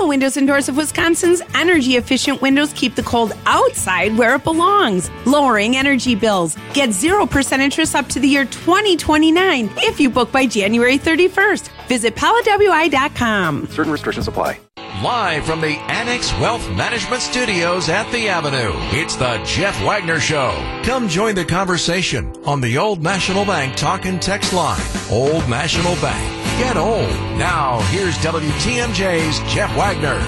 [0.00, 4.44] Pella Windows and Doors of Wisconsin's energy efficient windows keep the cold outside where it
[4.44, 6.56] belongs, lowering energy bills.
[6.72, 11.68] Get 0% interest up to the year 2029 if you book by January 31st.
[11.88, 13.66] Visit PellaWI.com.
[13.66, 14.58] Certain restrictions apply.
[15.02, 20.52] Live from the Annex Wealth Management Studios at the Avenue, it's the Jeff Wagner Show.
[20.82, 24.80] Come join the conversation on the Old National Bank talk and text line.
[25.10, 26.39] Old National Bank.
[26.60, 27.08] Get old.
[27.38, 30.20] Now, here's WTMJ's Jeff Wagner.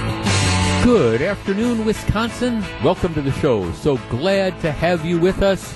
[0.83, 2.65] Good afternoon, Wisconsin.
[2.83, 3.71] Welcome to the show.
[3.73, 5.75] So glad to have you with us.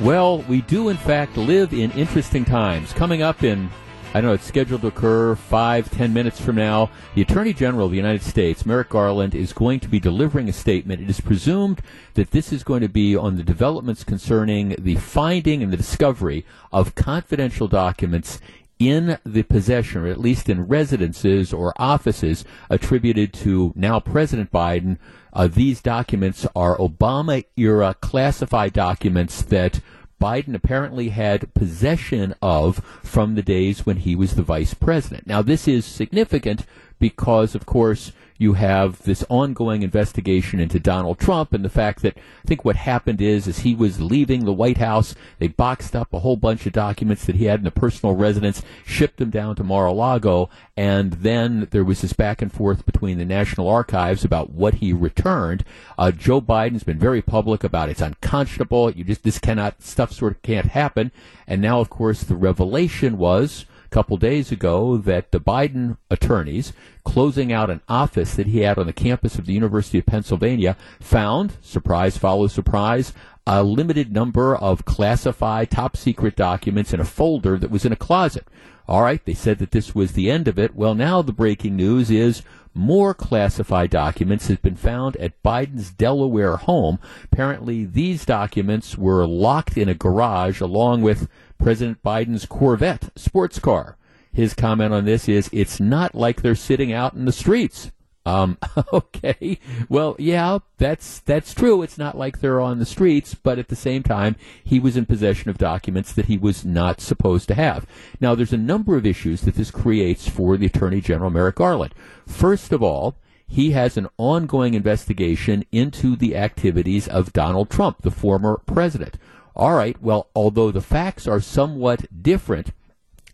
[0.00, 2.94] Well, we do, in fact, live in interesting times.
[2.94, 3.68] Coming up in
[4.14, 6.90] I don't know it's scheduled to occur five, ten minutes from now.
[7.14, 10.52] The Attorney General of the United States, Merrick Garland, is going to be delivering a
[10.54, 11.02] statement.
[11.02, 11.82] It is presumed
[12.14, 16.46] that this is going to be on the developments concerning the finding and the discovery
[16.72, 18.40] of confidential documents
[18.78, 24.98] in the possession, or at least in residences or offices attributed to now President Biden.
[25.32, 29.80] Uh, these documents are Obama era classified documents that
[30.20, 35.26] Biden apparently had possession of from the days when he was the vice president.
[35.26, 36.64] Now, this is significant
[36.98, 42.16] because, of course, you have this ongoing investigation into Donald Trump and the fact that
[42.16, 46.14] I think what happened is as he was leaving the White House, they boxed up
[46.14, 49.56] a whole bunch of documents that he had in a personal residence, shipped them down
[49.56, 54.50] to Mar-a-Lago, and then there was this back and forth between the National Archives about
[54.50, 55.64] what he returned.
[55.98, 58.92] Uh, Joe Biden's been very public about it's unconscionable.
[58.92, 61.10] You just this cannot stuff sort of can't happen.
[61.48, 66.72] And now, of course, the revelation was couple days ago that the Biden attorneys
[67.04, 70.76] closing out an office that he had on the campus of the University of Pennsylvania
[71.00, 73.12] found, surprise follows surprise,
[73.46, 77.96] a limited number of classified top secret documents in a folder that was in a
[77.96, 78.46] closet.
[78.86, 80.74] All right, they said that this was the end of it.
[80.74, 82.42] Well, now the breaking news is
[82.78, 86.98] more classified documents have been found at Biden's Delaware home.
[87.24, 93.96] Apparently, these documents were locked in a garage along with President Biden's Corvette sports car.
[94.32, 97.90] His comment on this is it's not like they're sitting out in the streets.
[98.28, 98.58] Um,
[98.92, 99.58] okay.
[99.88, 101.82] Well, yeah, that's, that's true.
[101.82, 105.06] It's not like they're on the streets, but at the same time, he was in
[105.06, 107.86] possession of documents that he was not supposed to have.
[108.20, 111.94] Now, there's a number of issues that this creates for the Attorney General, Merrick Garland.
[112.26, 113.16] First of all,
[113.46, 119.16] he has an ongoing investigation into the activities of Donald Trump, the former president.
[119.56, 122.72] All right, well, although the facts are somewhat different,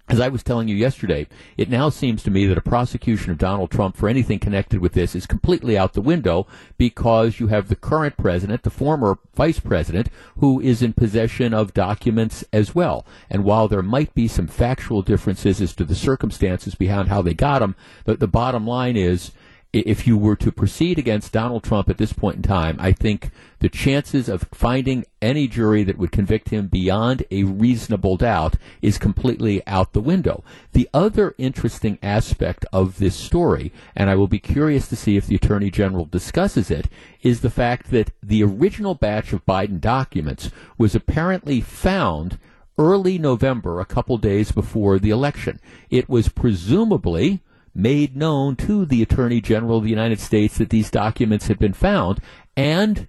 [0.06, 1.26] as I was telling you yesterday,
[1.56, 4.92] it now seems to me that a prosecution of Donald Trump for anything connected with
[4.92, 9.60] this is completely out the window because you have the current president, the former vice
[9.60, 13.06] president, who is in possession of documents as well.
[13.30, 17.34] And while there might be some factual differences as to the circumstances behind how they
[17.34, 19.32] got them, the, the bottom line is
[19.74, 23.30] if you were to proceed against Donald Trump at this point in time, I think
[23.58, 28.98] the chances of finding any jury that would convict him beyond a reasonable doubt is
[28.98, 30.44] completely out the window.
[30.72, 35.26] The other interesting aspect of this story, and I will be curious to see if
[35.26, 36.88] the Attorney General discusses it,
[37.22, 42.38] is the fact that the original batch of Biden documents was apparently found
[42.76, 45.60] early November, a couple days before the election.
[45.90, 47.40] It was presumably
[47.74, 51.72] made known to the Attorney General of the United States that these documents had been
[51.72, 52.20] found,
[52.56, 53.08] and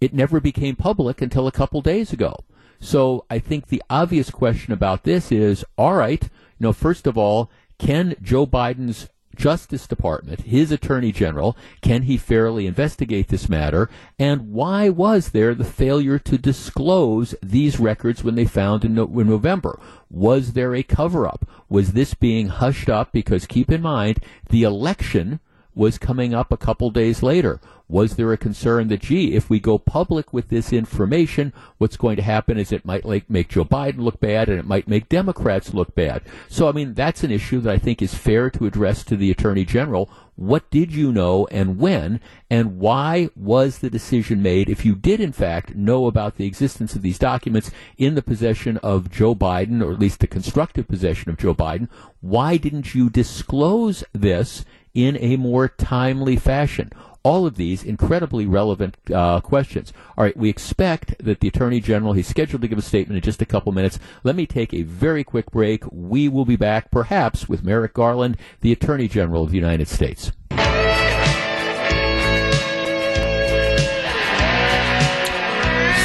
[0.00, 2.36] it never became public until a couple days ago.
[2.78, 6.28] So I think the obvious question about this is, all right, you
[6.60, 12.66] know, first of all, can Joe Biden's Justice Department, his Attorney General, can he fairly
[12.66, 13.88] investigate this matter?
[14.18, 19.20] And why was there the failure to disclose these records when they found in, no-
[19.20, 19.78] in November?
[20.10, 21.48] Was there a cover up?
[21.68, 23.12] Was this being hushed up?
[23.12, 25.40] Because keep in mind, the election
[25.74, 27.60] was coming up a couple days later.
[27.88, 32.16] Was there a concern that, gee, if we go public with this information, what's going
[32.16, 35.08] to happen is it might like make Joe Biden look bad and it might make
[35.08, 36.22] Democrats look bad.
[36.48, 39.30] So, I mean, that's an issue that I think is fair to address to the
[39.30, 40.10] Attorney General.
[40.34, 42.20] What did you know and when?
[42.50, 46.94] And why was the decision made, if you did in fact know about the existence
[46.94, 51.30] of these documents in the possession of Joe Biden, or at least the constructive possession
[51.30, 51.88] of Joe Biden,
[52.20, 56.90] why didn't you disclose this in a more timely fashion?
[57.26, 59.92] All of these incredibly relevant uh, questions.
[60.16, 63.22] All right, we expect that the Attorney General, he's scheduled to give a statement in
[63.22, 63.98] just a couple minutes.
[64.22, 65.82] Let me take a very quick break.
[65.90, 70.30] We will be back, perhaps, with Merrick Garland, the Attorney General of the United States.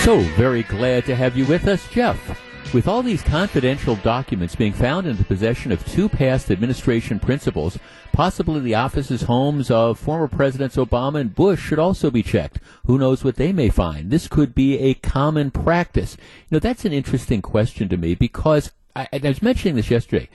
[0.04, 2.18] So, very glad to have you with us, Jeff.
[2.74, 7.78] With all these confidential documents being found in the possession of two past administration principals,
[8.14, 12.60] possibly the offices, homes of former Presidents Obama and Bush should also be checked.
[12.86, 14.10] Who knows what they may find?
[14.10, 16.16] This could be a common practice.
[16.50, 20.30] You know, that's an interesting question to me because I, I was mentioning this yesterday.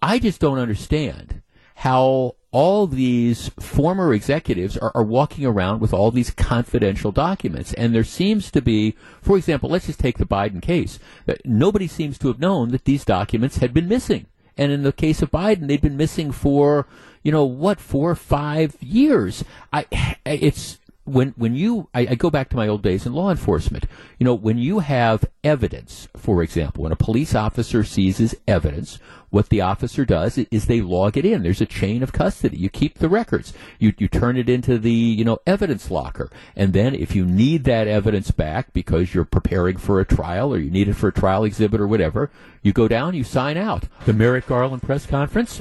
[0.00, 1.42] I just don't understand
[1.74, 7.72] how all these former executives are, are, walking around with all these confidential documents.
[7.72, 11.00] And there seems to be, for example, let's just take the Biden case.
[11.26, 14.26] Uh, nobody seems to have known that these documents had been missing.
[14.56, 16.86] And in the case of Biden, they'd been missing for,
[17.24, 19.42] you know, what, four or five years.
[19.72, 19.86] I,
[20.24, 23.86] it's, when when you I, I, go back to my old days in law enforcement,
[24.18, 28.98] you know, when you have evidence, for example, when a police officer seizes evidence,
[29.28, 31.42] what the officer does is they log it in.
[31.42, 32.56] There's a chain of custody.
[32.56, 33.52] You keep the records.
[33.78, 37.64] You you turn it into the you know evidence locker, and then if you need
[37.64, 41.12] that evidence back because you're preparing for a trial or you need it for a
[41.12, 42.30] trial exhibit or whatever,
[42.62, 43.84] you go down, you sign out.
[44.06, 45.60] The Merrick Garland press conference.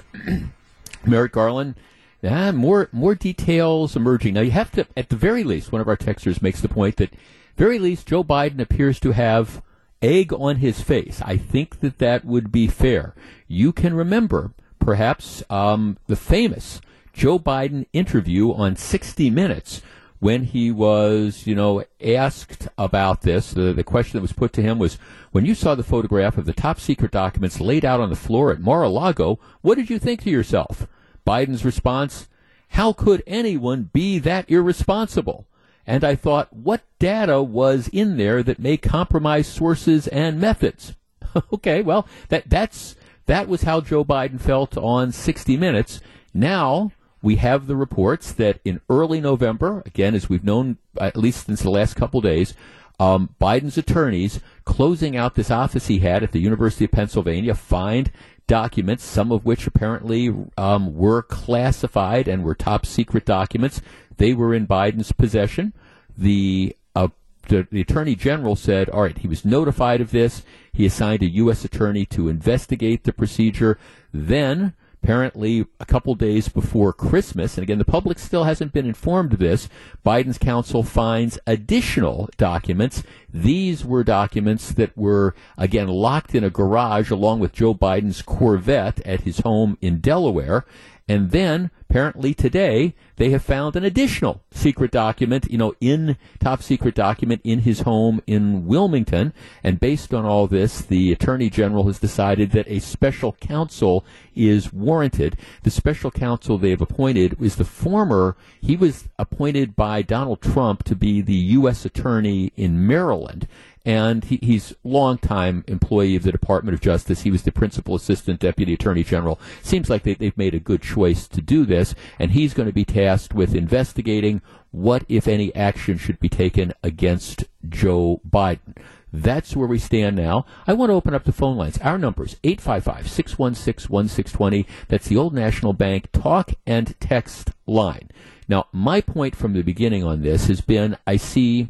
[1.05, 1.75] Merrick Garland
[2.23, 4.35] yeah, more more details emerging.
[4.35, 6.95] Now you have to, at the very least, one of our texters makes the point
[6.95, 7.13] that,
[7.57, 9.61] very least, Joe Biden appears to have
[10.01, 11.21] egg on his face.
[11.25, 13.13] I think that that would be fair.
[13.49, 16.79] You can remember, perhaps, um, the famous
[17.11, 19.81] Joe Biden interview on 60 Minutes
[20.19, 23.51] when he was, you know, asked about this.
[23.51, 24.97] The, the question that was put to him was,
[25.33, 28.49] when you saw the photograph of the top secret documents laid out on the floor
[28.51, 30.87] at Mar-a-Lago, what did you think to yourself?
[31.25, 32.27] Biden's response,
[32.69, 35.47] how could anyone be that irresponsible?
[35.85, 40.95] And I thought, what data was in there that may compromise sources and methods?
[41.53, 45.99] okay, well, that, that's, that was how Joe Biden felt on 60 Minutes.
[46.33, 46.91] Now,
[47.21, 51.61] we have the reports that in early November, again, as we've known at least since
[51.61, 52.53] the last couple days,
[52.99, 58.11] um, Biden's attorneys closing out this office he had at the University of Pennsylvania find
[58.47, 63.81] documents, some of which apparently um, were classified and were top secret documents.
[64.17, 65.73] They were in Biden's possession.
[66.17, 67.09] The, uh,
[67.47, 70.43] the, the attorney general said, all right, he was notified of this.
[70.71, 71.65] He assigned a U.S.
[71.65, 73.77] attorney to investigate the procedure.
[74.11, 74.73] Then
[75.03, 79.39] Apparently, a couple days before Christmas, and again, the public still hasn't been informed of
[79.39, 79.67] this,
[80.05, 83.03] Biden's counsel finds additional documents.
[83.29, 89.01] These were documents that were, again, locked in a garage along with Joe Biden's Corvette
[89.05, 90.63] at his home in Delaware.
[91.07, 96.63] And then, apparently today, they have found an additional secret document, you know, in top
[96.63, 99.33] secret document in his home in Wilmington.
[99.63, 104.71] And based on all this, the Attorney General has decided that a special counsel is
[104.71, 105.35] warranted.
[105.63, 110.83] The special counsel they have appointed is the former, he was appointed by Donald Trump
[110.85, 111.83] to be the U.S.
[111.83, 113.45] Attorney in Maryland
[113.85, 117.21] and he, he's longtime employee of the Department of Justice.
[117.21, 119.39] He was the principal assistant deputy attorney general.
[119.61, 122.73] Seems like they, they've made a good choice to do this, and he's going to
[122.73, 124.41] be tasked with investigating
[124.71, 128.77] what, if any, action should be taken against Joe Biden.
[129.11, 130.47] That's where we stand now.
[130.65, 131.77] I want to open up the phone lines.
[131.79, 134.65] Our numbers, 855-616-1620.
[134.87, 138.09] That's the Old National Bank talk and text line.
[138.47, 141.69] Now, my point from the beginning on this has been I see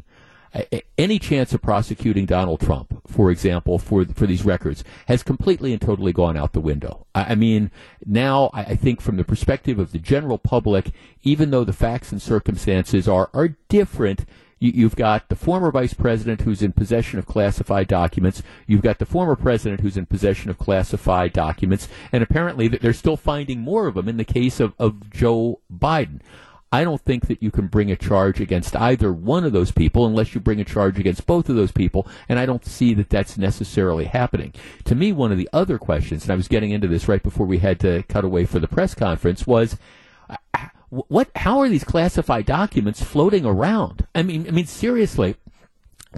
[0.96, 5.80] any chance of prosecuting Donald Trump, for example, for for these records, has completely and
[5.80, 7.06] totally gone out the window.
[7.14, 7.70] I, I mean,
[8.06, 10.92] now I, I, think from the perspective of the general public,
[11.22, 14.24] even though the facts and circumstances are are different.
[14.60, 18.42] You, have got the former vice president who's in possession of classified documents.
[18.66, 23.18] You've got the former president who's in possession of classified documents, and apparently they're still
[23.18, 26.20] finding more of them in the case of, of Joe Biden.
[26.74, 30.06] I don't think that you can bring a charge against either one of those people
[30.06, 33.10] unless you bring a charge against both of those people, and I don't see that
[33.10, 34.52] that's necessarily happening.
[34.86, 37.46] To me, one of the other questions, and I was getting into this right before
[37.46, 39.76] we had to cut away for the press conference, was
[40.28, 40.36] uh,
[40.90, 41.30] what?
[41.36, 44.08] How are these classified documents floating around?
[44.12, 45.36] I mean, I mean, seriously,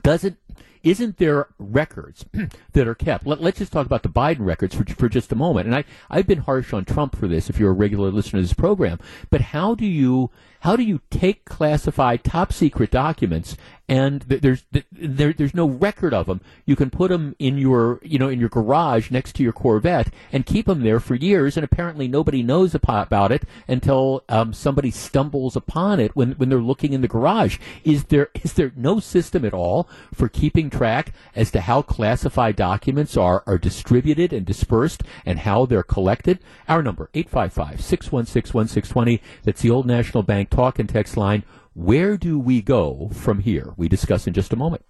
[0.03, 0.39] doesn't
[0.83, 2.25] isn't there records
[2.73, 3.27] that are kept?
[3.27, 5.67] Let, us just talk about the Biden records for, for just a moment.
[5.67, 8.43] And I, I've been harsh on Trump for this if you're a regular listener to
[8.43, 8.99] this program.
[9.31, 13.57] But how do you how do you take classified top secret documents
[13.89, 16.41] and there's there, there's no record of them.
[16.65, 20.13] You can put them in your you know in your garage next to your Corvette
[20.33, 24.91] and keep them there for years, and apparently nobody knows about it until um, somebody
[24.91, 27.59] stumbles upon it when when they're looking in the garage.
[27.85, 32.57] Is there is there no system at all for keeping track as to how classified
[32.57, 36.41] documents are are distributed and dispersed and how they're collected?
[36.69, 39.21] Our number 855-616-1620.
[39.45, 41.45] That's the old National Bank talk and text line.
[41.75, 43.75] Where do we go from here?
[43.77, 44.83] We discuss in just a moment.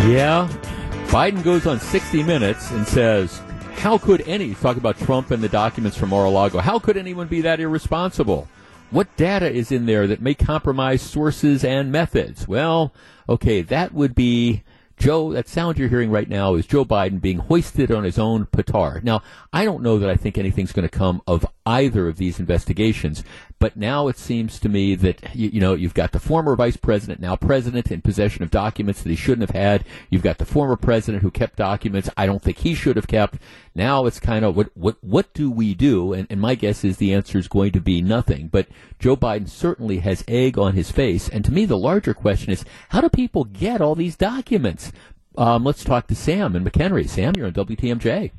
[0.00, 0.48] Yeah.
[1.08, 3.42] Biden goes on 60 Minutes and says,
[3.74, 6.96] How could any, talk about Trump and the documents from Mar a Lago, how could
[6.96, 8.48] anyone be that irresponsible?
[8.90, 12.48] What data is in there that may compromise sources and methods?
[12.48, 12.94] Well,
[13.28, 14.62] okay, that would be
[15.00, 18.46] Joe, that sound you're hearing right now is Joe Biden being hoisted on his own
[18.46, 19.02] petard.
[19.02, 22.40] Now, I don't know that I think anything's going to come of either of these
[22.40, 23.22] investigations,
[23.60, 26.76] but now it seems to me that, you, you, know, you've got the former vice
[26.76, 29.84] president, now president, in possession of documents that he shouldn't have had.
[30.08, 33.36] You've got the former president who kept documents I don't think he should have kept.
[33.74, 36.12] Now it's kind of what, what, what do we do?
[36.12, 38.48] And, and my guess is the answer is going to be nothing.
[38.48, 41.28] But Joe Biden certainly has egg on his face.
[41.28, 44.90] And to me, the larger question is, how do people get all these documents?
[45.36, 47.08] Um, let's talk to Sam and McHenry.
[47.08, 48.32] Sam, you're on WTMJ.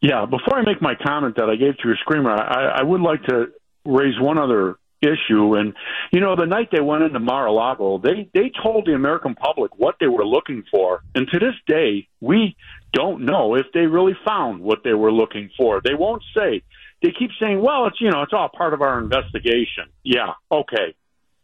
[0.00, 3.00] Yeah, before I make my comment that I gave to your screamer, I, I would
[3.00, 3.46] like to
[3.84, 5.54] raise one other issue.
[5.54, 5.74] And
[6.12, 9.96] you know, the night they went into Mar-a-Lago, they they told the American public what
[10.00, 12.56] they were looking for, and to this day, we
[12.92, 15.80] don't know if they really found what they were looking for.
[15.84, 16.62] They won't say.
[17.02, 20.94] They keep saying, "Well, it's you know, it's all part of our investigation." Yeah, okay,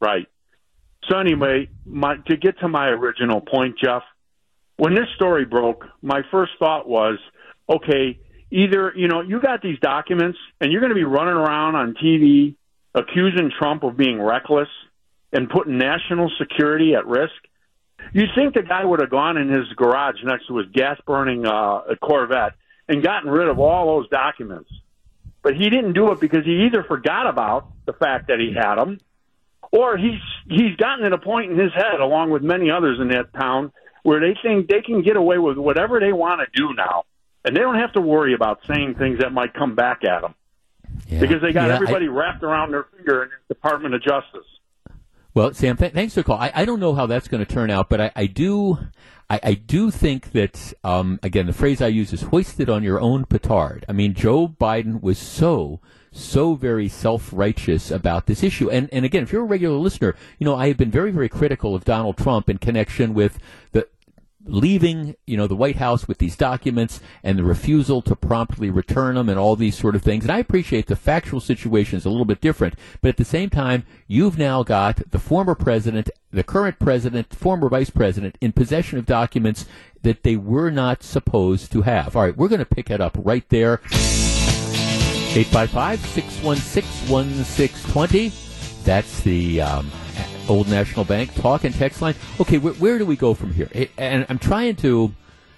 [0.01, 0.27] right.
[1.09, 4.03] So anyway, my to get to my original point, Jeff,
[4.77, 7.19] when this story broke, my first thought was,
[7.69, 8.19] okay
[8.55, 11.95] either you know you got these documents and you're going to be running around on
[11.95, 12.55] TV
[12.95, 14.69] accusing Trump of being reckless
[15.33, 17.35] and putting national security at risk.
[18.13, 21.45] You'd think the guy would have gone in his garage next to his gas burning
[21.45, 22.53] uh, Corvette
[22.89, 24.71] and gotten rid of all those documents.
[25.43, 28.77] But he didn't do it because he either forgot about the fact that he had
[28.77, 29.01] them,
[29.73, 33.09] or he's he's gotten at a point in his head, along with many others in
[33.09, 33.73] that town,
[34.05, 37.05] where they think they can get away with whatever they want to do now
[37.45, 40.35] and they don't have to worry about saying things that might come back at them
[41.09, 41.21] yeah.
[41.21, 44.47] because they got yeah, everybody I, wrapped around their finger in the Department of Justice.
[45.35, 46.39] Well, Sam, th- thanks for the call.
[46.39, 48.79] I, I don't know how that's going to turn out, but I, I do.
[49.29, 53.01] I, I, do think that, um, again, the phrase I use is hoisted on your
[53.01, 53.87] own petard.
[53.89, 55.81] I mean, Joe Biden was so,
[56.13, 58.71] so very self-righteous about this issue.
[58.71, 61.31] And, and again, if you're a regular listener, you know, I have been very, very
[61.31, 63.39] critical of Donald Trump in connection with
[63.73, 63.89] the,
[64.47, 69.15] leaving, you know, the White House with these documents and the refusal to promptly return
[69.15, 70.25] them and all these sort of things.
[70.25, 73.51] And I appreciate the factual situation is a little bit different, but at the same
[73.51, 78.99] time, you've now got the former president, the current president, former vice president in possession
[78.99, 79.67] of documents
[80.03, 82.15] that they were not supposed to have.
[82.15, 83.81] All right, we're going to pick it up right there.
[85.37, 88.33] 855 616 1620.
[88.85, 89.91] That's the um,
[90.49, 92.15] Old National Bank talk and text line.
[92.41, 93.69] Okay, wh- where do we go from here?
[93.97, 95.15] And I'm trying to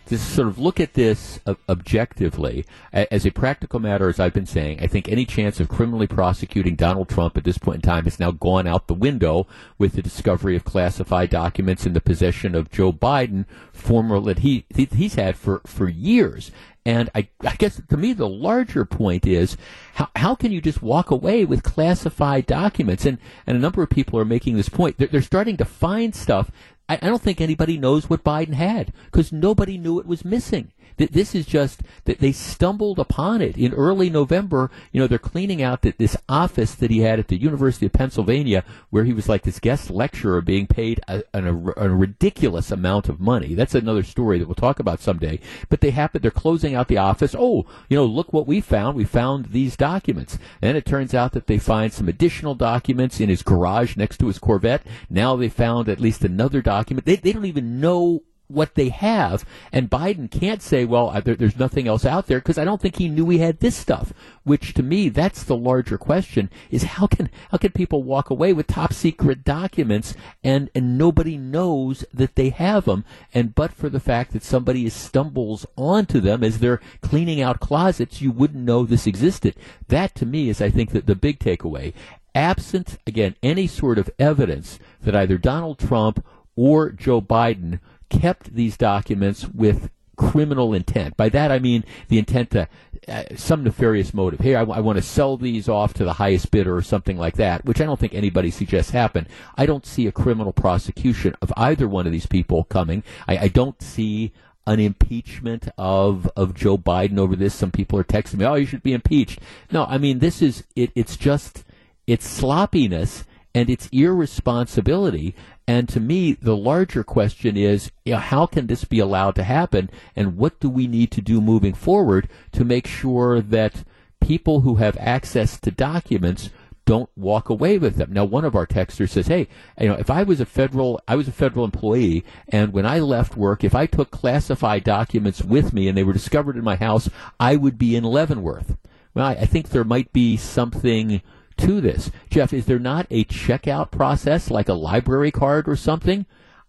[0.07, 4.79] to sort of look at this objectively as a practical matter, as I've been saying.
[4.81, 8.21] I think any chance of criminally prosecuting Donald Trump at this point in time has
[8.21, 12.71] now gone out the window with the discovery of classified documents in the possession of
[12.71, 16.53] Joe Biden, former that he he's had for for years.
[16.87, 19.57] And I, I guess to me, the larger point is
[19.95, 23.05] how, how can you just walk away with classified documents?
[23.05, 24.97] And, and a number of people are making this point.
[24.97, 26.53] They're, they're starting to find stuff.
[26.89, 30.71] I, I don't think anybody knows what Biden had because nobody knew it was missing.
[30.97, 34.71] This is just that they stumbled upon it in early November.
[34.93, 37.93] You know, they're cleaning out that this office that he had at the University of
[37.93, 41.43] Pennsylvania, where he was like this guest lecturer being paid a, a,
[41.77, 43.55] a ridiculous amount of money.
[43.55, 45.39] That's another story that we'll talk about someday.
[45.69, 47.35] But they happen, they're closing out the office.
[47.39, 48.97] Oh, you know, look what we found.
[48.97, 50.39] We found these documents.
[50.63, 54.29] And it turns out that they find some additional documents in his garage next to
[54.29, 54.87] his Corvette.
[55.11, 57.07] Now they found at least another document.
[57.07, 59.45] They, they don't even know what they have.
[59.73, 62.97] And Biden can't say, well, there, there's nothing else out there because I don't think
[62.97, 64.13] he knew he had this stuff.
[64.45, 68.53] Which to me, that's the larger question: is how can how can people walk away
[68.53, 73.05] with top secret documents and and nobody knows that they have them?
[73.35, 78.23] And but for the fact that somebody stumbles onto them as they're cleaning out closets,
[78.23, 79.57] you wouldn't know this existed.
[79.89, 81.93] That to me is, I think, that the big takeaway.
[82.35, 86.25] Absent again any sort of evidence that either Donald Trump
[86.55, 91.17] or Joe Biden kept these documents with criminal intent.
[91.17, 92.69] By that I mean the intent to
[93.09, 94.41] uh, some nefarious motive.
[94.41, 97.37] Hey, I, I want to sell these off to the highest bidder or something like
[97.37, 99.29] that, which I don't think anybody suggests happen.
[99.57, 103.05] I don't see a criminal prosecution of either one of these people coming.
[103.29, 104.33] I, I don't see
[104.67, 107.55] an impeachment of of Joe Biden over this.
[107.55, 109.39] Some people are texting me, "Oh, you should be impeached."
[109.71, 110.91] No, I mean this is it.
[110.95, 111.65] It's just
[112.07, 113.25] it's sloppiness
[113.57, 115.35] and it's irresponsibility.
[115.67, 119.45] And to me, the larger question is, you know, how can this be allowed to
[119.45, 119.89] happen?
[120.15, 123.83] And what do we need to do moving forward to make sure that
[124.21, 126.51] people who have access to documents
[126.85, 128.13] don't walk away with them.
[128.13, 129.49] Now, one of our texters says, "Hey,
[129.81, 133.01] you know, if I was a federal, I was a federal employee, and when I
[133.01, 136.77] left work, if I took classified documents with me and they were discovered in my
[136.77, 137.09] house,
[137.41, 138.77] I would be in Leavenworth."
[139.15, 141.23] Well, I, I think there might be something
[141.59, 142.11] to this.
[142.31, 146.27] Jeff, is there not a checkout process like a library card or something?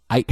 [0.10, 0.26] I,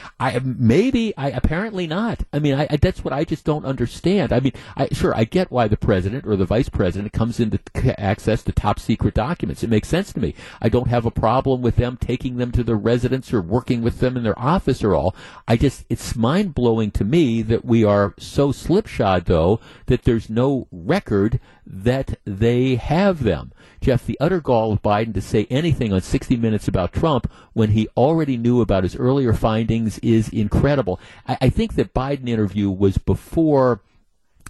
[0.20, 2.24] I maybe I apparently not.
[2.32, 4.32] I mean, I, I, that's what I just don't understand.
[4.32, 7.58] I mean, I sure I get why the president or the vice president comes into
[7.98, 9.62] access to top secret documents.
[9.62, 10.34] It makes sense to me.
[10.60, 14.00] I don't have a problem with them taking them to their residence or working with
[14.00, 15.16] them in their office or all.
[15.48, 20.28] I just it's mind blowing to me that we are so slipshod though that there's
[20.28, 23.52] no record that they have them.
[23.84, 27.72] Jeff, the utter gall of Biden to say anything on 60 Minutes about Trump when
[27.72, 30.98] he already knew about his earlier findings is incredible.
[31.28, 33.82] I, I think that Biden interview was before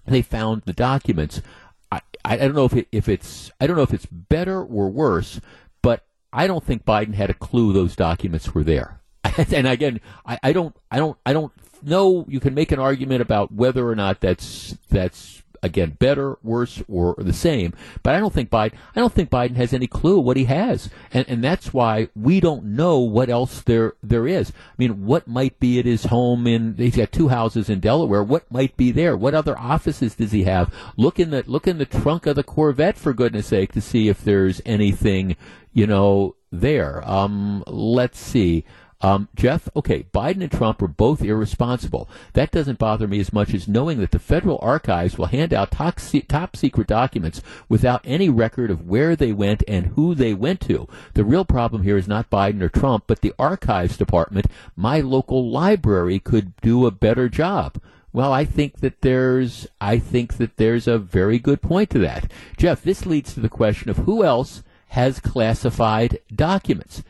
[0.07, 1.43] they found the documents.
[1.91, 4.89] I, I don't know if it, if it's I don't know if it's better or
[4.89, 5.41] worse,
[5.83, 9.01] but I don't think Biden had a clue those documents were there.
[9.53, 12.25] and again, I, I don't I don't I don't know.
[12.29, 17.15] You can make an argument about whether or not that's that's again better, worse, or
[17.19, 17.73] the same.
[18.03, 18.75] But I don't think Biden.
[18.95, 22.39] I don't think Biden has any clue what he has, and and that's why we
[22.39, 24.51] don't know what else there there is.
[24.51, 26.75] I mean, what might be at his home in?
[26.77, 28.23] He's got two houses in Delaware.
[28.23, 29.17] What might be there?
[29.17, 30.73] What other offices does he have?
[30.97, 34.09] Look in the look in the trunk of the Corvette for goodness sake to see
[34.09, 35.37] if there's anything
[35.73, 37.07] you know there.
[37.09, 38.65] Um, let's see.
[39.05, 42.09] Um, Jeff, okay, Biden and Trump are both irresponsible.
[42.33, 45.73] That doesn't bother me as much as knowing that the federal archives will hand out
[45.73, 50.63] top, top secret documents without any record of where they went and who they went
[50.63, 50.89] to.
[51.13, 54.47] The real problem here is not Biden or Trump, but the archives department.
[54.75, 57.79] My local library could do a better job.
[58.11, 62.33] Well, I think that there's I think that there's a very good point to that.
[62.57, 67.03] Jeff, this leads to the question of who else has classified documents.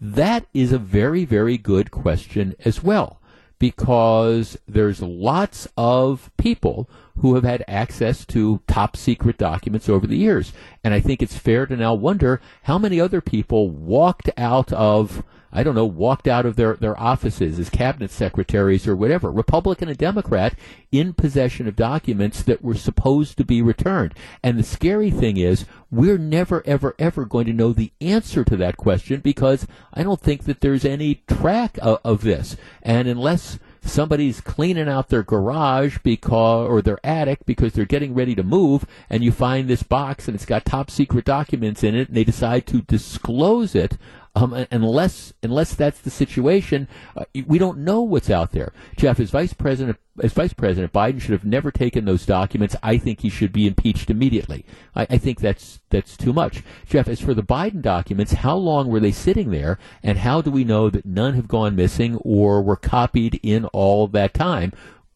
[0.00, 3.20] That is a very, very good question as well,
[3.58, 6.88] because there's lots of people
[7.18, 10.54] who have had access to top secret documents over the years.
[10.82, 15.22] And I think it's fair to now wonder how many other people walked out of
[15.52, 19.88] I don't know, walked out of their, their offices as cabinet secretaries or whatever, Republican
[19.88, 20.54] and Democrat,
[20.92, 24.14] in possession of documents that were supposed to be returned.
[24.42, 28.56] And the scary thing is, we're never, ever, ever going to know the answer to
[28.56, 32.56] that question because I don't think that there's any track of, of this.
[32.82, 38.34] And unless somebody's cleaning out their garage because or their attic because they're getting ready
[38.34, 42.08] to move and you find this box and it's got top secret documents in it
[42.08, 43.96] and they decide to disclose it
[44.36, 48.72] um, unless unless that's the situation, uh, we don't know what's out there.
[48.96, 52.76] Jeff, as vice president, as vice president, Biden should have never taken those documents.
[52.82, 54.64] I think he should be impeached immediately.
[54.94, 56.62] I, I think that's that's too much.
[56.86, 60.52] Jeff, as for the Biden documents, how long were they sitting there, and how do
[60.52, 64.72] we know that none have gone missing or were copied in all that time?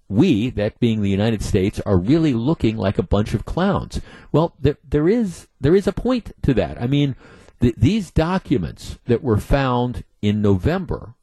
[0.06, 4.00] we, that being the United States, are really looking like a bunch of clowns.
[4.32, 6.80] Well, there, there is there is a point to that.
[6.80, 7.16] I mean,
[7.60, 11.14] th- these documents that were found in November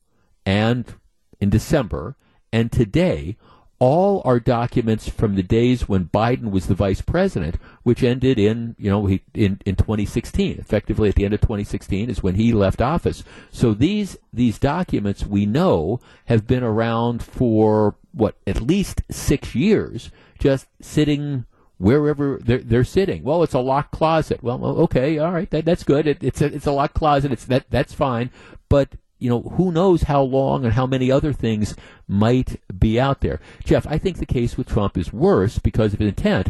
[0.46, 0.96] and
[1.40, 2.16] in December
[2.52, 3.38] and today
[3.82, 8.76] all are documents from the days when Biden was the vice president, which ended in,
[8.78, 10.60] you know, he, in, in 2016.
[10.60, 13.24] Effectively, at the end of 2016 is when he left office.
[13.50, 20.12] So these these documents we know have been around for what at least six years,
[20.38, 21.46] just sitting
[21.82, 23.24] wherever they're, they're sitting.
[23.24, 24.44] Well, it's a locked closet.
[24.44, 26.08] Well, okay, all right, that, that's good.
[26.08, 27.32] It, it's a it's a locked closet.
[27.32, 28.30] It's that that's fine.
[28.70, 28.90] But
[29.20, 31.76] you know, who knows how long and how many other things
[32.08, 33.40] might be out there.
[33.64, 36.50] Jeff, I think the case with Trump is worse because of intent.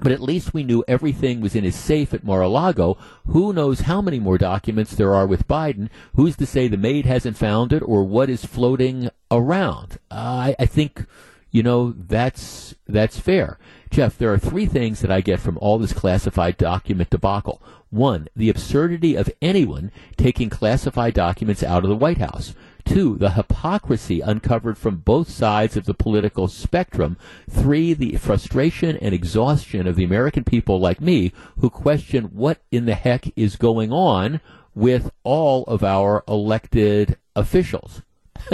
[0.00, 2.96] But at least we knew everything was in his safe at Mar-a-Lago.
[3.26, 5.88] Who knows how many more documents there are with Biden?
[6.14, 9.98] Who's to say the maid hasn't found it or what is floating around?
[10.08, 11.04] Uh, I, I think,
[11.50, 13.58] you know, that's that's fair.
[13.90, 17.62] Jeff, there are three things that I get from all this classified document debacle.
[17.90, 22.54] One, the absurdity of anyone taking classified documents out of the White House.
[22.84, 27.16] Two, the hypocrisy uncovered from both sides of the political spectrum.
[27.48, 32.86] Three, the frustration and exhaustion of the American people like me who question what in
[32.86, 34.40] the heck is going on
[34.74, 38.02] with all of our elected officials.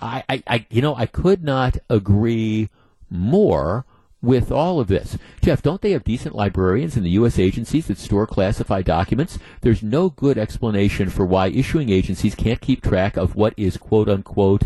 [0.00, 2.68] I, I, I, you know, I could not agree
[3.08, 3.84] more
[4.22, 5.18] with all of this.
[5.42, 7.38] Jeff, don't they have decent librarians in the U.S.
[7.38, 9.38] agencies that store classified documents?
[9.60, 14.08] There's no good explanation for why issuing agencies can't keep track of what is quote
[14.08, 14.64] unquote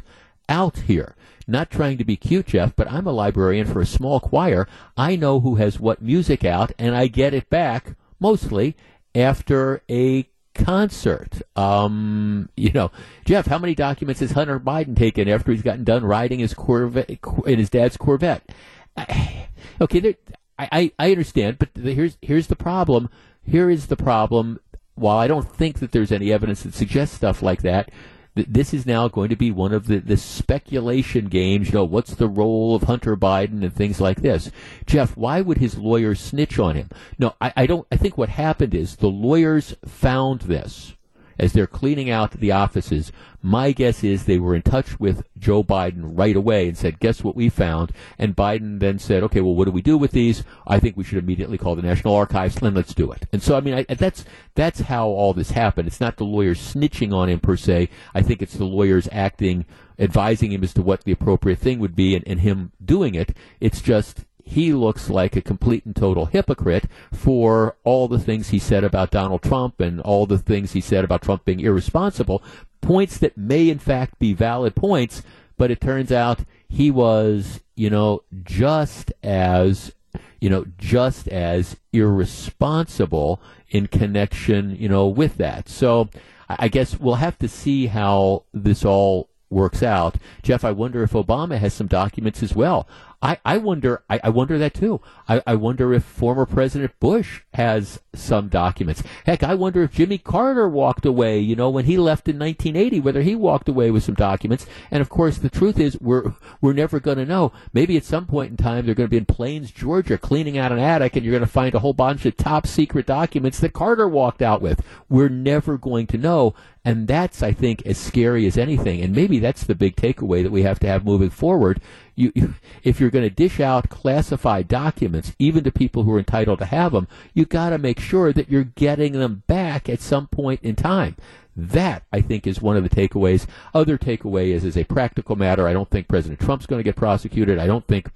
[0.48, 1.14] out here.
[1.46, 4.68] Not trying to be cute, Jeff, but I'm a librarian for a small choir.
[4.96, 8.76] I know who has what music out, and I get it back, mostly,
[9.14, 11.42] after a concert.
[11.56, 12.92] Um, you know,
[13.24, 17.18] Jeff, how many documents has Hunter Biden taken after he's gotten done riding his Corvette
[17.46, 18.48] in his dad's Corvette?
[19.80, 20.14] okay, there,
[20.58, 23.08] I, I understand, but here's here's the problem.
[23.42, 24.60] Here is the problem.
[24.94, 27.90] While I don't think that there's any evidence that suggests stuff like that,
[28.34, 31.68] this is now going to be one of the, the speculation games.
[31.68, 34.50] You know, what's the role of Hunter Biden and things like this?
[34.86, 36.90] Jeff, why would his lawyers snitch on him?
[37.18, 37.86] No, I, I don't.
[37.90, 40.94] I think what happened is the lawyers found this
[41.38, 43.10] as they're cleaning out the offices,
[43.42, 47.24] my guess is they were in touch with Joe Biden right away and said, guess
[47.24, 47.92] what we found?
[48.18, 50.44] And Biden then said, okay, well, what do we do with these?
[50.66, 53.26] I think we should immediately call the National Archives and let's do it.
[53.32, 54.24] And so, I mean, I, that's,
[54.54, 55.88] that's how all this happened.
[55.88, 57.88] It's not the lawyers snitching on him per se.
[58.14, 59.64] I think it's the lawyers acting,
[59.98, 63.34] advising him as to what the appropriate thing would be and, and him doing it.
[63.60, 68.58] It's just, he looks like a complete and total hypocrite for all the things he
[68.58, 72.42] said about Donald Trump and all the things he said about Trump being irresponsible.
[72.80, 75.22] Points that may, in fact, be valid points,
[75.56, 79.92] but it turns out he was, you know, just as,
[80.40, 85.68] you know, just as irresponsible in connection, you know, with that.
[85.68, 86.08] So
[86.48, 90.16] I guess we'll have to see how this all works out.
[90.42, 92.88] Jeff, I wonder if Obama has some documents as well.
[93.22, 95.00] I, I wonder I, I wonder that too.
[95.28, 99.02] I, I wonder if former President Bush has some documents.
[99.26, 103.00] Heck, I wonder if Jimmy Carter walked away, you know, when he left in 1980,
[103.00, 104.64] whether he walked away with some documents.
[104.90, 107.52] And of course, the truth is we're we're never going to know.
[107.74, 110.72] Maybe at some point in time they're going to be in Plains, Georgia, cleaning out
[110.72, 113.74] an attic, and you're going to find a whole bunch of top secret documents that
[113.74, 114.82] Carter walked out with.
[115.10, 116.54] We're never going to know.
[116.82, 119.02] And that's, I think, as scary as anything.
[119.02, 121.78] And maybe that's the big takeaway that we have to have moving forward
[122.14, 126.18] you, you if you're going to dish out classified documents, even to people who are
[126.18, 130.00] entitled to have them, you got to make sure that you're getting them back at
[130.00, 131.16] some point in time.
[131.56, 133.46] That, I think, is one of the takeaways.
[133.74, 136.96] Other takeaway is, as a practical matter, I don't think President Trump's going to get
[136.96, 137.58] prosecuted.
[137.58, 138.10] I don't think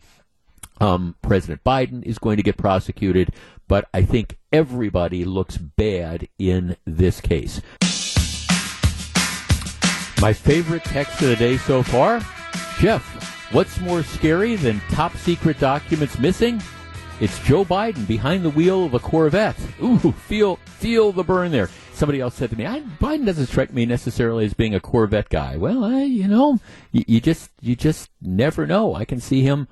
[0.81, 3.33] um, President Biden is going to get prosecuted,
[3.69, 7.61] but I think everybody looks bad in this case.
[10.21, 12.21] My favorite text of the day so far
[12.79, 16.61] Jeff, What's more scary than top secret documents missing?
[17.21, 19.55] It's Joe Biden behind the wheel of a Corvette.
[19.81, 21.71] Ooh, feel feel the burn there.
[21.93, 25.57] Somebody else said to me, "Biden doesn't strike me necessarily as being a Corvette guy."
[25.57, 26.59] Well, I, you know,
[26.91, 28.97] you, you just you just never know.
[28.97, 29.69] I can see him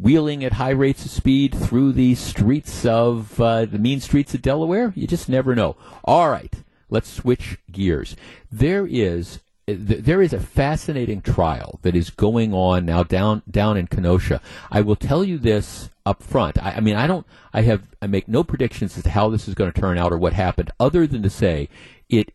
[0.00, 4.42] wheeling at high rates of speed through the streets of uh, the mean streets of
[4.42, 4.92] Delaware.
[4.94, 5.76] You just never know.
[6.04, 6.54] All right,
[6.88, 8.14] let's switch gears.
[8.52, 9.40] There is
[9.76, 14.40] there is a fascinating trial that is going on now down down in Kenosha.
[14.70, 16.62] I will tell you this up front.
[16.62, 17.26] I, I, mean, I don't.
[17.52, 17.82] I have.
[18.00, 20.32] I make no predictions as to how this is going to turn out or what
[20.32, 21.68] happened, other than to say
[22.08, 22.32] it.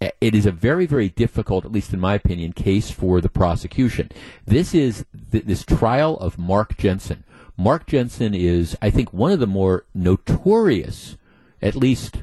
[0.00, 3.30] Eh, it is a very, very difficult, at least in my opinion, case for the
[3.30, 4.10] prosecution.
[4.44, 7.24] This is th- this trial of Mark Jensen.
[7.56, 11.16] Mark Jensen is, I think, one of the more notorious,
[11.62, 12.18] at least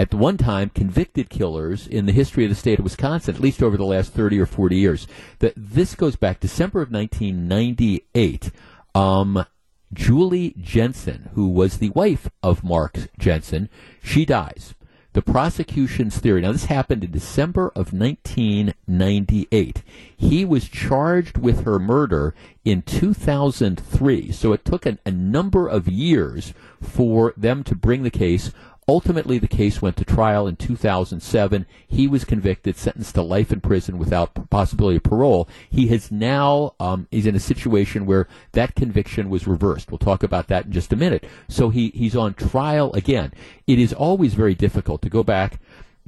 [0.00, 3.62] at one time convicted killers in the history of the state of Wisconsin, at least
[3.62, 5.06] over the last 30 or 40 years.
[5.40, 8.50] That this goes back December of 1998.
[8.94, 9.44] Um,
[9.92, 13.68] Julie Jensen, who was the wife of Mark Jensen,
[14.02, 14.74] she dies.
[15.12, 16.40] The prosecution's theory.
[16.40, 19.82] Now, this happened in December of 1998.
[20.16, 22.34] He was charged with her murder
[22.64, 24.32] in 2003.
[24.32, 28.52] So it took an, a number of years for them to bring the case.
[28.88, 31.66] Ultimately, the case went to trial in 2007.
[31.86, 35.48] He was convicted, sentenced to life in prison without possibility of parole.
[35.68, 39.90] He has now um, in a situation where that conviction was reversed.
[39.90, 41.24] We'll talk about that in just a minute.
[41.48, 43.32] So he he's on trial again.
[43.66, 45.60] It is always very difficult to go back.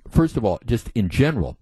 [0.09, 1.57] First of all, just in general,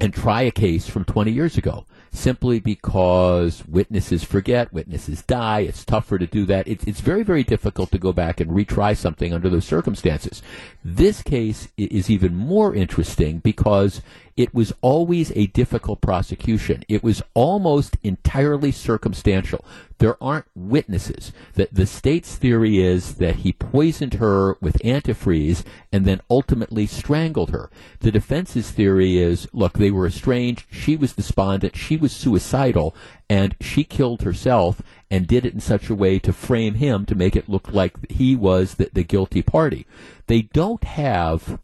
[0.00, 5.60] and try a case from 20 years ago simply because witnesses forget, witnesses die.
[5.60, 6.66] It's tougher to do that.
[6.66, 10.42] It's, it's very, very difficult to go back and retry something under those circumstances.
[10.84, 14.00] This case is even more interesting because
[14.36, 16.84] it was always a difficult prosecution.
[16.88, 19.64] It was almost entirely circumstantial.
[19.98, 21.32] There aren't witnesses.
[21.54, 27.50] The, the state's theory is that he poisoned her with antifreeze and then ultimately strangled
[27.50, 27.70] her.
[28.00, 30.66] The defense's theory is, look, they were estranged.
[30.70, 31.74] She was despondent.
[31.74, 32.94] She was suicidal
[33.30, 37.14] and she killed herself and did it in such a way to frame him to
[37.14, 39.86] make it look like he was the, the guilty party.
[40.26, 41.58] They don't have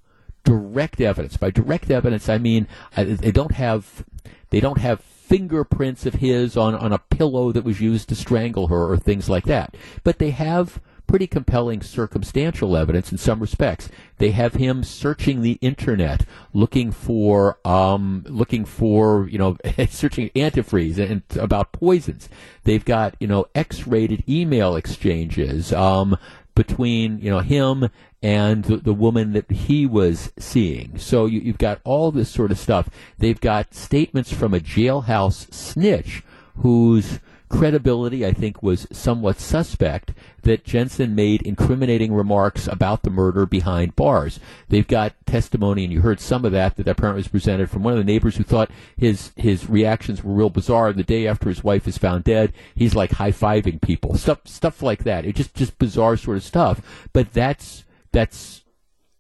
[0.45, 1.37] direct evidence.
[1.37, 4.05] By direct evidence, I mean uh, they don't have
[4.51, 8.67] they don't have fingerprints of his on, on a pillow that was used to strangle
[8.69, 9.75] her or things like that.
[10.05, 13.89] But they have pretty compelling circumstantial evidence in some respects.
[14.19, 16.25] They have him searching the internet,
[16.55, 19.57] looking for, um, looking for, you know,
[19.91, 22.29] searching antifreeze and, and, about poisons.
[22.65, 26.17] They've got, you know, X-rated email exchanges um,
[26.55, 27.89] between, you know, him
[28.23, 30.97] and the, the, woman that he was seeing.
[30.99, 32.89] So you, you've got all this sort of stuff.
[33.19, 36.23] They've got statements from a jailhouse snitch
[36.57, 37.19] whose
[37.53, 43.95] credibility, I think, was somewhat suspect that Jensen made incriminating remarks about the murder behind
[43.95, 44.41] bars.
[44.69, 47.93] They've got testimony, and you heard some of that that apparently was presented from one
[47.93, 50.93] of the neighbors who thought his his reactions were real bizarre.
[50.93, 54.83] The day after his wife is found dead, he's like high fiving people, stuff stuff
[54.83, 55.25] like that.
[55.25, 57.09] It just just bizarre sort of stuff.
[57.13, 58.63] But that's that's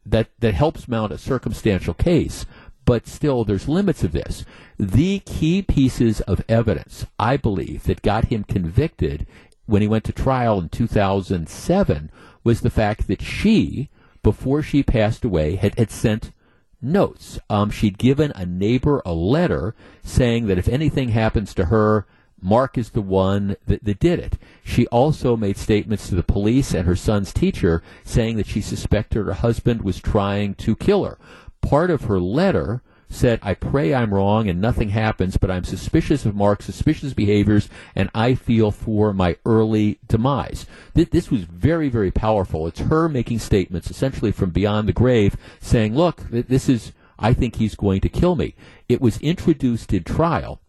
[0.05, 2.45] that that helps mount a circumstantial case
[2.85, 4.45] but still there's limits of this.
[4.79, 9.27] The key pieces of evidence, I believe, that got him convicted
[9.67, 12.11] when he went to trial in 2007
[12.43, 13.89] was the fact that she,
[14.23, 16.33] before she passed away, had, had sent
[16.81, 17.39] notes.
[17.49, 22.07] Um, she'd given a neighbor a letter saying that if anything happens to her,
[22.43, 24.37] Mark is the one that, that did it.
[24.65, 29.25] She also made statements to the police and her son's teacher saying that she suspected
[29.25, 31.19] her husband was trying to kill her
[31.63, 36.25] part of her letter said, I pray I'm wrong and nothing happens, but I'm suspicious
[36.27, 40.67] of Mark's suspicious behaviors and I feel for my early demise.
[40.95, 42.67] Th- this was very, very powerful.
[42.67, 47.35] It's her making statements essentially from beyond the grave saying, look, th- this is, I
[47.35, 48.55] think he's going to kill me.
[48.89, 50.61] It was introduced in trial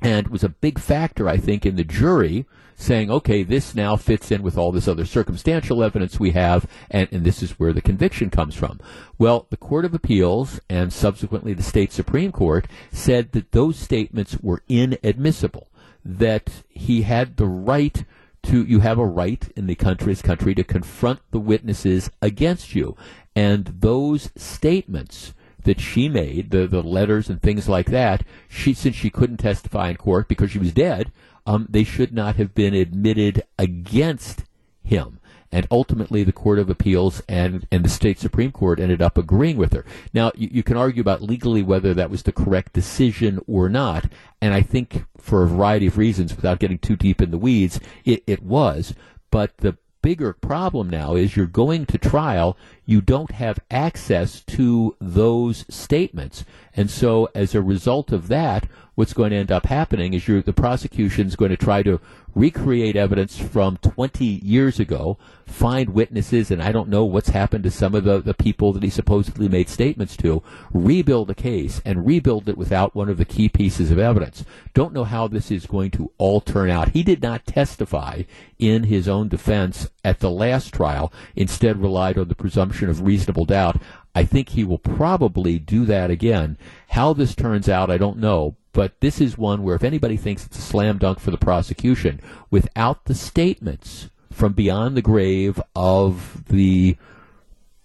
[0.00, 4.30] and was a big factor, I think, in the jury saying, okay, this now fits
[4.30, 7.82] in with all this other circumstantial evidence we have, and, and this is where the
[7.82, 8.78] conviction comes from.
[9.18, 14.38] Well, the Court of Appeals and subsequently the state Supreme Court said that those statements
[14.40, 15.68] were inadmissible,
[16.04, 18.04] that he had the right
[18.44, 22.96] to, you have a right in the country's country to confront the witnesses against you.
[23.34, 25.34] And those statements
[25.68, 29.90] that she made, the, the letters and things like that, she, since she couldn't testify
[29.90, 31.12] in court because she was dead,
[31.46, 34.44] um, they should not have been admitted against
[34.82, 35.20] him.
[35.52, 39.58] And ultimately, the Court of Appeals and, and the state Supreme Court ended up agreeing
[39.58, 39.84] with her.
[40.14, 44.06] Now, you, you can argue about legally whether that was the correct decision or not.
[44.40, 47.78] And I think for a variety of reasons, without getting too deep in the weeds,
[48.06, 48.94] it, it was.
[49.30, 54.96] But the bigger problem now is you're going to trial, you don't have access to
[55.00, 56.44] those statements.
[56.74, 60.52] And so as a result of that, what's going to end up happening is the
[60.52, 62.00] prosecution is going to try to
[62.38, 67.70] recreate evidence from 20 years ago, find witnesses, and I don't know what's happened to
[67.70, 72.06] some of the, the people that he supposedly made statements to, rebuild the case and
[72.06, 74.44] rebuild it without one of the key pieces of evidence.
[74.72, 76.90] Don't know how this is going to all turn out.
[76.90, 78.22] He did not testify
[78.56, 83.46] in his own defense at the last trial, instead relied on the presumption of reasonable
[83.46, 83.80] doubt.
[84.18, 86.58] I think he will probably do that again.
[86.88, 90.44] How this turns out, I don't know, but this is one where if anybody thinks
[90.44, 96.42] it's a slam dunk for the prosecution, without the statements from beyond the grave of
[96.48, 96.96] the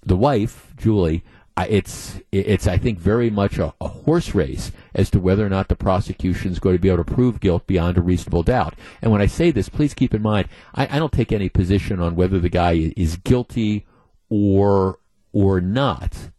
[0.04, 1.24] the wife, Julie,
[1.56, 5.68] it's it's I think very much a, a, horse race as to whether or not
[5.68, 8.74] the prosecution is going to be able to prove guilt beyond a reasonable doubt.
[9.04, 12.00] And when I say this, please keep in mind I, I don't take any position
[12.00, 13.86] on whether the guy is guilty
[14.30, 14.98] or
[15.34, 16.30] or not.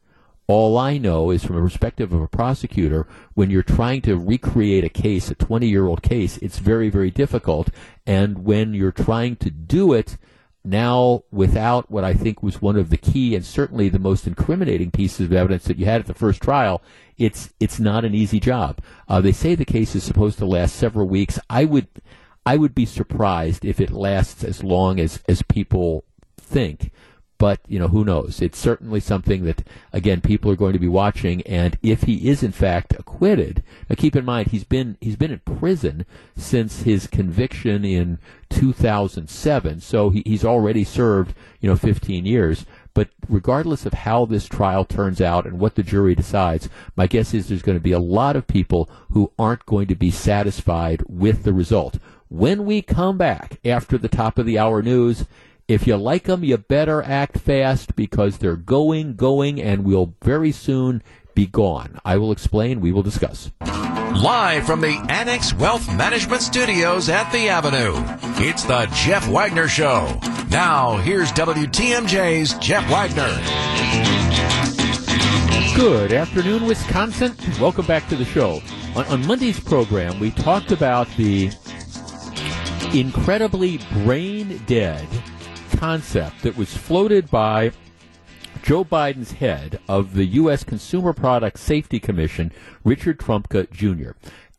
[0.47, 4.85] All I know is from a perspective of a prosecutor, when you're trying to recreate
[4.85, 7.71] a case, a 20 year old case, it's very, very difficult.
[8.07, 10.19] And when you're trying to do it
[10.63, 14.91] now without what I think was one of the key and certainly the most incriminating
[14.91, 16.83] pieces of evidence that you had at the first trial,
[17.17, 18.81] it's, it's not an easy job.
[19.09, 21.39] Uh, they say the case is supposed to last several weeks.
[21.49, 21.89] I would,
[22.45, 26.05] I would be surprised if it lasts as long as, as people
[26.37, 26.91] think
[27.45, 30.89] but you know who knows it's certainly something that again people are going to be
[30.89, 35.17] watching and if he is in fact acquitted now keep in mind he's been he's
[35.17, 41.77] been in prison since his conviction in 2007 so he, he's already served you know
[41.77, 46.69] 15 years but regardless of how this trial turns out and what the jury decides,
[46.95, 49.97] my guess is there's going to be a lot of people who aren't going to
[49.97, 51.99] be satisfied with the result.
[52.29, 55.25] When we come back after the top of the hour news,
[55.67, 60.53] if you like them, you better act fast because they're going, going, and will very
[60.53, 61.03] soon
[61.35, 61.99] be gone.
[62.05, 62.81] I will explain.
[62.81, 63.51] We will discuss.
[63.63, 67.95] Live from the Annex Wealth Management Studios at the Avenue,
[68.47, 70.21] it's the Jeff Wagner Show.
[70.51, 73.35] Now, here's WTMJ's Jeff Wagner.
[75.75, 77.35] Good afternoon, Wisconsin.
[77.61, 78.63] Welcome back to the show.
[78.95, 81.51] On, on Monday's program, we talked about the
[82.93, 85.09] incredibly brain dead
[85.85, 87.71] concept that was floated by
[88.63, 90.65] Joe Biden's head of the U.S.
[90.65, 92.53] Consumer Product Safety Commission,
[92.85, 94.13] Richard Trumka Jr.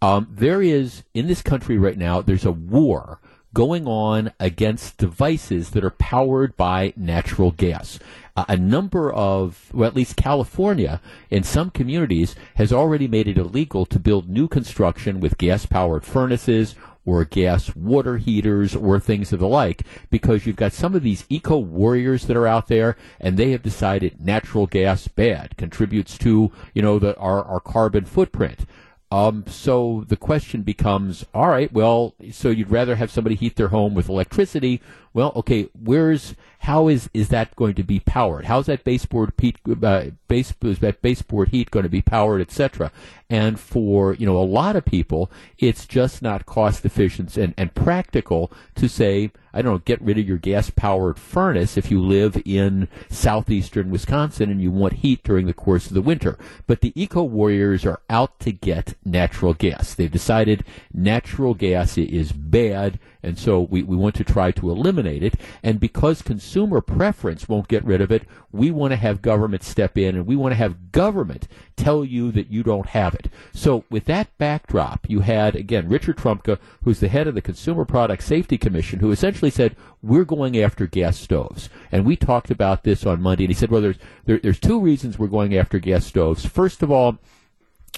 [0.03, 3.19] Um, there is, in this country right now, there's a war
[3.55, 7.97] going on against devices that are powered by natural gas.
[8.35, 13.39] Uh, a number of, well, at least California, in some communities, has already made it
[13.39, 19.31] illegal to build new construction with gas powered furnaces or gas water heaters or things
[19.31, 22.97] of the like because you've got some of these eco warriors that are out there
[23.19, 28.05] and they have decided natural gas bad contributes to you know the our, our carbon
[28.05, 28.65] footprint
[29.11, 33.67] um, so the question becomes, all right, well, so you'd rather have somebody heat their
[33.67, 34.81] home with electricity?
[35.13, 38.45] Well, okay, where's how is is that going to be powered?
[38.45, 42.91] How's that baseboard heat, uh, base is that baseboard heat going to be powered, etc.
[43.29, 47.75] And for you know a lot of people, it's just not cost efficient and, and
[47.75, 52.01] practical to say, I don't know, get rid of your gas powered furnace if you
[52.01, 56.35] live in southeastern Wisconsin and you want heat during the course of the winter.
[56.65, 59.93] But the eco warriors are out to get natural gas.
[59.93, 65.23] They've decided natural gas is bad and so we, we want to try to eliminate
[65.23, 65.33] it.
[65.63, 69.97] And because consumer preference won't get rid of it, we want to have government step
[69.97, 73.29] in and we want to have government tell you that you don't have it.
[73.51, 77.83] So with that backdrop, you had, again, Richard Trumka, who's the head of the Consumer
[77.83, 81.69] Product Safety Commission, who essentially said, we're going after gas stoves.
[81.91, 84.79] And we talked about this on Monday, and he said, well, there's, there, there's two
[84.79, 86.45] reasons we're going after gas stoves.
[86.45, 87.17] First of all,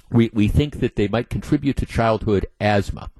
[0.10, 3.12] we, we think that they might contribute to childhood asthma.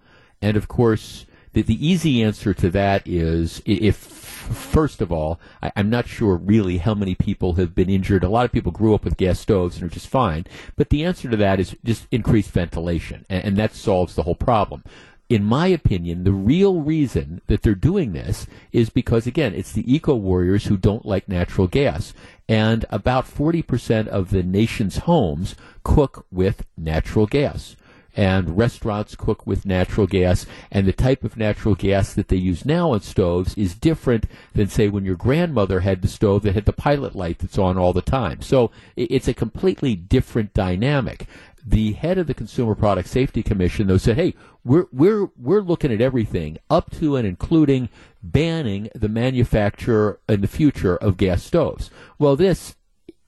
[0.42, 1.26] And of course,
[1.58, 6.36] the, the easy answer to that is if, first of all, I, am not sure
[6.36, 8.24] really how many people have been injured.
[8.24, 10.46] A lot of people grew up with gas stoves and are just fine.
[10.76, 14.36] But the answer to that is just increased ventilation, and, and that solves the whole
[14.36, 14.84] problem
[15.30, 19.94] in my opinion, the real reason that they're doing this is because, again, it's the
[19.94, 22.14] eco warriors who don't like natural gas.
[22.48, 27.76] And about 40% of the nation's homes cook with natural gas
[28.18, 32.66] and restaurants cook with natural gas, and the type of natural gas that they use
[32.66, 36.66] now on stoves is different than, say, when your grandmother had the stove that had
[36.66, 38.42] the pilot light that's on all the time.
[38.42, 41.28] So it's a completely different dynamic.
[41.64, 45.92] The head of the Consumer Product Safety Commission, though, said, "Hey, we're we're we're looking
[45.92, 47.90] at everything up to and including
[48.24, 52.78] banning the manufacture in the future of gas stoves." Well, this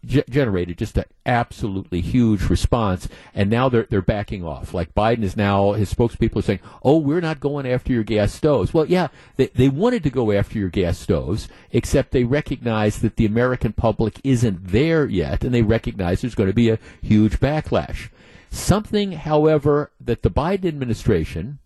[0.05, 4.73] g- generated just an absolutely huge response, and now they're they're backing off.
[4.73, 8.33] Like Biden is now, his spokespeople are saying, "Oh, we're not going after your gas
[8.33, 12.99] stoves." Well, yeah, they they wanted to go after your gas stoves, except they recognize
[12.99, 16.79] that the American public isn't there yet, and they recognize there's going to be a
[17.01, 18.09] huge backlash.
[18.51, 21.59] Something, however, that the Biden administration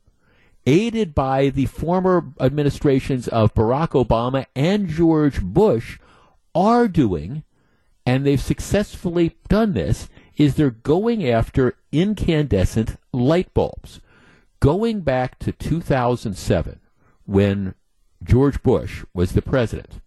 [0.66, 6.00] aided by the former administrations of Barack Obama and George Bush,
[6.56, 7.44] are doing
[8.06, 14.00] and they've successfully done this, is they're going after incandescent light bulbs.
[14.60, 16.80] Going back to 2007,
[17.26, 17.76] when
[18.24, 20.02] George Bush was the president,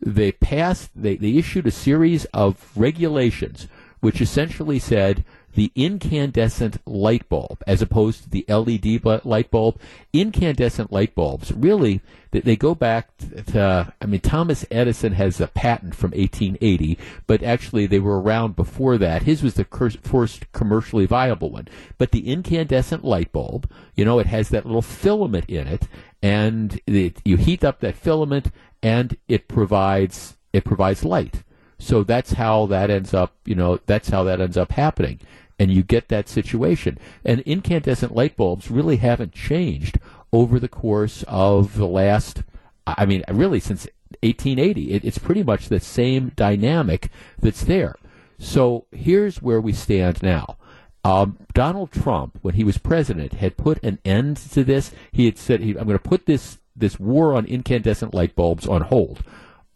[0.00, 3.68] they passed, they, they issued a series of regulations
[4.00, 9.78] which essentially said the incandescent light bulb as opposed to the LED light bulb.
[10.12, 12.00] Incandescent light bulbs really
[12.32, 17.86] they go back to I mean Thomas Edison has a patent from 1880, but actually
[17.86, 19.24] they were around before that.
[19.24, 19.66] His was the
[20.02, 21.68] first commercially viable one.
[21.98, 25.86] But the incandescent light bulb, you know, it has that little filament in it,
[26.22, 28.50] and it, you heat up that filament,
[28.82, 31.42] and it provides it provides light.
[31.78, 35.20] So that's how that ends up, you know, that's how that ends up happening
[35.62, 36.98] and you get that situation.
[37.24, 40.00] And incandescent light bulbs really haven't changed
[40.32, 42.42] over the course of the last,
[42.84, 43.86] I mean, really since
[44.24, 44.90] 1880.
[44.90, 47.94] It, it's pretty much the same dynamic that's there.
[48.40, 50.56] So here's where we stand now.
[51.04, 54.90] Um, Donald Trump, when he was president, had put an end to this.
[55.12, 58.66] He had said, he, "I'm going to put this this war on incandescent light bulbs
[58.66, 59.22] on hold."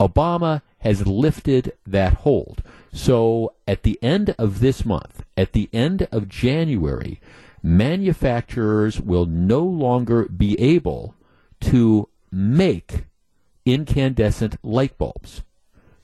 [0.01, 2.63] Obama has lifted that hold.
[2.93, 7.21] So at the end of this month, at the end of January,
[7.63, 11.15] manufacturers will no longer be able
[11.61, 13.05] to make
[13.65, 15.43] incandescent light bulbs.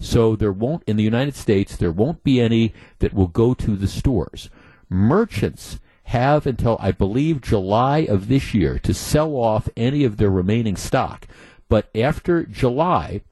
[0.00, 3.76] So there won't, in the United States, there won't be any that will go to
[3.76, 4.50] the stores.
[4.88, 10.30] Merchants have until, I believe, July of this year to sell off any of their
[10.30, 11.28] remaining stock.
[11.68, 13.22] But after July,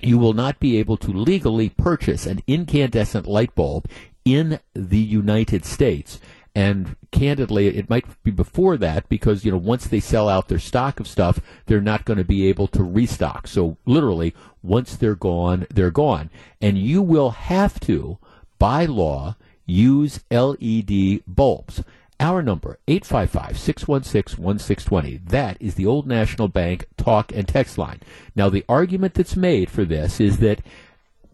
[0.00, 3.86] you will not be able to legally purchase an incandescent light bulb
[4.24, 6.20] in the United States.
[6.54, 10.58] And candidly, it might be before that because, you know, once they sell out their
[10.58, 13.46] stock of stuff, they're not going to be able to restock.
[13.46, 16.30] So literally, once they're gone, they're gone.
[16.60, 18.18] And you will have to,
[18.58, 19.36] by law,
[19.66, 21.84] use LED bulbs.
[22.20, 25.28] Our number, 855-616-1620.
[25.28, 28.00] That is the Old National Bank talk and text line.
[28.34, 30.60] Now, the argument that's made for this is that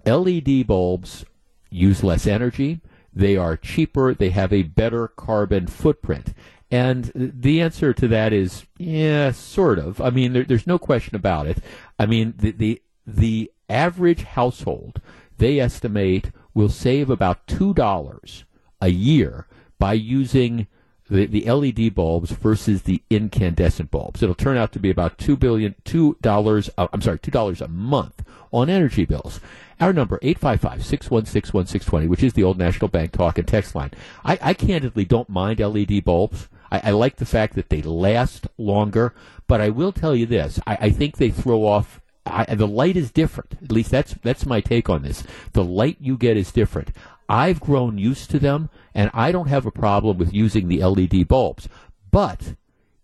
[0.05, 1.25] LED bulbs
[1.71, 2.83] use less energy,
[3.15, 6.35] they are cheaper, they have a better carbon footprint.
[6.71, 10.03] And the answer to that is, yeah, sort of.
[10.03, 11.57] I mean, there, there's no question about it.
[11.99, 15.01] I mean, the, the, the average household,
[15.39, 18.45] they estimate, will save about $2
[18.81, 19.47] a year
[19.85, 20.67] by using
[21.11, 24.23] the, the LED bulbs versus the incandescent bulbs.
[24.23, 26.71] It'll turn out to be about two billion, two dollars.
[26.79, 29.41] Uh, I'm sorry, two dollars a month on energy bills.
[29.81, 33.91] Our number, 855-616-1620, which is the old National Bank talk and text line.
[34.25, 36.49] I, I candidly don't mind LED bulbs.
[36.73, 39.15] I, I, like the fact that they last longer,
[39.47, 40.59] but I will tell you this.
[40.67, 43.55] I, I think they throw off the light is different.
[43.63, 45.25] At least that's that's my take on this.
[45.53, 46.91] The light you get is different.
[47.29, 51.27] I've grown used to them, and I don't have a problem with using the LED
[51.29, 51.69] bulbs.
[52.11, 52.55] But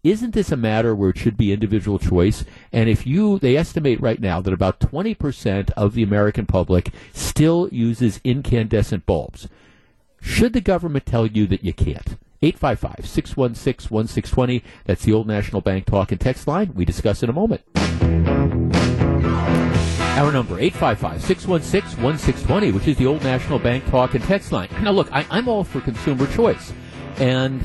[0.03, 2.45] isn't this a matter where it should be individual choice?
[2.73, 7.69] And if you, they estimate right now that about 20% of the American public still
[7.71, 9.49] uses incandescent bulbs.
[10.21, 12.17] Should the government tell you that you can't?
[12.43, 14.65] 855 616 1620.
[14.87, 16.73] That's the Old National Bank talk and text line.
[16.75, 17.63] We discuss in a moment.
[20.21, 24.69] Our number, 855-616-1620, which is the old National Bank talk and text line.
[24.83, 26.75] Now look, I, I'm all for consumer choice.
[27.17, 27.65] And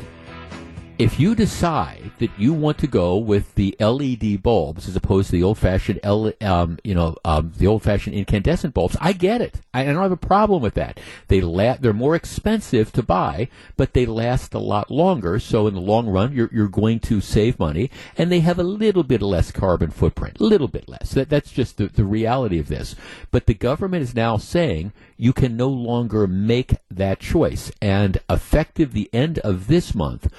[0.98, 5.34] if you decide that you want to go with the LED bulbs as opposed to
[5.34, 9.60] the old-fashioned, L, um, you know, um, the old-fashioned incandescent bulbs, I get it.
[9.74, 11.00] I, I don't have a problem with that.
[11.28, 15.38] They la- they're more expensive to buy, but they last a lot longer.
[15.40, 18.64] So in the long run, you're you're going to save money, and they have a
[18.64, 21.12] little bit less carbon footprint, a little bit less.
[21.12, 22.96] That that's just the, the reality of this.
[23.32, 28.94] But the government is now saying you can no longer make that choice, and effective
[28.94, 30.32] the end of this month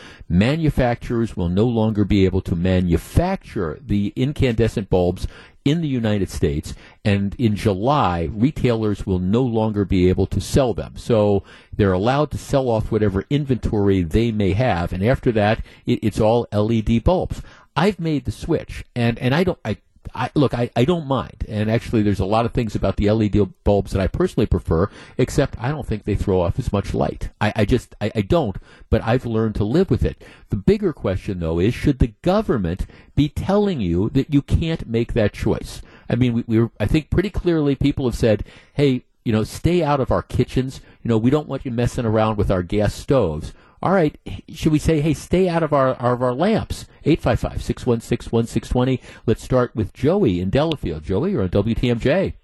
[0.47, 5.27] manufacturers will no longer be able to manufacture the incandescent bulbs
[5.65, 6.73] in the United States,
[7.05, 10.93] and in July, retailers will no longer be able to sell them.
[10.97, 11.43] So
[11.77, 16.21] they're allowed to sell off whatever inventory they may have, and after that, it, it's
[16.21, 17.43] all LED bulbs.
[17.75, 19.79] I've made the switch, and, and I don't I
[20.15, 21.45] I, look, I, I don't mind.
[21.49, 24.91] And actually, there's a lot of things about the LED bulbs that I personally prefer,
[25.19, 27.31] except I don't think they throw off as much light.
[27.41, 28.57] I, I just, I, I don't,
[28.91, 30.23] but I've learned to live with it.
[30.51, 35.13] The bigger question, though, is should the government be telling you that you can't make
[35.15, 35.83] that choice?
[36.09, 38.45] I mean, we, we I think pretty clearly people have said,
[38.75, 40.81] hey, you know, stay out of our kitchens.
[41.03, 43.53] You know, we don't want you messing around with our gas stoves
[43.83, 44.17] all right,
[44.49, 46.87] should we say, hey, stay out of our, of our lamps?
[47.05, 49.01] 855 616 1620.
[49.27, 51.05] Let's start with Joey in Delafield.
[51.05, 52.35] Joey, you're on WTMJ.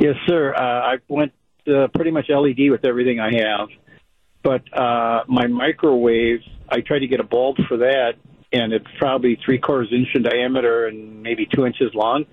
[0.00, 0.54] Yes, sir.
[0.54, 1.32] Uh, I went
[1.66, 3.68] uh, pretty much LED with everything I have.
[4.42, 8.14] But uh, my microwave, I tried to get a bulb for that,
[8.52, 12.24] and it's probably three quarters inch in diameter and maybe two inches long.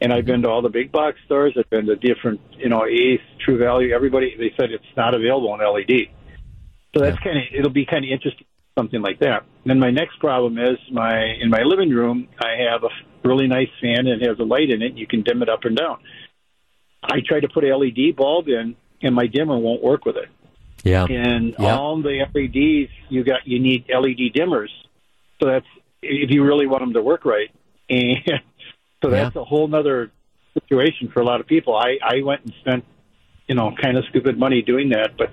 [0.00, 1.54] And I've been to all the big box stores.
[1.58, 3.94] I've been to different, you know, Ace, True Value.
[3.94, 6.08] Everybody, they said it's not available in LED.
[6.94, 9.42] So that's kind of it'll be kind of interesting something like that.
[9.62, 13.46] And then my next problem is my in my living room I have a really
[13.46, 14.94] nice fan and it has a light in it.
[14.94, 15.98] You can dim it up and down.
[17.02, 20.28] I tried to put a LED bulb in and my dimmer won't work with it.
[20.82, 21.04] Yeah.
[21.04, 21.76] And yeah.
[21.76, 24.70] all the LEDs you got you need LED dimmers.
[25.40, 25.66] So that's
[26.02, 27.50] if you really want them to work right.
[27.90, 28.16] And
[29.04, 29.42] so that's yeah.
[29.42, 30.10] a whole other
[30.54, 31.76] situation for a lot of people.
[31.76, 32.84] I I went and spent
[33.48, 35.30] you know kind of stupid money doing that, but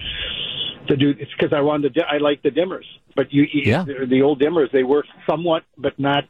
[0.88, 2.02] to do it's because I wanted to.
[2.06, 3.84] I like the dimmers, but you, yeah.
[3.84, 6.26] the, the old dimmers they work somewhat, but not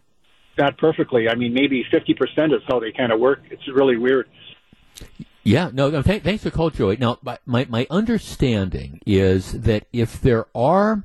[0.57, 1.27] not perfectly.
[1.29, 3.39] I mean, maybe fifty percent is how they kind of work.
[3.49, 4.27] It's really weird.
[5.43, 6.97] Yeah, no, no th- thanks for calling, Joey.
[6.97, 11.03] Now, my my understanding is that if there are,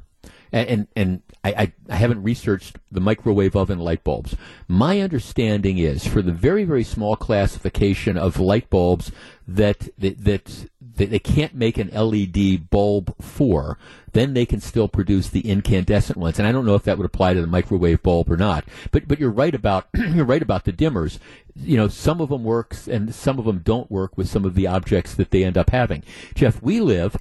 [0.53, 4.37] and and I, I, haven't researched the microwave oven light bulbs.
[4.69, 9.13] My understanding is for the very very small classification of light bulbs
[9.47, 13.79] that that, that they can't make an LED bulb for,
[14.13, 16.39] then they can still produce the incandescent ones.
[16.39, 18.65] And I don't know if that would apply to the microwave bulb or not.
[18.91, 21.19] But but you're right about you're right about the dimmers.
[21.55, 24.55] You know, some of them works and some of them don't work with some of
[24.55, 26.03] the objects that they end up having.
[26.35, 27.17] Jeff, we live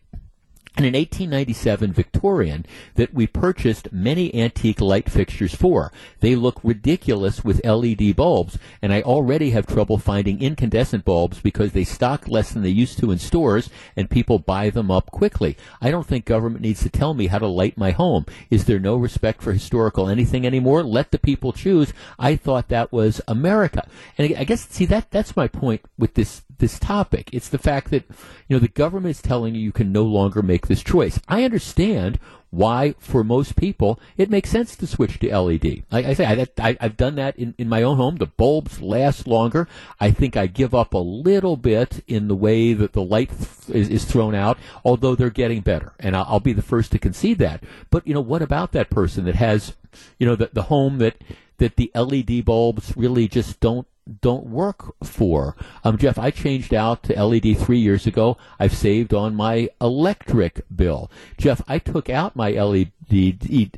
[0.77, 2.65] and an 1897 Victorian
[2.95, 5.91] that we purchased many antique light fixtures for.
[6.19, 11.71] They look ridiculous with LED bulbs, and I already have trouble finding incandescent bulbs because
[11.71, 15.57] they stock less than they used to in stores, and people buy them up quickly.
[15.81, 18.25] I don't think government needs to tell me how to light my home.
[18.49, 20.83] Is there no respect for historical anything anymore?
[20.83, 21.93] Let the people choose.
[22.19, 26.41] I thought that was America, and I guess see that that's my point with this
[26.57, 27.29] this topic.
[27.31, 28.05] It's the fact that
[28.47, 31.19] you know the government is telling you you can no longer make this choice.
[31.27, 32.19] I understand
[32.55, 35.83] why, for most people, it makes sense to switch to LED.
[35.91, 38.15] Like I say, I, have done that in, in my own home.
[38.15, 39.67] The bulbs last longer.
[39.99, 43.75] I think I give up a little bit in the way that the light th-
[43.75, 45.93] is, is, thrown out, although they're getting better.
[45.99, 47.61] And I'll, I'll be the first to concede that.
[47.89, 49.73] But, you know, what about that person that has,
[50.17, 51.17] you know, the, the home that,
[51.57, 53.87] that the LED bulbs really just don't
[54.21, 55.55] don't work for.
[55.83, 58.37] Um, Jeff, I changed out to LED three years ago.
[58.59, 61.09] I've saved on my electric bill.
[61.37, 62.91] Jeff, I took out my LED,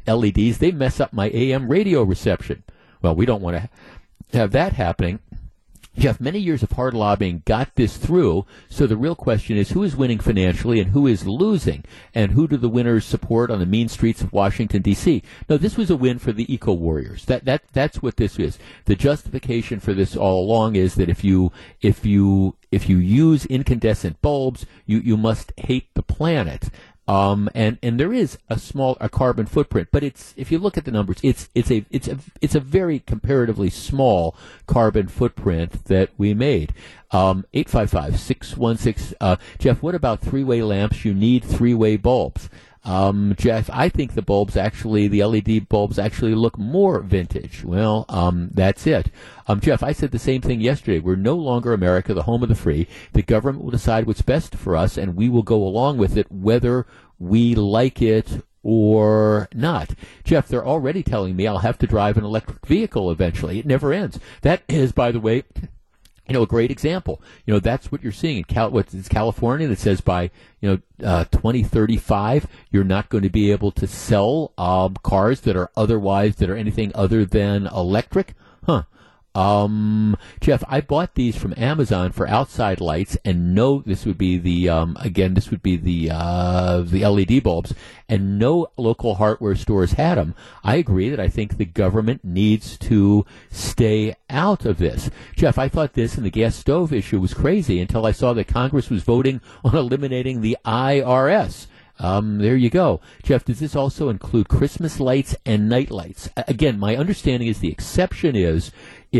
[0.08, 0.58] LEDs.
[0.58, 2.64] They mess up my AM radio reception.
[3.02, 5.20] Well, we don't want to have that happening.
[5.98, 8.46] Jeff, many years of hard lobbying got this through.
[8.70, 11.84] So the real question is who is winning financially and who is losing?
[12.14, 15.24] And who do the winners support on the mean streets of Washington, D.C.?
[15.50, 17.26] No, this was a win for the eco warriors.
[17.26, 18.60] That, that, that's what this is.
[18.86, 23.48] The justification for this all along is that if you, if you, if you use
[23.48, 26.70] incandescent bulbs, you, you must hate the planet.
[27.08, 30.78] Um, and, and there is a small a carbon footprint, but it's if you look
[30.78, 34.36] at the numbers, it's it's a it's a it's a very comparatively small
[34.66, 36.74] carbon footprint that we made.
[37.12, 41.06] Um, 855-616, uh, Jeff, what about three-way lamps?
[41.06, 42.50] You need three-way bulbs.
[42.88, 47.66] Um, Jeff, I think the bulbs actually, the LED bulbs actually look more vintage.
[47.66, 49.12] Well, um, that's it.
[49.46, 51.00] Um, Jeff, I said the same thing yesterday.
[51.00, 52.88] We're no longer America, the home of the free.
[53.12, 56.32] The government will decide what's best for us, and we will go along with it
[56.32, 56.88] whether
[57.20, 59.92] we like it or not.
[60.24, 63.60] Jeff, they're already telling me I'll have to drive an electric vehicle eventually.
[63.60, 64.18] It never ends.
[64.44, 65.44] That is, by the way,
[66.28, 67.22] you know, a great example.
[67.46, 70.30] You know, that's what you're seeing in Cal- what's California that says by,
[70.62, 75.56] you know, uh, 2035, you're not going to be able to sell um, cars that
[75.56, 78.34] are otherwise, that are anything other than electric.
[78.66, 78.84] Huh.
[79.38, 84.40] Um, Jeff, I bought these from Amazon for outside lights, and no, this would be
[84.40, 87.72] the um, again, this would be the uh, the LED bulbs,
[88.10, 90.34] and no local hardware stores had them.
[90.64, 95.12] I agree that I think the government needs to stay out of this.
[95.36, 98.48] Jeff, I thought this and the gas stove issue was crazy until I saw that
[98.48, 101.68] Congress was voting on eliminating the IRS.
[102.00, 103.02] Um, there you go.
[103.24, 106.30] Jeff, does this also include Christmas lights and night lights?
[106.48, 108.72] Again, my understanding is the exception is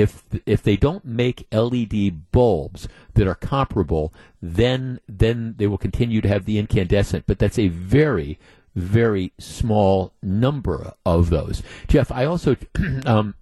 [0.02, 6.22] if if they don't make LED bulbs that are comparable, then then they will continue
[6.22, 7.26] to have the incandescent.
[7.28, 8.40] But that's a very
[8.76, 11.64] very small number of those.
[11.88, 12.56] Jeff, I also.
[13.06, 13.36] um,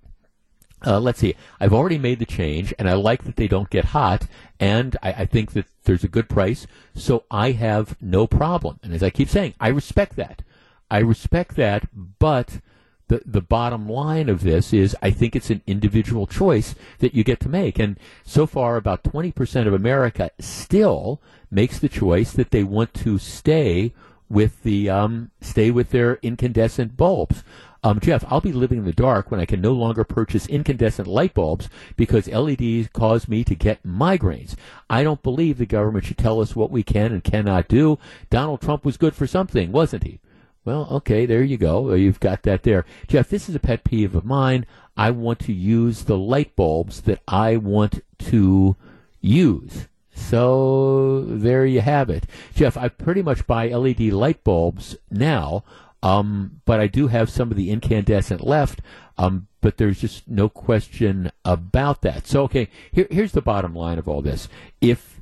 [0.86, 1.36] uh, let's see.
[1.60, 4.28] I've already made the change, and I like that they don't get hot,
[4.60, 8.80] and I, I, think that there's a good price, so I have no problem.
[8.84, 10.43] And as I keep saying, I respect that.
[10.91, 11.88] I respect that,
[12.20, 12.60] but
[13.08, 17.24] the the bottom line of this is I think it's an individual choice that you
[17.24, 17.80] get to make.
[17.80, 23.18] And so far about 20% of America still makes the choice that they want to
[23.18, 23.93] stay
[24.30, 27.43] with the um, stay with their incandescent bulbs.
[27.84, 31.08] Um, Jeff, I'll be living in the dark when I can no longer purchase incandescent
[31.08, 34.56] light bulbs because LEDs cause me to get migraines.
[34.89, 37.99] I don't believe the government should tell us what we can and cannot do.
[38.32, 40.20] Donald Trump was good for something, wasn't he?
[40.66, 41.93] Well, okay, there you go.
[41.93, 42.86] You've got that there.
[43.07, 44.66] Jeff, this is a pet peeve of mine.
[44.97, 48.76] I want to use the light bulbs that I want to
[49.22, 49.88] use.
[50.13, 52.26] So there you have it.
[52.55, 55.63] Jeff, I pretty much buy LED light bulbs now,
[56.01, 58.82] um, but I do have some of the incandescent left.
[59.18, 62.28] Um, but there's just no question about that.
[62.28, 64.47] So, okay, here, here's the bottom line of all this.
[64.82, 65.22] If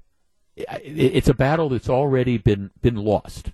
[0.55, 3.51] it's a battle that's already been been lost,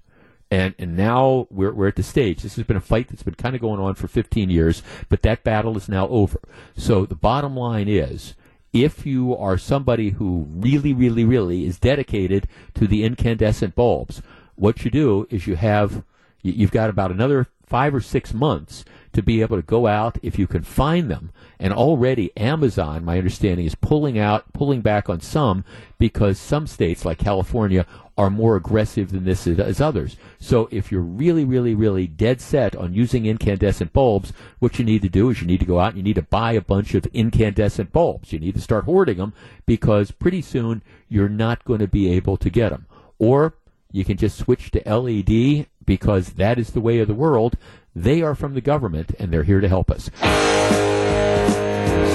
[0.51, 2.41] and and now we're we're at the stage.
[2.41, 5.21] This has been a fight that's been kind of going on for 15 years, but
[5.21, 6.39] that battle is now over.
[6.75, 8.35] So the bottom line is.
[8.71, 14.21] If you are somebody who really, really, really is dedicated to the incandescent bulbs,
[14.53, 16.03] what you do is you have
[16.43, 20.37] you've got about another five or six months to be able to go out if
[20.37, 21.31] you can find them.
[21.59, 25.63] And already Amazon, my understanding, is pulling out, pulling back on some
[25.97, 27.85] because some states like California
[28.17, 30.17] are more aggressive than this as others.
[30.39, 35.01] So if you're really, really, really dead set on using incandescent bulbs, what you need
[35.03, 36.93] to do is you need to go out and you need to buy a bunch
[36.95, 38.33] of incandescent bulbs.
[38.33, 39.33] You need to start hoarding them
[39.65, 42.87] because pretty soon you're not going to be able to get them.
[43.19, 43.55] Or
[43.91, 47.57] you can just switch to LED because that is the way of the world.
[47.95, 50.11] They are from the government and they're here to help us.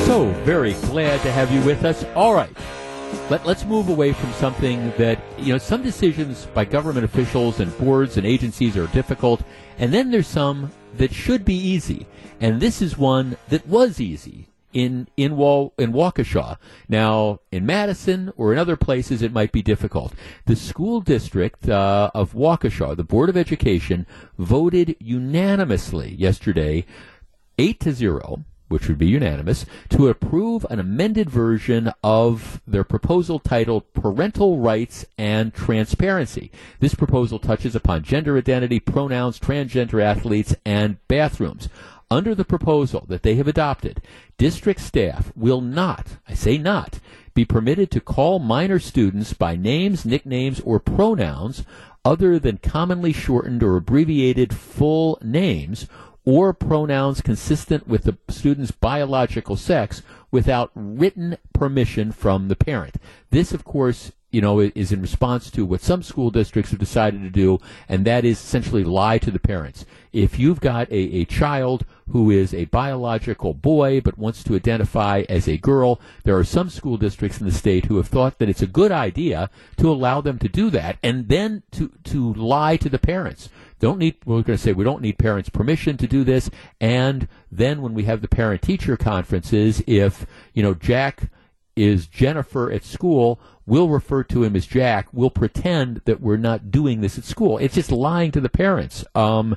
[0.07, 2.05] So very glad to have you with us.
[2.15, 2.57] All right.
[3.31, 7.77] Let, let's move away from something that, you know, some decisions by government officials and
[7.79, 9.43] boards and agencies are difficult,
[9.79, 12.07] and then there's some that should be easy.
[12.41, 16.59] And this is one that was easy in in Wal- in Waukesha.
[16.89, 20.13] Now, in Madison or in other places, it might be difficult.
[20.45, 24.07] The school district uh, of Waukesha, the Board of Education,
[24.37, 26.85] voted unanimously yesterday,
[27.57, 28.45] eight to zero.
[28.69, 35.05] Which would be unanimous to approve an amended version of their proposal titled Parental Rights
[35.19, 36.51] and Transparency.
[36.81, 41.69] This proposal touches upon gender identity, pronouns, transgender athletes, and bathrooms.
[42.15, 44.01] Under the proposal that they have adopted,
[44.39, 47.01] district staff will not, I say not,
[47.35, 51.65] be permitted to call minor students by names, nicknames, or pronouns
[52.05, 55.89] other than commonly shortened or abbreviated full names
[56.25, 60.01] or pronouns consistent with the student's biological sex
[60.31, 62.95] without written permission from the parent.
[63.31, 67.23] This, of course, you know, is in response to what some school districts have decided
[67.23, 69.87] to do, and that is essentially lie to the parents.
[70.13, 75.23] If you've got a, a child who is a biological boy but wants to identify
[75.29, 78.49] as a girl, there are some school districts in the state who have thought that
[78.49, 82.77] it's a good idea to allow them to do that and then to, to lie
[82.77, 83.51] to the parents.
[83.79, 86.51] Don't need, we're going to say we don't need parents' permission to do this.
[86.81, 91.31] And then when we have the parent teacher conferences, if, you know, Jack
[91.77, 95.09] is Jennifer at school, we'll refer to him as Jack.
[95.13, 97.59] We'll pretend that we're not doing this at school.
[97.59, 99.05] It's just lying to the parents.
[99.15, 99.57] Um,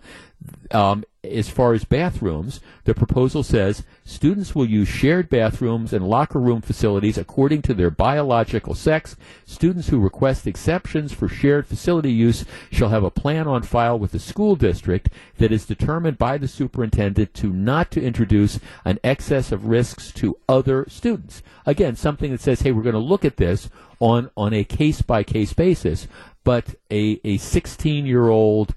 [0.72, 6.40] um, as far as bathrooms, the proposal says students will use shared bathrooms and locker
[6.40, 9.16] room facilities according to their biological sex.
[9.46, 14.12] Students who request exceptions for shared facility use shall have a plan on file with
[14.12, 19.52] the school district that is determined by the superintendent to not to introduce an excess
[19.52, 21.42] of risks to other students.
[21.66, 23.70] Again, something that says, hey, we're going to look at this
[24.00, 26.08] on, on a case by case basis,
[26.44, 28.74] but a, a 16 year old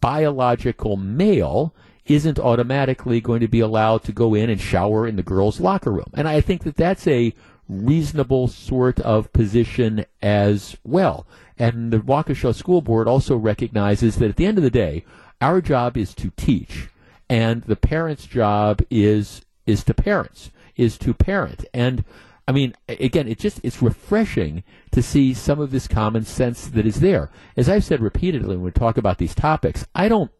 [0.00, 1.74] biological male
[2.06, 5.92] isn't automatically going to be allowed to go in and shower in the girls' locker
[5.92, 6.10] room.
[6.14, 7.32] And I think that that's a
[7.68, 11.26] reasonable sort of position as well.
[11.58, 15.04] And the Waukesha School Board also recognizes that at the end of the day,
[15.40, 16.88] our job is to teach,
[17.28, 21.64] and the parents' job is is to parents, is to parent.
[21.72, 22.04] And
[22.50, 26.84] I mean, again, it just it's refreshing to see some of this common sense that
[26.84, 27.30] is there.
[27.56, 30.32] As I've said repeatedly when we talk about these topics, I don't.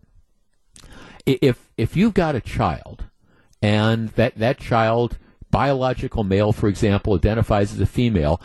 [1.25, 3.05] If if you've got a child,
[3.63, 5.19] and that that child
[5.53, 8.41] biological male, for example, identifies as a female,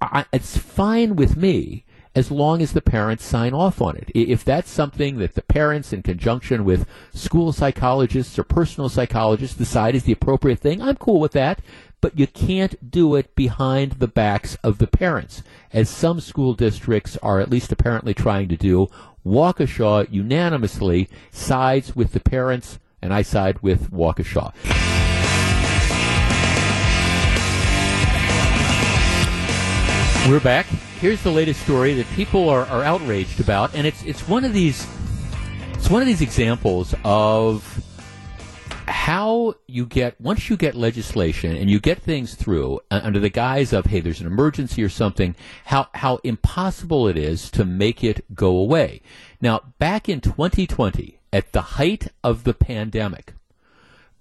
[0.00, 4.10] I, it's fine with me as long as the parents sign off on it.
[4.14, 9.94] If that's something that the parents, in conjunction with school psychologists or personal psychologists, decide
[9.94, 11.60] is the appropriate thing, I'm cool with that
[12.00, 15.42] but you can't do it behind the backs of the parents,
[15.72, 18.88] as some school districts are at least apparently trying to do.
[19.24, 24.54] Waukesha unanimously sides with the parents, and I side with Waukesha.
[30.28, 30.66] We're back.
[31.00, 34.52] Here's the latest story that people are, are outraged about, and it's it's one of
[34.52, 34.86] these
[35.74, 37.82] it's one of these examples of
[39.00, 43.30] how you get once you get legislation and you get things through uh, under the
[43.30, 45.34] guise of hey there's an emergency or something
[45.64, 49.00] how how impossible it is to make it go away.
[49.40, 53.32] Now back in 2020 at the height of the pandemic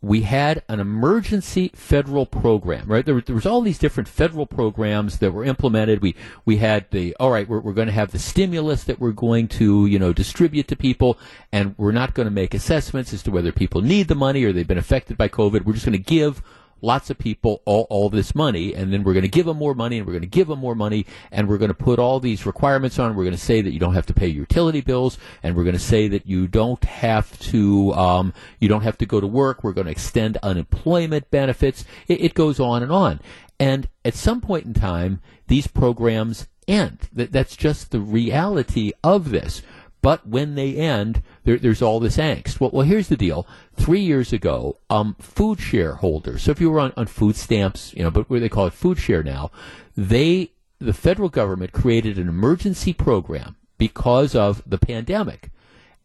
[0.01, 3.05] we had an emergency federal program, right?
[3.05, 6.01] There, there, was all these different federal programs that were implemented.
[6.01, 9.11] We we had the all right, we're, we're going to have the stimulus that we're
[9.11, 11.19] going to you know distribute to people,
[11.51, 14.53] and we're not going to make assessments as to whether people need the money or
[14.53, 15.65] they've been affected by COVID.
[15.65, 16.41] We're just going to give
[16.81, 19.73] lots of people all, all this money, and then we're going to give them more
[19.73, 22.19] money, and we're going to give them more money, and we're going to put all
[22.19, 23.15] these requirements on.
[23.15, 25.73] We're going to say that you don't have to pay utility bills, and we're going
[25.73, 29.63] to say that you don't have to um, you don't have to go to work.
[29.63, 31.85] We're going to extend unemployment benefits.
[32.07, 33.19] It, it goes on and on.
[33.59, 37.09] And at some point in time, these programs end.
[37.11, 39.61] That, that's just the reality of this.
[40.01, 42.59] But when they end, there, there's all this angst.
[42.59, 43.45] Well, well, here's the deal.
[43.73, 46.43] Three years ago, um, food share holders.
[46.43, 48.73] So if you were on, on food stamps, you know, but where they call it
[48.73, 49.51] food share now,
[49.97, 55.49] they, the federal government created an emergency program because of the pandemic,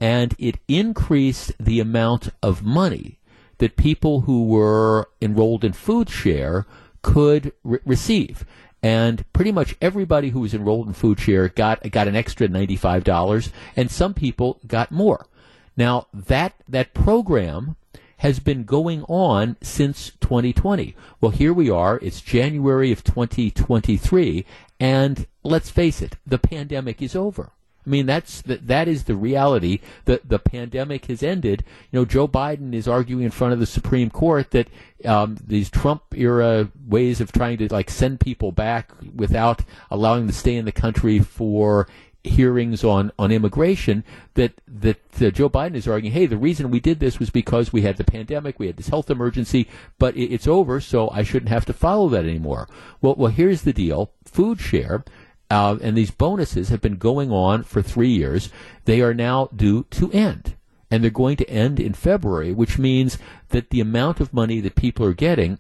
[0.01, 3.19] and it increased the amount of money
[3.59, 6.67] that people who were enrolled in food share
[7.03, 8.45] could re- receive.
[8.85, 13.51] And pretty much everybody who was enrolled in food share got got an extra $95
[13.75, 15.27] and some people got more.
[15.75, 17.77] Now that that program
[18.19, 21.99] has been going on since 2020 well here we are.
[22.03, 24.45] It's january of 2023
[24.79, 27.53] and let's face it the pandemic is over
[27.87, 29.81] I mean, that's that, that is the reality.
[30.07, 31.65] The the pandemic has ended.
[31.91, 34.69] You know, Joe Biden is arguing in front of the Supreme Court that
[35.05, 40.29] um, these Trump era ways of trying to like send people back without allowing them
[40.29, 41.87] to stay in the country for
[42.25, 46.81] hearings on, on immigration that that uh, Joe Biden is arguing, hey, the reason we
[46.81, 49.69] did this was because we had the pandemic, we had this health emergency,
[49.99, 52.67] but it, it's over, so I shouldn't have to follow that anymore.
[53.03, 55.05] Well, well, here's the deal: food share
[55.51, 58.51] uh, and these bonuses have been going on for three years.
[58.85, 60.57] They are now due to end.
[60.91, 63.19] And they're going to end in February, which means
[63.49, 65.59] that the amount of money that people are getting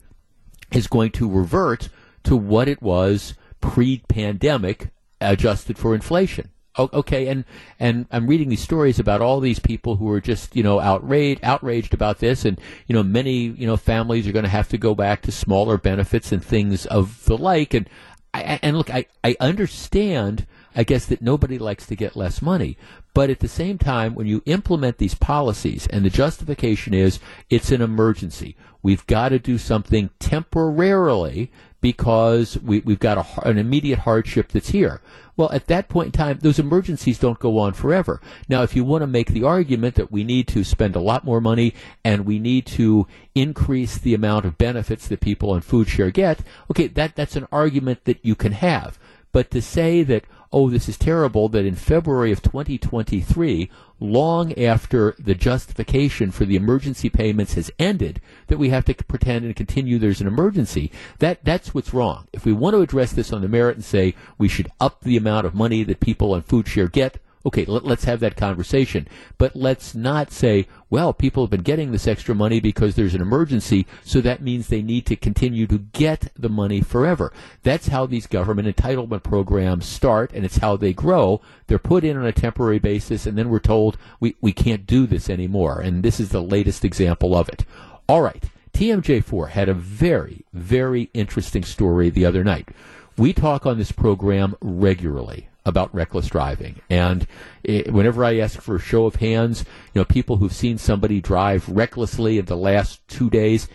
[0.70, 1.89] is going to revert
[2.24, 6.51] to what it was pre pandemic, adjusted for inflation.
[6.76, 7.45] Okay, and
[7.78, 11.41] and I'm reading these stories about all these people who are just you know outraged
[11.45, 14.78] outraged about this, and you know many you know families are going to have to
[14.78, 17.74] go back to smaller benefits and things of the like.
[17.74, 17.89] And
[18.35, 22.76] I, and look, I, I understand, I guess, that nobody likes to get less money.
[23.14, 27.70] But at the same time, when you implement these policies and the justification is it's
[27.70, 31.53] an emergency, we've got to do something temporarily
[31.85, 35.03] because we, have got a, an immediate hardship that's here.
[35.37, 38.22] Well, at that point in time, those emergencies don't go on forever.
[38.49, 41.26] Now, if you want to make the argument that we need to spend a lot
[41.26, 45.87] more money and we need to increase the amount of benefits that people on food
[45.87, 48.99] share get, okay, that, that's an argument that you can have.
[49.32, 50.24] But to say that,
[50.55, 56.55] oh, this is terrible, that in February of 2023, long after the justification for the
[56.55, 60.92] emergency payments has ended, that we have to pretend and continue there's an emergency.
[61.18, 62.28] That, that's what's wrong.
[62.32, 65.16] If we want to address this on the merit and say we should up the
[65.16, 69.07] amount of money that people on food share get, Okay, let, us have that conversation.
[69.36, 73.20] But let's not say, well, people have been getting this extra money because there's an
[73.20, 77.32] emergency, so that means they need to continue to get the money forever.
[77.62, 81.42] That's how these government entitlement programs start, and it's how they grow.
[81.66, 85.07] They're put in on a temporary basis, and then we're told we, we can't do
[85.07, 85.80] this anymore.
[85.80, 87.64] And this is the latest example of it.
[88.09, 88.45] All right.
[88.72, 92.70] TMJ4 had a very, very interesting story the other night.
[93.16, 96.80] We talk on this program regularly about reckless driving.
[96.90, 97.26] And
[97.62, 101.20] it, whenever I ask for a show of hands, you know, people who've seen somebody
[101.20, 103.68] drive recklessly in the last two days,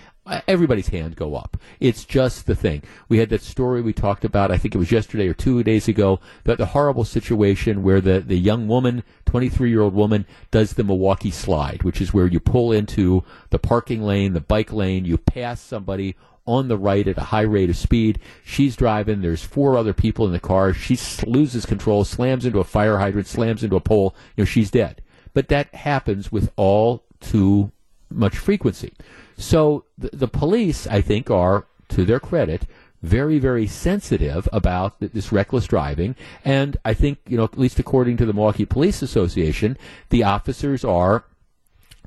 [0.47, 1.57] everybody's hand go up.
[1.79, 2.83] It's just the thing.
[3.07, 5.87] We had that story we talked about, I think it was yesterday or two days
[5.87, 10.73] ago, that the horrible situation where the, the young woman, 23 year old woman, does
[10.73, 15.05] the Milwaukee slide, which is where you pull into the parking lane, the bike lane,
[15.05, 16.15] you pass somebody
[16.49, 18.19] on the right at a high rate of speed.
[18.43, 19.21] She's driving.
[19.21, 20.73] There's four other people in the car.
[20.73, 24.15] She loses control, slams into a fire hydrant, slams into a pole.
[24.35, 25.01] You know, she's dead.
[25.33, 27.71] But that happens with all too
[28.09, 28.93] much frequency.
[29.37, 32.65] So the, the police, I think, are, to their credit,
[33.01, 36.15] very, very sensitive about this reckless driving.
[36.43, 39.77] And I think, you know, at least according to the Milwaukee Police Association,
[40.09, 41.25] the officers are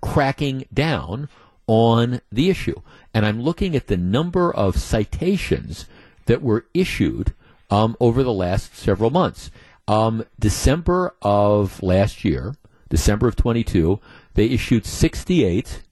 [0.03, 1.28] cracking down
[1.67, 2.81] on the issue.
[3.15, 5.87] And I'm looking at the number of citations
[6.27, 7.35] that were issued
[7.71, 9.51] um, over the last several months.
[9.89, 12.55] Um, December of last year,
[12.89, 13.99] December of 22,
[14.35, 15.83] they issued 68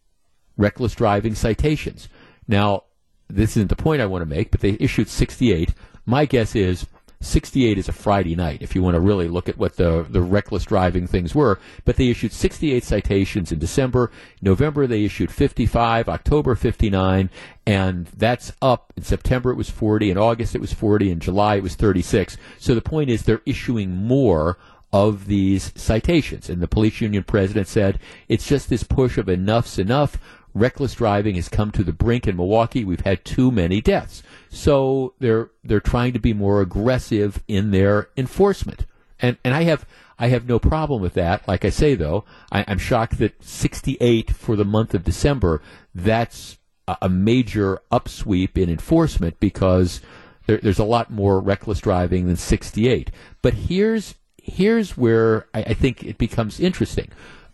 [0.56, 2.08] reckless driving citations.
[2.46, 2.84] Now,
[3.28, 5.74] this isn't the point I want to make, but they issued 68.
[6.04, 6.86] My guess is
[7.22, 10.22] 68 is a Friday night, if you want to really look at what the, the
[10.22, 11.58] reckless driving things were.
[11.84, 14.10] But they issued 68 citations in December.
[14.40, 16.08] November, they issued 55.
[16.08, 17.28] October, 59.
[17.66, 18.92] And that's up.
[18.96, 20.10] In September, it was 40.
[20.10, 21.10] In August, it was 40.
[21.10, 22.38] In July, it was 36.
[22.58, 24.56] So the point is they're issuing more
[24.92, 26.48] of these citations.
[26.48, 30.18] And the police union president said it's just this push of enough's enough
[30.54, 32.84] reckless driving has come to the brink in Milwaukee.
[32.84, 34.22] We've had too many deaths.
[34.48, 38.86] So they're they're trying to be more aggressive in their enforcement.
[39.20, 39.86] And and I have
[40.18, 41.46] I have no problem with that.
[41.48, 45.62] Like I say though, I, am shocked that 68 for the month of December.
[45.94, 50.00] That's a, a major upsweep in enforcement because
[50.46, 53.10] there, there's a lot more reckless driving than 68.
[53.40, 57.08] But here's here's where I, I think it becomes interesting.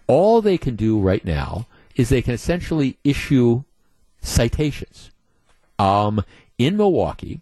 [0.06, 1.66] All they can do right now
[1.96, 3.64] is they can essentially issue
[4.20, 5.10] citations.
[5.78, 6.22] Um,
[6.58, 7.40] in Milwaukee,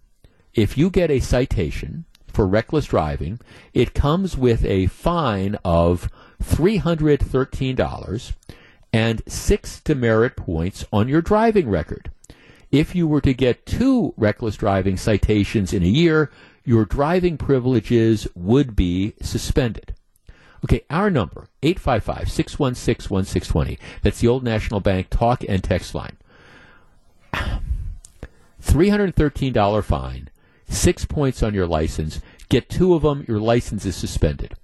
[0.55, 3.41] if you get a citation for reckless driving,
[3.73, 6.11] it comes with a fine of
[6.43, 8.33] $313
[8.93, 12.11] and six demerit points on your driving record.
[12.71, 16.31] If you were to get two reckless driving citations in a year,
[16.65, 19.94] your driving privileges would be suspended.
[20.65, 23.79] Okay, our number, 855 616 1620.
[24.03, 26.17] That's the Old National Bank talk and text line.
[28.63, 30.31] $313 fine,
[30.67, 32.23] six points on your license.
[32.49, 34.55] Get two of them, your license is suspended.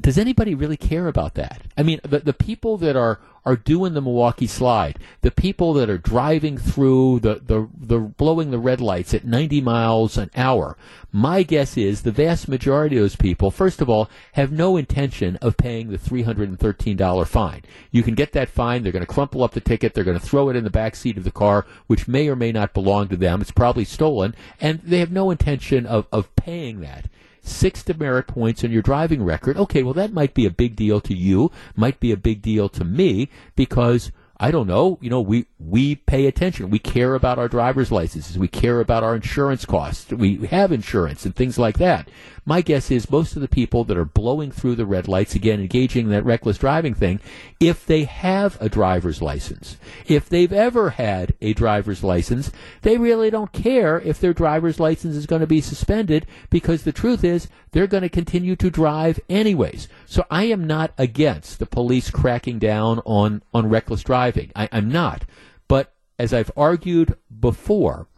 [0.00, 1.62] Does anybody really care about that?
[1.76, 5.90] I mean, the, the people that are, are doing the Milwaukee slide, the people that
[5.90, 10.76] are driving through the, the, the blowing the red lights at 90 miles an hour,
[11.10, 15.34] my guess is the vast majority of those people, first of all, have no intention
[15.36, 17.62] of paying the $313 fine.
[17.90, 20.24] You can get that fine, they're going to crumple up the ticket, they're going to
[20.24, 23.08] throw it in the back seat of the car, which may or may not belong
[23.08, 23.40] to them.
[23.40, 27.06] It's probably stolen, and they have no intention of, of paying that
[27.48, 29.56] six demerit points on your driving record.
[29.56, 32.68] Okay, well, that might be a big deal to you, might be a big deal
[32.68, 34.98] to me because I don't know.
[35.00, 36.70] You know, we, we pay attention.
[36.70, 38.38] We care about our driver's licenses.
[38.38, 40.12] We care about our insurance costs.
[40.12, 42.08] We have insurance and things like that.
[42.48, 45.60] My guess is most of the people that are blowing through the red lights, again,
[45.60, 47.20] engaging in that reckless driving thing,
[47.60, 49.76] if they have a driver's license,
[50.06, 55.14] if they've ever had a driver's license, they really don't care if their driver's license
[55.14, 59.20] is going to be suspended because the truth is they're going to continue to drive
[59.28, 59.86] anyways.
[60.06, 64.52] So I am not against the police cracking down on, on reckless driving.
[64.56, 65.26] I, I'm not.
[65.68, 68.08] But as I've argued before,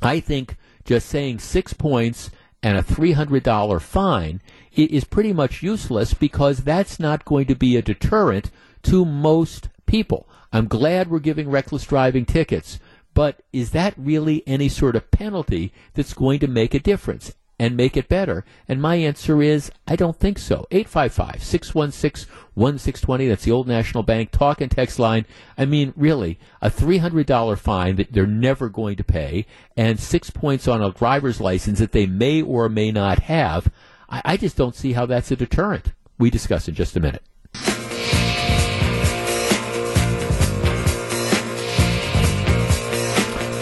[0.00, 2.30] I think just saying six points
[2.66, 4.42] and a $300 fine
[4.72, 8.50] is pretty much useless because that's not going to be a deterrent
[8.82, 10.28] to most people.
[10.52, 12.80] I'm glad we're giving reckless driving tickets,
[13.14, 17.36] but is that really any sort of penalty that's going to make a difference?
[17.58, 18.44] And make it better?
[18.68, 20.66] And my answer is, I don't think so.
[20.70, 23.28] 855 616 1620.
[23.28, 25.26] That's the old National Bank talk and text line.
[25.56, 29.46] I mean, really, a $300 fine that they're never going to pay
[29.76, 33.70] and six points on a driver's license that they may or may not have.
[34.08, 35.92] I, I just don't see how that's a deterrent.
[36.18, 37.22] We discuss in just a minute.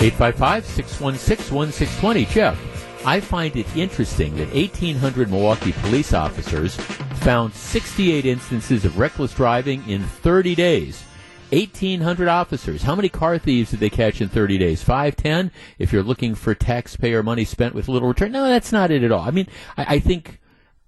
[0.00, 2.26] Eight five five six one six one six twenty.
[2.26, 2.73] Jeff.
[3.06, 9.86] I find it interesting that 1,800 Milwaukee police officers found 68 instances of reckless driving
[9.88, 11.04] in 30 days.
[11.50, 12.82] 1,800 officers.
[12.82, 14.82] How many car thieves did they catch in 30 days?
[14.82, 15.52] Five, ten?
[15.78, 18.32] If you're looking for taxpayer money spent with little return.
[18.32, 19.20] No, that's not it at all.
[19.20, 20.40] I mean, I, I think.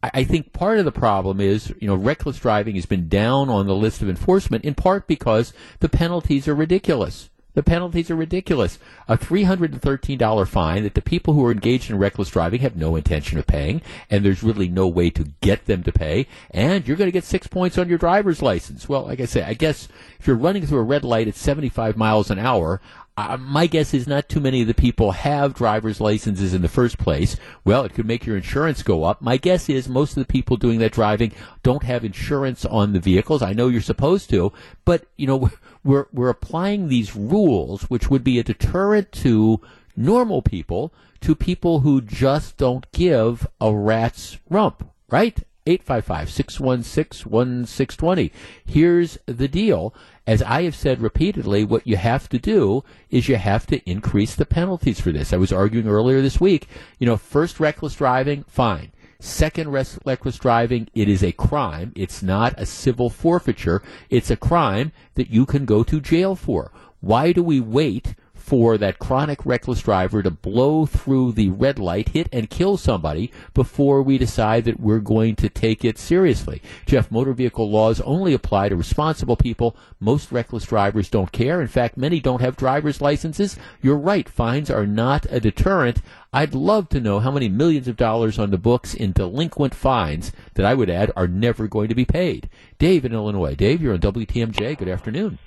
[0.03, 3.67] I think part of the problem is, you know, reckless driving has been down on
[3.67, 7.29] the list of enforcement in part because the penalties are ridiculous.
[7.57, 8.79] The penalties are ridiculous.
[9.09, 13.39] A $313 fine that the people who are engaged in reckless driving have no intention
[13.39, 13.81] of paying,
[14.11, 17.25] and there's really no way to get them to pay, and you're going to get
[17.25, 18.91] six points on your driver's license.
[18.91, 19.89] Well, like I say, I guess
[20.21, 22.83] if you're running through a red light at 75 miles an hour,
[23.19, 26.69] uh, my guess is not too many of the people have driver's licenses in the
[26.69, 27.37] first place.
[27.65, 29.23] Well, it could make your insurance go up.
[29.23, 33.01] My guess is most of the people doing that driving don't have insurance on the
[33.01, 33.41] vehicles.
[33.41, 34.53] I know you're supposed to,
[34.85, 35.51] but you know
[35.85, 39.63] we're we're applying these rules, which would be a deterrent to
[39.97, 40.93] normal people,
[41.23, 45.43] to people who just don't give a rat's rump, right?
[45.67, 48.33] 855 616 1620.
[48.65, 49.95] Here's the deal.
[50.27, 54.35] As I have said repeatedly, what you have to do is you have to increase
[54.35, 55.33] the penalties for this.
[55.33, 58.93] I was arguing earlier this week, you know, first reckless driving, fine.
[59.19, 61.93] Second reckless driving, it is a crime.
[61.97, 63.83] It's not a civil forfeiture.
[64.11, 66.71] It's a crime that you can go to jail for.
[67.01, 68.15] Why do we wait
[68.47, 73.33] for that chronic reckless driver to blow through the red light, hit and kill somebody
[73.55, 76.63] before we decide that we're going to take it seriously.
[76.87, 79.77] Jeff, motor vehicle laws only apply to responsible people.
[79.99, 81.61] Most reckless drivers don't care.
[81.61, 83.59] In fact, many don't have driver's licenses.
[83.83, 84.29] You're right.
[84.29, 86.01] Fines are not a deterrent.
[86.33, 90.31] I'd love to know how many millions of dollars on the books in delinquent fines
[90.55, 92.49] that I would add are never going to be paid.
[92.79, 93.57] Dave in Illinois.
[93.57, 94.79] Dave, you're on WTMJ.
[94.79, 95.41] Good afternoon.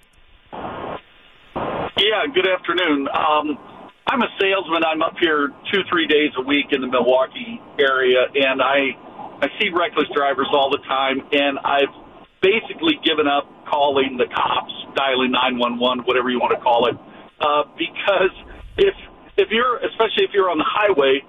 [1.99, 3.11] Yeah, good afternoon.
[3.11, 3.59] Um,
[4.07, 4.87] I'm a salesman.
[4.87, 8.95] I'm up here two, three days a week in the Milwaukee area, and I
[9.43, 11.91] I see reckless drivers all the time, and I've
[12.39, 16.95] basically given up calling the cops, dialing 911, whatever you want to call it,
[17.43, 18.31] uh, because
[18.79, 18.95] if
[19.35, 21.19] if you're especially if you're on the highway,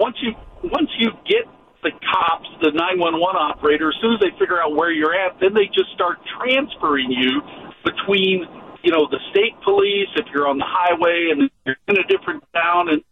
[0.00, 0.32] once you
[0.72, 1.44] once you get
[1.84, 5.52] the cops, the 911 operator, as soon as they figure out where you're at, then
[5.52, 7.44] they just start transferring you
[7.84, 8.48] between
[8.84, 12.44] you know, the state police, if you're on the highway and you're in a different
[12.54, 13.02] town and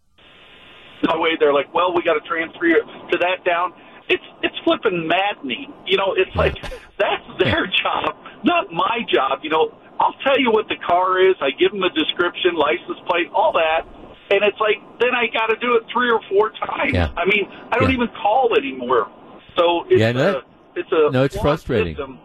[1.02, 3.72] highway, they're like, well, we got to transfer you to that town.
[4.08, 5.72] It's it's flipping maddening.
[5.86, 6.54] You know, it's like
[6.98, 9.40] that's their job, not my job.
[9.42, 11.34] You know, I'll tell you what the car is.
[11.40, 13.86] I give them a description, license plate, all that.
[14.30, 16.92] And it's like, then I got to do it three or four times.
[16.94, 17.12] Yeah.
[17.16, 17.96] I mean, I don't Yeah.
[17.96, 19.10] even call anymore.
[19.56, 20.42] So it's, Yeah, no, a,
[20.78, 21.94] it's a no, it's frustrating.
[21.94, 22.18] System.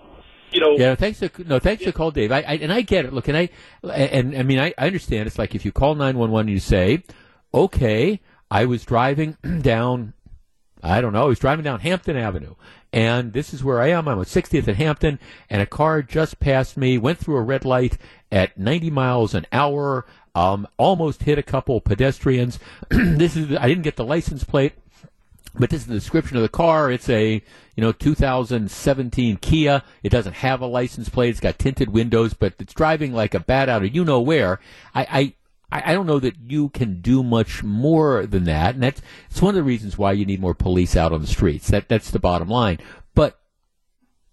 [0.52, 2.32] You know, Yeah, thanks to no, thanks to call Dave.
[2.32, 3.14] I, I and I get it.
[3.14, 3.50] Look, and I
[3.84, 5.28] and, I mean I, I understand.
[5.28, 7.04] It's like if you call nine one one and you say,
[7.54, 10.14] "Okay, I was driving down,
[10.82, 12.56] I don't know, I was driving down Hampton Avenue,
[12.94, 14.08] and this is where I am.
[14.08, 15.20] I'm at 60th and Hampton,
[15.50, 17.98] and a car just passed me, went through a red light
[18.32, 22.58] at 90 miles an hour, um, almost hit a couple pedestrians.
[22.90, 24.74] this is I didn't get the license plate."
[25.60, 26.92] But this is the description of the car.
[26.92, 27.42] It's a,
[27.76, 29.84] you know, 2017 Kia.
[30.04, 31.30] It doesn't have a license plate.
[31.30, 34.60] It's got tinted windows, but it's driving like a bat out of you know where.
[34.94, 35.34] I,
[35.72, 38.76] I, I don't know that you can do much more than that.
[38.76, 41.28] And that's, it's one of the reasons why you need more police out on the
[41.28, 41.68] streets.
[41.70, 42.78] That, that's the bottom line.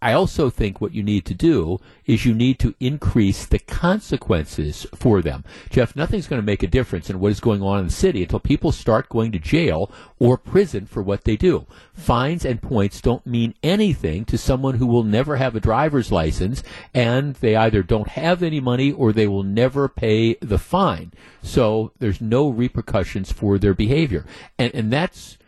[0.05, 4.87] I also think what you need to do is you need to increase the consequences
[4.95, 5.45] for them.
[5.71, 8.23] Jeff, nothing's going to make a difference in what is going on in the city
[8.23, 11.67] until people start going to jail or prison for what they do.
[11.95, 16.63] Fines and points don't mean anything to someone who will never have a driver's license
[16.93, 21.15] and they either don't have any money or they will never pay the fine.
[21.43, 24.27] So there's no repercussions for their behavior.
[24.59, 25.39] And, and that's,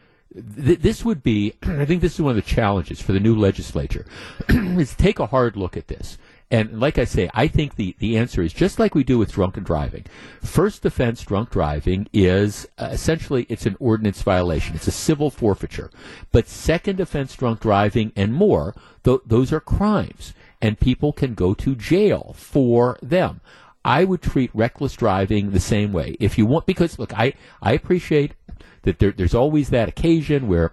[0.57, 3.37] th- this would be, I think this is one of the challenges for the new
[3.37, 4.07] legislature,
[4.49, 6.19] is take a hard look at this.
[6.51, 9.33] And like I say, I think the, the answer is just like we do with
[9.33, 10.05] drunken driving.
[10.43, 14.77] First offense drunk driving is uh, essentially it's an ordinance violation.
[14.77, 15.91] It's a civil forfeiture.
[16.31, 20.35] But second offense drunk driving and more, th- those are crimes.
[20.63, 23.41] And people can go to jail for them.
[23.87, 26.17] I would treat reckless driving the same way.
[26.19, 28.35] If you want, because look, I, I appreciate
[28.83, 30.73] that there, there's always that occasion where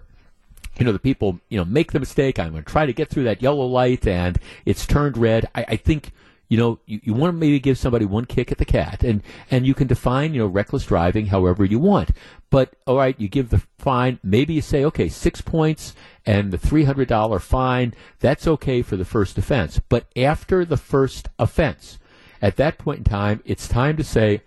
[0.78, 2.38] you know, the people, you know, make the mistake.
[2.38, 5.48] I'm going to try to get through that yellow light and it's turned red.
[5.54, 6.10] I, I think,
[6.48, 9.22] you know, you, you want to maybe give somebody one kick at the cat and,
[9.50, 12.10] and you can define, you know, reckless driving however you want.
[12.50, 14.18] But, all right, you give the fine.
[14.22, 15.94] Maybe you say, okay, six points
[16.26, 17.94] and the $300 fine.
[18.18, 19.80] That's okay for the first offense.
[19.88, 21.98] But after the first offense,
[22.42, 24.42] at that point in time, it's time to say,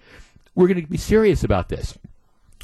[0.56, 1.98] we're going to be serious about this.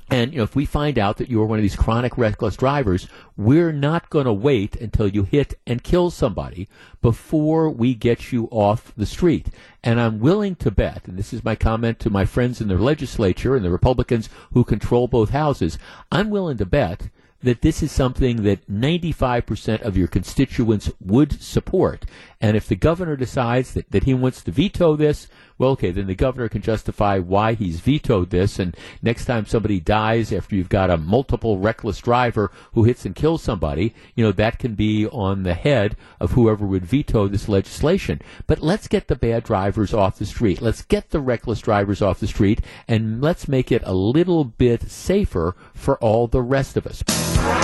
[0.10, 3.08] And you know, if we find out that you're one of these chronic reckless drivers,
[3.38, 6.68] we're not going to wait until you hit and kill somebody
[7.02, 9.48] before we get you off the street.
[9.84, 12.78] And I'm willing to bet, and this is my comment to my friends in the
[12.78, 15.80] legislature and the Republicans who control both houses,
[16.12, 17.10] I'm willing to bet
[17.44, 22.06] that this is something that 95% of your constituents would support.
[22.42, 25.28] And if the governor decides that, that he wants to veto this,
[25.64, 28.60] well, okay, then the governor can justify why he's vetoed this.
[28.60, 33.16] And next time somebody dies after you've got a multiple reckless driver who hits and
[33.16, 37.48] kills somebody, you know, that can be on the head of whoever would veto this
[37.48, 38.22] legislation.
[38.46, 40.62] But let's get the bad drivers off the street.
[40.62, 44.92] Let's get the reckless drivers off the street and let's make it a little bit
[44.92, 47.63] safer for all the rest of us.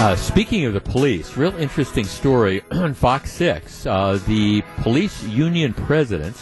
[0.00, 3.84] Uh, speaking of the police, real interesting story on Fox 6.
[3.84, 6.36] Uh, the police union president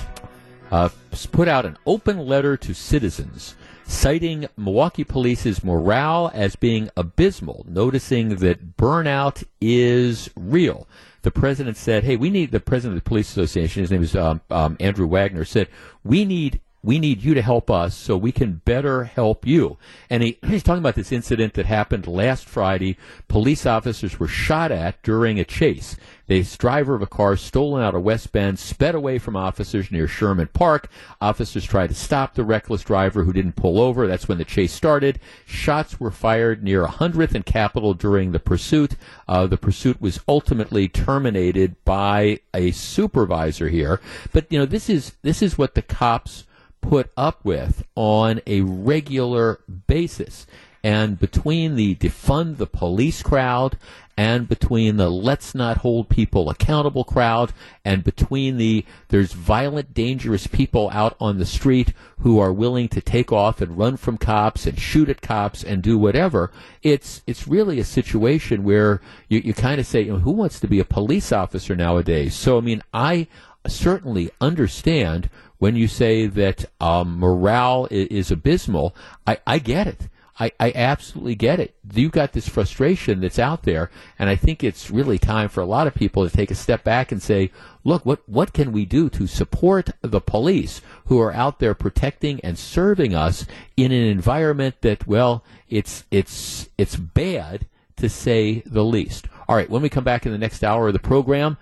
[0.70, 0.90] uh,
[1.32, 3.54] put out an open letter to citizens
[3.86, 10.86] citing Milwaukee police's morale as being abysmal, noticing that burnout is real.
[11.22, 13.80] The president said, "Hey, we need the president of the police association.
[13.80, 15.46] His name is um, um, Andrew Wagner.
[15.46, 15.68] Said
[16.04, 19.76] we need we need you to help us so we can better help you.
[20.09, 22.97] And he, he's talking about this incident that happened last Friday.
[23.26, 25.97] Police officers were shot at during a chase.
[26.28, 30.07] The driver of a car stolen out of West Bend sped away from officers near
[30.07, 30.89] Sherman Park.
[31.20, 34.07] Officers tried to stop the reckless driver who didn't pull over.
[34.07, 35.18] That's when the chase started.
[35.45, 38.95] Shots were fired near 100th and Capitol during the pursuit.
[39.26, 44.01] Uh, the pursuit was ultimately terminated by a supervisor here.
[44.32, 46.45] But you know, this is this is what the cops
[46.81, 50.47] put up with on a regular basis.
[50.83, 53.77] And between the defund the police crowd
[54.16, 57.53] and between the let's not hold people accountable crowd
[57.85, 63.01] and between the there's violent dangerous people out on the street who are willing to
[63.01, 66.51] take off and run from cops and shoot at cops and do whatever
[66.83, 70.59] it's it's really a situation where you, you kind of say you know, who wants
[70.61, 73.27] to be a police officer nowadays so i mean i
[73.66, 78.94] certainly understand when you say that um, morale is, is abysmal.
[79.26, 80.09] I, I get it.
[80.38, 81.74] I, I absolutely get it.
[81.92, 85.66] You've got this frustration that's out there, and I think it's really time for a
[85.66, 87.50] lot of people to take a step back and say,
[87.84, 92.38] look, what, what can we do to support the police who are out there protecting
[92.40, 93.46] and serving us
[93.78, 99.28] in an environment that, well, it's, it's, it's bad to say the least.
[99.48, 101.57] All right, when we come back in the next hour of the program,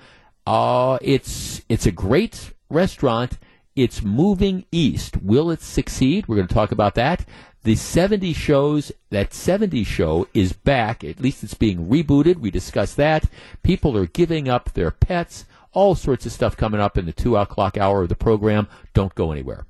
[0.47, 3.39] Uh, it's it's a great restaurant.
[3.77, 5.17] It's moving east.
[5.23, 6.29] Will it succeed?
[6.29, 7.25] We're going to talk about that.
[7.65, 11.03] The 70 shows, that 70 show is back.
[11.03, 12.37] At least it's being rebooted.
[12.37, 13.29] We discussed that.
[13.63, 15.45] People are giving up their pets.
[15.73, 18.69] All sorts of stuff coming up in the two o'clock hour of the program.
[18.93, 19.67] Don't go anywhere.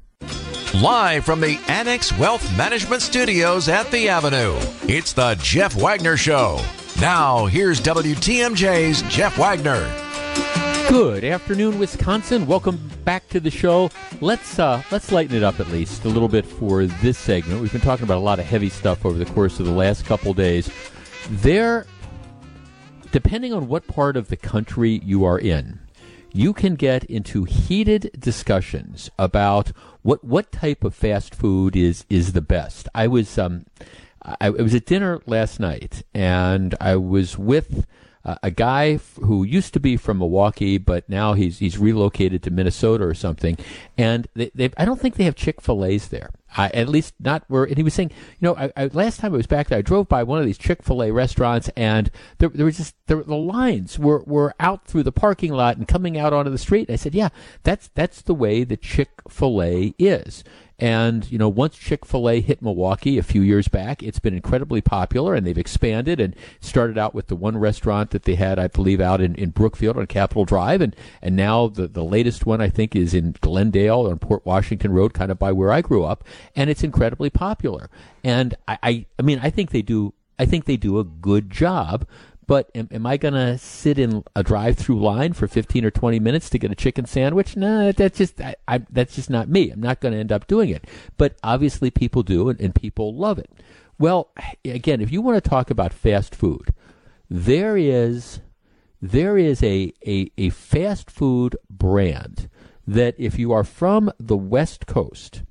[0.82, 4.56] Live from the Annex Wealth Management Studios at the Avenue,
[4.88, 6.60] it's the Jeff Wagner Show.
[7.00, 9.88] Now, here's WTMJ's Jeff Wagner.
[10.88, 12.46] Good afternoon, Wisconsin.
[12.46, 13.90] Welcome back to the show.
[14.20, 17.62] Let's uh, let's lighten it up at least a little bit for this segment.
[17.62, 20.04] We've been talking about a lot of heavy stuff over the course of the last
[20.04, 20.70] couple days.
[21.30, 21.86] There,
[23.12, 25.80] depending on what part of the country you are in,
[26.32, 29.72] you can get into heated discussions about
[30.02, 32.88] what what type of fast food is is the best.
[32.94, 33.64] I was um,
[34.22, 37.86] I, I was at dinner last night, and I was with
[38.24, 42.42] uh, a guy f- who used to be from Milwaukee, but now he's he's relocated
[42.42, 43.58] to Minnesota or something.
[43.98, 46.30] And they, they I don't think they have Chick Fil A's there.
[46.56, 47.64] I, at least not where.
[47.64, 48.10] And he was saying,
[48.40, 50.46] you know, I, I, last time I was back there, I drove by one of
[50.46, 54.54] these Chick Fil A restaurants, and there, there was just there, the lines were were
[54.60, 56.88] out through the parking lot and coming out onto the street.
[56.88, 57.30] And I said, yeah,
[57.62, 60.44] that's that's the way the Chick Fil A is.
[60.78, 64.34] And, you know, once Chick fil A hit Milwaukee a few years back, it's been
[64.34, 68.58] incredibly popular and they've expanded and started out with the one restaurant that they had,
[68.58, 70.80] I believe, out in, in Brookfield on Capitol Drive.
[70.80, 74.92] And, and now the, the latest one, I think, is in Glendale on Port Washington
[74.92, 76.24] Road, kind of by where I grew up.
[76.56, 77.88] And it's incredibly popular.
[78.24, 81.50] And I, I, I mean, I think they do, I think they do a good
[81.50, 82.04] job
[82.46, 86.18] but am, am I going to sit in a drive-through line for 15 or 20
[86.20, 87.56] minutes to get a chicken sandwich?
[87.56, 89.70] No, that's just I, I, that's just not me.
[89.70, 90.84] I'm not going to end up doing it.
[91.16, 93.50] But obviously, people do, and, and people love it.
[93.98, 94.30] Well,
[94.64, 96.74] again, if you want to talk about fast food,
[97.30, 98.40] there is
[99.00, 102.48] there is a, a, a fast food brand
[102.86, 105.42] that if you are from the West Coast,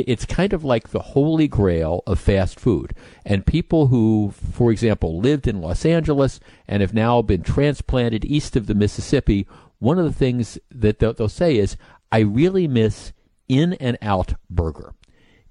[0.00, 2.92] it's kind of like the holy grail of fast food.
[3.24, 8.56] And people who, for example, lived in Los Angeles and have now been transplanted east
[8.56, 9.46] of the Mississippi,
[9.78, 11.76] one of the things that they'll, say is,
[12.10, 13.12] I really miss
[13.48, 14.94] In and Out Burger.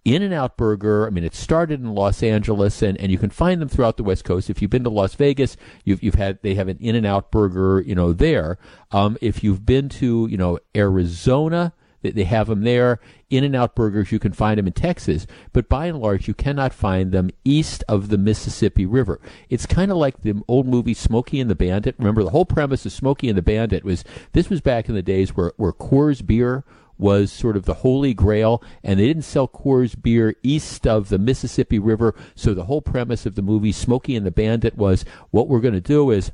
[0.04, 3.30] In and Out Burger, I mean, it started in Los Angeles, and, and you can
[3.30, 4.50] find them throughout the West Coast.
[4.50, 7.32] If you've been to Las Vegas, you've, you've had they have an In and Out
[7.32, 8.58] Burger, you know, there.
[8.92, 11.74] Um, if you've been to, you know, Arizona,
[12.12, 13.00] they have them there.
[13.30, 16.34] In and Out Burgers, you can find them in Texas, but by and large, you
[16.34, 19.20] cannot find them east of the Mississippi River.
[19.50, 21.96] It's kind of like the old movie Smokey and the Bandit.
[21.98, 25.02] Remember, the whole premise of Smokey and the Bandit was this was back in the
[25.02, 26.64] days where, where Coors beer
[26.98, 31.18] was sort of the holy grail, and they didn't sell Coors beer east of the
[31.18, 32.14] Mississippi River.
[32.36, 35.74] So the whole premise of the movie Smokey and the Bandit was what we're going
[35.74, 36.32] to do is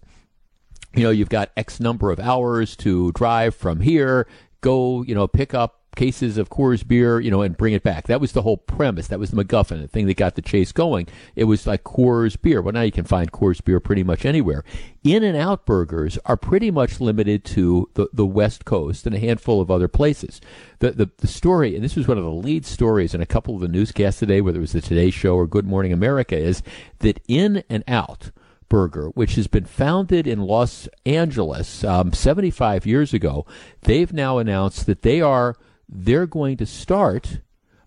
[0.95, 4.27] you know, you've got X number of hours to drive from here
[4.61, 8.07] go, you know, pick up cases of Coors beer, you know, and bring it back.
[8.07, 9.07] That was the whole premise.
[9.07, 11.07] That was the MacGuffin, the thing that got the chase going.
[11.35, 12.61] It was like Coors beer.
[12.61, 14.63] Well, now you can find Coors beer pretty much anywhere.
[15.03, 19.19] In and Out burgers are pretty much limited to the, the West Coast and a
[19.19, 20.39] handful of other places.
[20.79, 23.55] The, the, the story, and this was one of the lead stories in a couple
[23.55, 26.61] of the newscasts today, whether it was the Today Show or Good Morning America, is
[26.99, 28.31] that In and Out
[28.69, 33.45] Burger, which has been founded in Los Angeles um, 75 years ago,
[33.81, 35.55] they've now announced that they are
[35.87, 37.39] they're going to start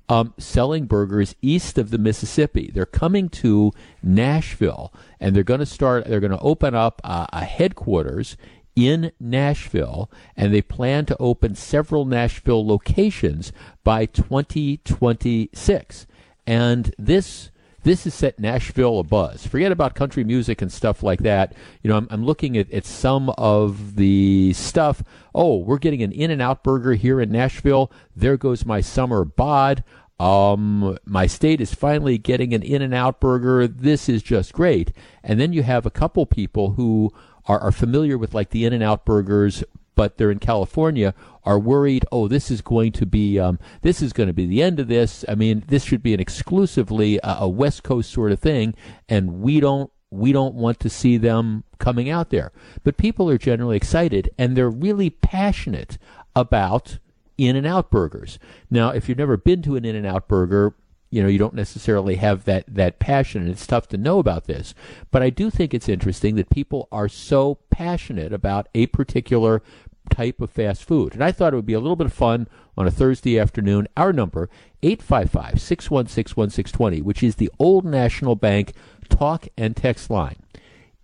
[0.08, 2.70] um, selling burgers east of the Mississippi.
[2.74, 3.72] They're coming to
[4.02, 6.06] Nashville, and they're going to start.
[6.06, 8.36] They're going to open up uh, a headquarters
[8.74, 13.52] in Nashville, and they plan to open several Nashville locations
[13.84, 16.06] by 2026.
[16.46, 17.50] And this
[17.82, 19.46] this has set Nashville abuzz.
[19.46, 21.54] Forget about country music and stuff like that.
[21.82, 25.02] You know, I'm, I'm looking at, at some of the stuff.
[25.34, 27.90] Oh, we're getting an In and Out burger here in Nashville.
[28.14, 29.82] There goes my summer bod.
[30.20, 33.66] Um, my state is finally getting an In and Out burger.
[33.66, 34.92] This is just great.
[35.24, 37.12] And then you have a couple people who
[37.46, 39.64] are, are familiar with like the In and Out burgers,
[39.96, 41.14] but they're in California
[41.44, 42.04] are worried.
[42.12, 44.88] Oh, this is going to be um, this is going to be the end of
[44.88, 45.24] this.
[45.28, 48.74] I mean, this should be an exclusively uh, a West Coast sort of thing,
[49.08, 52.52] and we don't we don't want to see them coming out there.
[52.84, 55.98] But people are generally excited, and they're really passionate
[56.36, 56.98] about
[57.38, 58.38] in and Out burgers.
[58.70, 60.74] Now, if you've never been to an In and Out burger,
[61.12, 64.46] you know you don't necessarily have that that passion and it's tough to know about
[64.46, 64.74] this
[65.12, 69.62] but i do think it's interesting that people are so passionate about a particular
[70.10, 71.14] type of fast food.
[71.14, 72.46] And i thought it would be a little bit of fun
[72.76, 73.88] on a thursday afternoon.
[73.96, 74.50] Our number
[74.82, 78.72] 855-616-1620 which is the old national bank
[79.08, 80.36] talk and text line.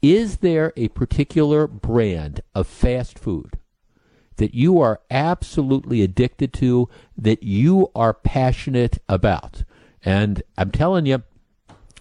[0.00, 3.58] Is there a particular brand of fast food
[4.38, 9.64] that you are absolutely addicted to, that you are passionate about.
[10.04, 11.22] And I'm telling you,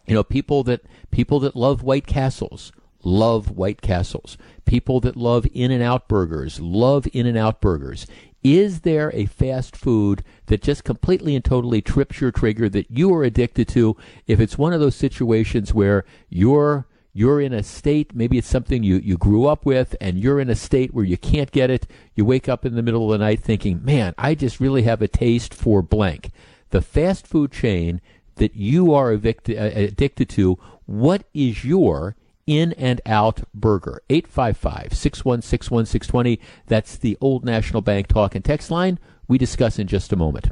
[0.06, 2.72] you know, people that people that love White Castles
[3.04, 4.38] love White Castles.
[4.66, 8.08] People that love In and Out burgers love In and Out burgers.
[8.44, 13.14] Is there a fast food that just completely and totally trips your trigger that you
[13.14, 13.98] are addicted to?
[14.26, 18.84] If it's one of those situations where you're you're in a state, maybe it's something
[18.84, 21.88] you, you grew up with, and you're in a state where you can't get it.
[22.14, 25.02] You wake up in the middle of the night thinking, man, I just really have
[25.02, 26.30] a taste for blank.
[26.70, 28.02] The fast food chain
[28.36, 32.16] that you are addicted, uh, addicted to, what is your
[32.48, 34.02] in and out burger?
[34.10, 36.40] 855 616 1620.
[36.66, 38.98] That's the Old National Bank talk and text line.
[39.28, 40.50] We discuss in just a moment.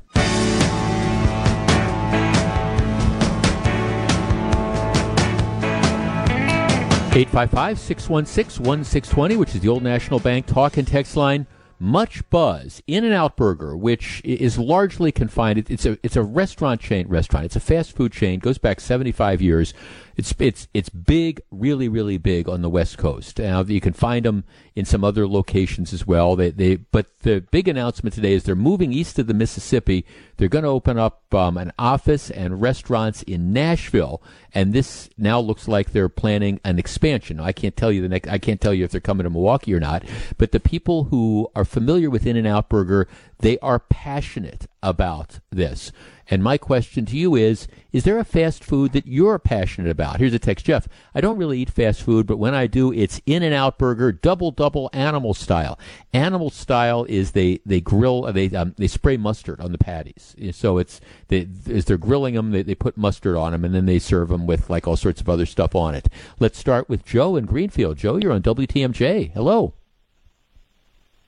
[7.16, 11.48] 855 616 1620, which is the Old National Bank talk and text line.
[11.80, 12.84] Much buzz.
[12.88, 17.46] In and Out Burger, which is largely confined, it's a, it's a restaurant chain, restaurant.
[17.46, 19.74] It's a fast food chain, goes back 75 years.
[20.18, 23.40] It's it's it's big, really really big on the West Coast.
[23.40, 26.36] Now you can find them in some other locations as well.
[26.36, 30.06] They they but the big announcement today is they're moving east of the Mississippi.
[30.38, 34.22] They're going to open up um, an office and restaurants in Nashville,
[34.54, 37.40] and this now looks like they're planning an expansion.
[37.40, 38.30] I can't tell you the next.
[38.30, 40.04] I can't tell you if they're coming to Milwaukee or not.
[40.38, 43.08] But the people who are familiar with In and Out Burger,
[43.40, 45.92] they are passionate about this.
[46.30, 50.20] And my question to you is Is there a fast food that you're passionate about?
[50.20, 53.22] Here's a text Jeff, I don't really eat fast food, but when I do, it's
[53.26, 55.78] In and Out Burger, double, double animal style.
[56.14, 60.36] Animal style is they, they grill, uh, they, um, they spray mustard on the patties.
[60.52, 63.86] So it's, they, as they're grilling them, they, they put mustard on them and then
[63.86, 66.10] they serve them with like all sorts of other stuff on it.
[66.40, 67.98] Let's start with Joe in Greenfield.
[67.98, 69.32] Joe, you're on WTMJ.
[69.32, 69.74] Hello.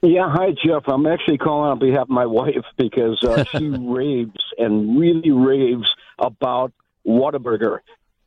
[0.08, 0.84] Yeah, hi Jeff.
[0.88, 5.90] I'm actually calling on behalf of my wife because uh, she raves and really raves
[6.18, 6.72] about
[7.06, 7.80] Whataburger.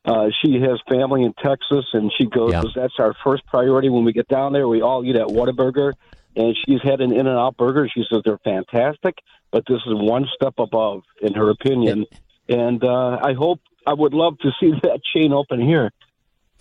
[0.05, 2.63] Uh, she has family in Texas, and she goes, yeah.
[2.75, 4.67] "That's our first priority when we get down there.
[4.67, 5.93] We all eat at Whataburger."
[6.33, 7.89] And she's had an In-N-Out burger.
[7.93, 9.17] She says they're fantastic,
[9.51, 12.05] but this is one step above, in her opinion.
[12.47, 15.91] And uh, I hope I would love to see that chain open here.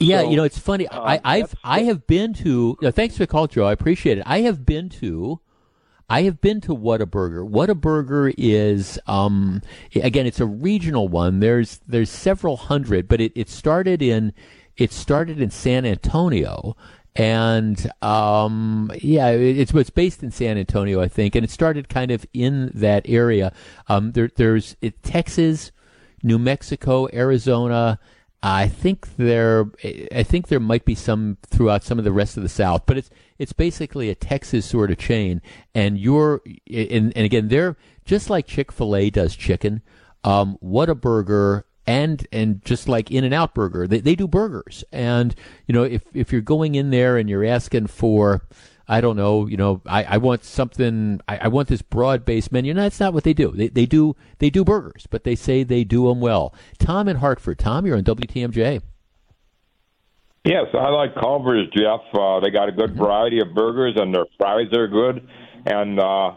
[0.01, 0.89] Yeah, so, you know, it's funny.
[0.89, 2.77] Uh, I, I've I have been to.
[2.81, 3.67] You know, thanks for the call, Joe.
[3.67, 4.25] I appreciate it.
[4.27, 5.41] I have been to.
[6.09, 7.49] I have been to Whataburger.
[7.49, 9.63] Whataburger is um,
[9.95, 11.39] again, it's a regional one.
[11.39, 14.33] There's there's several hundred, but it, it started in
[14.77, 16.77] it started in San Antonio,
[17.15, 22.11] and um, yeah, it's it's based in San Antonio, I think, and it started kind
[22.11, 23.53] of in that area.
[23.87, 25.71] Um, there, there's it, Texas,
[26.23, 28.01] New Mexico, Arizona.
[28.43, 29.67] I think there,
[30.15, 32.97] I think there might be some throughout some of the rest of the South, but
[32.97, 35.43] it's it's basically a Texas sort of chain.
[35.75, 39.83] And you're, and, and again, they're just like Chick Fil A does chicken.
[40.25, 44.85] Um, Whataburger and and just like In and Out Burger, they they do burgers.
[44.93, 45.35] And
[45.67, 48.47] you know, if if you're going in there and you're asking for
[48.91, 52.51] I don't know, you know, I, I want something, I, I want this broad based
[52.51, 52.75] menu.
[52.75, 53.53] No, that's not what they do.
[53.53, 56.53] They, they do they do burgers, but they say they do them well.
[56.81, 57.61] Tom in Hartford.
[57.61, 58.83] Tom, you're on WTMJ.
[60.45, 62.01] Yes, I like Culver's, Jeff.
[62.13, 63.05] Uh, they got a good mm-hmm.
[63.05, 65.29] variety of burgers, and their fries are good.
[65.67, 66.33] And uh,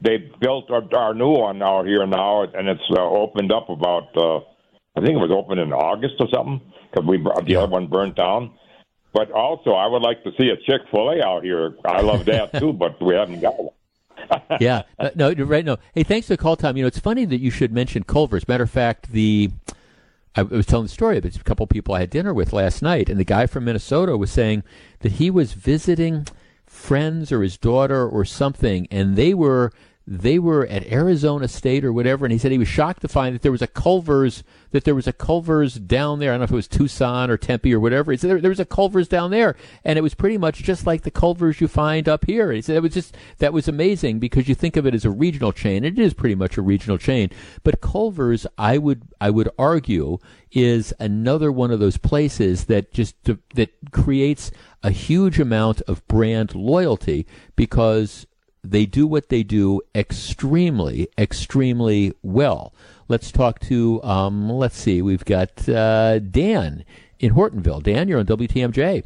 [0.00, 4.08] they built our, our new one out here now, and it's uh, opened up about,
[4.16, 4.38] uh,
[4.96, 6.60] I think it was open in August or something,
[6.90, 7.58] because we brought, the yeah.
[7.58, 8.52] other one burnt down.
[9.16, 11.74] But also, I would like to see a Chick Fil A out here.
[11.86, 13.72] I love that too, but we haven't got one.
[14.60, 15.64] yeah, uh, no, right.
[15.64, 16.76] No, hey, thanks for the call, Tom.
[16.76, 18.46] You know, it's funny that you should mention Culver's.
[18.46, 19.52] Matter of fact, the
[20.34, 21.24] I was telling the story of.
[21.24, 24.30] A couple people I had dinner with last night, and the guy from Minnesota was
[24.30, 24.64] saying
[25.00, 26.26] that he was visiting
[26.66, 29.72] friends or his daughter or something, and they were
[30.08, 33.34] they were at Arizona State or whatever, and he said he was shocked to find
[33.34, 36.30] that there was a Culver's that there was a Culver's down there.
[36.30, 38.12] I don't know if it was Tucson or Tempe or whatever.
[38.12, 40.86] He said there, there was a Culver's down there, and it was pretty much just
[40.86, 42.52] like the Culver's you find up here.
[42.52, 45.10] He said it was just that was amazing because you think of it as a
[45.10, 45.84] regional chain.
[45.84, 47.30] And it is pretty much a regional chain,
[47.64, 50.18] but Culver's, I would I would argue,
[50.52, 54.52] is another one of those places that just that creates
[54.84, 57.26] a huge amount of brand loyalty
[57.56, 58.24] because
[58.70, 62.72] they do what they do extremely, extremely well.
[63.08, 66.84] Let's talk to, um, let's see, we've got uh, Dan
[67.18, 67.82] in Hortonville.
[67.82, 69.04] Dan, you're on WTMJ.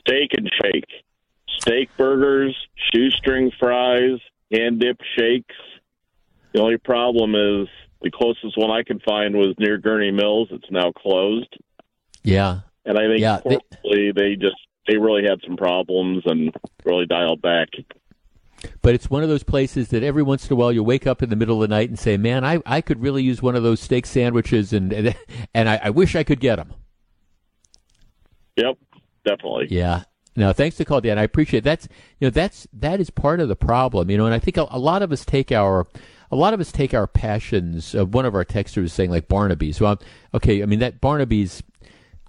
[0.00, 0.88] Steak and shake.
[1.60, 2.56] Steak burgers,
[2.92, 4.18] shoestring fries,
[4.50, 5.54] hand dip shakes.
[6.52, 7.68] The only problem is
[8.02, 10.48] the closest one I could find was near Gurnee Mills.
[10.50, 11.56] It's now closed.
[12.24, 12.60] Yeah.
[12.84, 13.40] And I think yeah,
[13.84, 14.56] they, they just
[14.86, 16.54] they really had some problems and
[16.84, 17.68] really dialed back.
[18.80, 21.22] But it's one of those places that every once in a while you wake up
[21.22, 23.56] in the middle of the night and say, "Man, I, I could really use one
[23.56, 25.16] of those steak sandwiches," and and,
[25.54, 26.72] and I, I wish I could get them.
[28.56, 28.78] Yep,
[29.24, 29.68] definitely.
[29.70, 30.04] Yeah.
[30.34, 31.18] No, thanks to call, Dan.
[31.18, 31.64] I appreciate it.
[31.64, 31.88] that's
[32.18, 34.66] you know that's that is part of the problem, you know, and I think a,
[34.70, 35.86] a lot of us take our
[36.30, 37.94] a lot of us take our passions.
[37.94, 39.80] Uh, one of our texters was saying like Barnaby's.
[39.80, 40.00] Well,
[40.32, 41.62] okay, I mean that Barnaby's.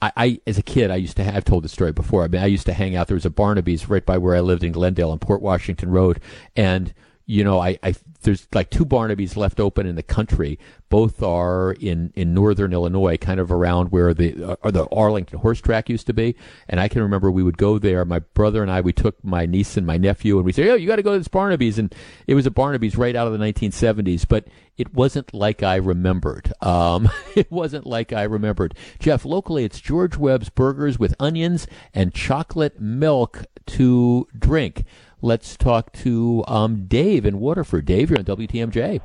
[0.04, 1.24] I, I, as a kid, I used to.
[1.24, 2.24] Have, I've told the story before.
[2.24, 3.08] I mean, I used to hang out.
[3.08, 6.20] There was a Barnaby's right by where I lived in Glendale on Port Washington Road,
[6.56, 6.94] and
[7.26, 10.60] you know, I, I there's like two Barnaby's left open in the country.
[10.90, 15.62] Both are in, in northern Illinois, kind of around where the uh, the Arlington horse
[15.62, 16.36] track used to be.
[16.68, 18.04] And I can remember we would go there.
[18.04, 20.76] My brother and I, we took my niece and my nephew, and we said, "Oh,
[20.76, 21.96] you got to go to this Barnaby's." And
[22.28, 24.48] it was a Barnaby's right out of the 1970s, but
[24.78, 26.52] it wasn't like I remembered.
[26.62, 28.76] Um, it wasn't like I remembered.
[29.00, 34.84] Jeff, locally, it's George Webb's Burgers with onions and chocolate milk to drink.
[35.24, 37.86] Let's talk to um, Dave in Waterford.
[37.86, 39.00] Dave, you're on WTMJ.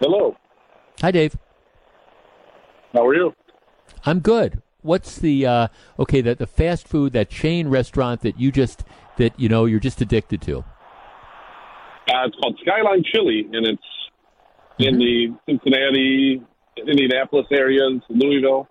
[0.00, 0.36] Hello.
[1.00, 1.34] Hi, Dave.
[2.92, 3.32] How are you?
[4.04, 4.60] I'm good.
[4.82, 6.20] What's the uh, okay?
[6.20, 8.84] That the fast food, that chain restaurant that you just
[9.16, 10.58] that you know you're just addicted to.
[10.58, 13.82] Uh, it's called Skyline Chili, and it's
[14.78, 14.82] mm-hmm.
[14.84, 16.42] in the Cincinnati,
[16.76, 18.68] Indianapolis areas, Louisville.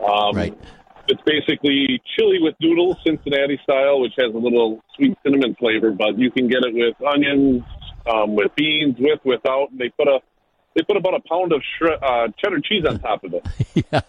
[0.00, 0.58] Um, right.
[1.08, 5.90] It's basically chili with noodles, Cincinnati style, which has a little sweet cinnamon flavor.
[5.90, 7.62] But you can get it with onions,
[8.06, 9.70] um, with beans, with without.
[9.70, 10.20] And They put a
[10.74, 13.84] they put about a pound of shre- uh, cheddar cheese on top of it.
[13.92, 14.00] yeah.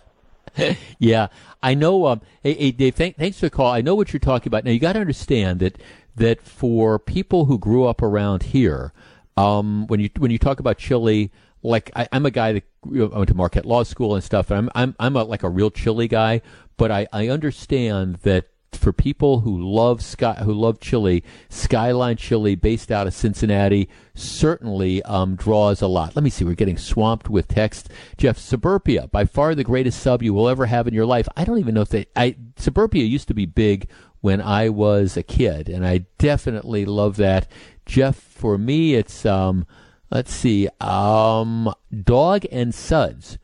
[1.00, 1.28] yeah,
[1.62, 2.06] I know.
[2.06, 3.72] Um, hey, hey Dave, th- thanks for the call.
[3.72, 4.64] I know what you're talking about.
[4.64, 5.82] Now you got to understand that
[6.16, 8.94] that for people who grew up around here,
[9.36, 11.32] um, when you when you talk about chili,
[11.64, 14.52] like I, am a guy that you know, went to Marquette Law School and stuff.
[14.52, 16.42] And I'm I'm I'm a, like a real chili guy
[16.78, 18.48] but I, I understand that
[18.78, 25.02] for people who love sky, who love chili, Skyline Chili, based out of Cincinnati, certainly
[25.04, 26.16] um, draws a lot.
[26.16, 26.44] Let me see.
[26.44, 27.90] We're getting swamped with text.
[28.18, 31.28] Jeff Suburbia, by far the greatest sub you will ever have in your life.
[31.38, 32.08] I don't even know if they.
[32.16, 33.90] I Suburbia used to be big
[34.22, 37.48] when I was a kid, and I definitely love that.
[37.86, 39.66] Jeff, for me, it's um,
[40.10, 41.74] let's see, um,
[42.04, 43.38] Dog and Suds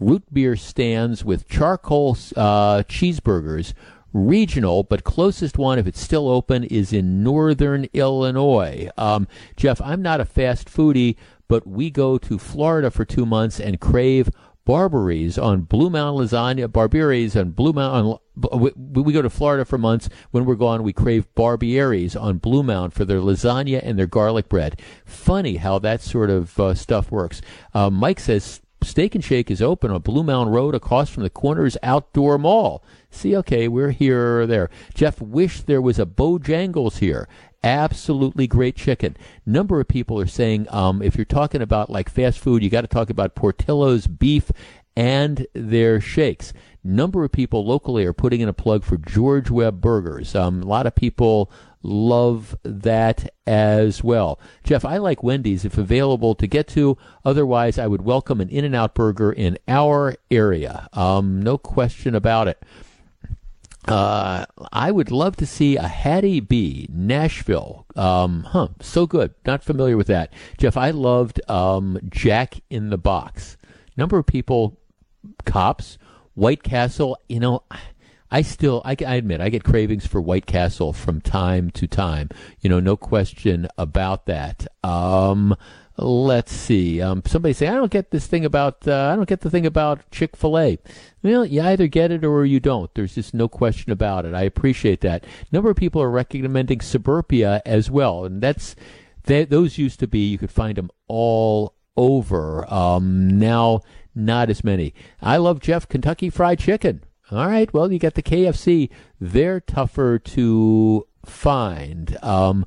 [0.00, 3.72] root beer stands with charcoal uh, cheeseburgers.
[4.12, 8.88] Regional, but closest one, if it's still open, is in northern Illinois.
[8.96, 9.28] Um,
[9.58, 11.16] Jeff, I'm not a fast foodie,
[11.48, 14.30] but we go to Florida for two months and crave
[14.66, 18.18] Barberies on Blue Mound lasagna, Barberies on Blue Mound.
[18.52, 20.08] We, we, go to Florida for months.
[20.32, 24.48] When we're gone, we crave Barbieries on Blue Mound for their lasagna and their garlic
[24.48, 24.82] bread.
[25.04, 27.40] Funny how that sort of uh, stuff works.
[27.74, 31.30] Uh, Mike says Steak and Shake is open on Blue Mound Road across from the
[31.30, 32.84] Corners Outdoor Mall.
[33.10, 34.70] See, okay, we're here or there.
[34.94, 37.28] Jeff, wish there was a Bojangles here.
[37.64, 39.16] Absolutely great chicken.
[39.44, 42.82] Number of people are saying um, if you're talking about like fast food, you got
[42.82, 44.52] to talk about Portillo's beef
[44.96, 46.52] and their shakes.
[46.84, 50.36] Number of people locally are putting in a plug for George Webb Burgers.
[50.36, 51.50] Um, a lot of people
[51.82, 54.40] love that as well.
[54.64, 56.98] Jeff, I like Wendy's if available to get to.
[57.24, 60.88] Otherwise, I would welcome an In N Out burger in our area.
[60.92, 62.62] Um, no question about it.
[63.86, 67.86] Uh, I would love to see a Hattie B, Nashville.
[67.94, 69.32] Um, huh, so good.
[69.46, 70.32] Not familiar with that.
[70.58, 73.56] Jeff, I loved um, Jack in the Box.
[73.96, 74.76] Number of people,
[75.44, 75.98] cops,
[76.34, 77.78] White Castle, you know, I
[78.42, 82.28] still, I, I, admit, I get cravings for White Castle from time to time.
[82.60, 84.66] You know, no question about that.
[84.82, 85.56] Um,
[85.96, 87.00] let's see.
[87.00, 89.64] Um, somebody say, I don't get this thing about, uh, I don't get the thing
[89.64, 90.78] about Chick fil A.
[91.22, 92.92] Well, you either get it or you don't.
[92.94, 94.34] There's just no question about it.
[94.34, 95.24] I appreciate that.
[95.24, 98.24] A number of people are recommending Suburbia as well.
[98.24, 98.74] And that's,
[99.24, 102.72] they, those used to be, you could find them all over.
[102.72, 103.80] Um, now,
[104.14, 104.94] not as many.
[105.22, 107.02] I love Jeff Kentucky Fried Chicken.
[107.30, 107.72] All right.
[107.74, 108.88] Well, you got the KFC.
[109.20, 112.16] They're tougher to find.
[112.22, 112.64] Um,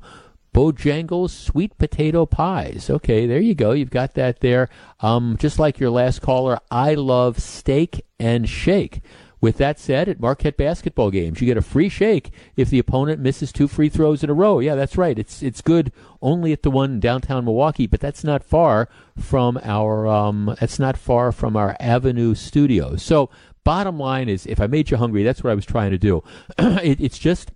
[0.52, 2.90] Bojangles sweet potato pies.
[2.90, 3.72] Okay, there you go.
[3.72, 4.68] You've got that there.
[5.00, 9.00] Um, just like your last caller, I love steak and shake.
[9.40, 13.20] With that said, at Marquette basketball games, you get a free shake if the opponent
[13.20, 14.58] misses two free throws in a row.
[14.58, 15.18] Yeah, that's right.
[15.18, 19.58] It's it's good only at the one in downtown Milwaukee, but that's not far from
[19.62, 23.02] our um, that's not far from our Avenue studios.
[23.02, 23.30] So
[23.70, 26.24] Bottom line is, if I made you hungry, that's what I was trying to do.
[26.58, 27.52] it, it's just,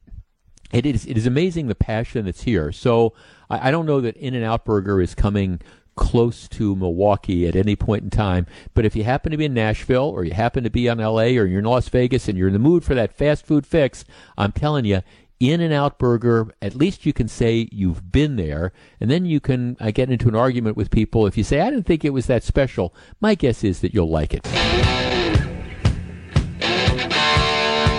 [0.72, 2.70] it is, it is amazing the passion that's here.
[2.70, 3.14] So
[3.50, 5.60] I, I don't know that In and Out Burger is coming
[5.96, 8.46] close to Milwaukee at any point in time.
[8.74, 11.34] But if you happen to be in Nashville or you happen to be in LA
[11.34, 14.04] or you're in Las Vegas and you're in the mood for that fast food fix,
[14.38, 15.02] I'm telling you,
[15.40, 19.40] in and Out Burger, at least you can say you've been there, and then you
[19.40, 21.26] can uh, get into an argument with people.
[21.26, 24.08] If you say, I didn't think it was that special, my guess is that you'll
[24.08, 25.03] like it.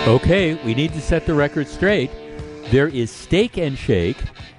[0.06, 2.12] Okay, we need to set the record straight.
[2.70, 4.16] There is Steak and Shake,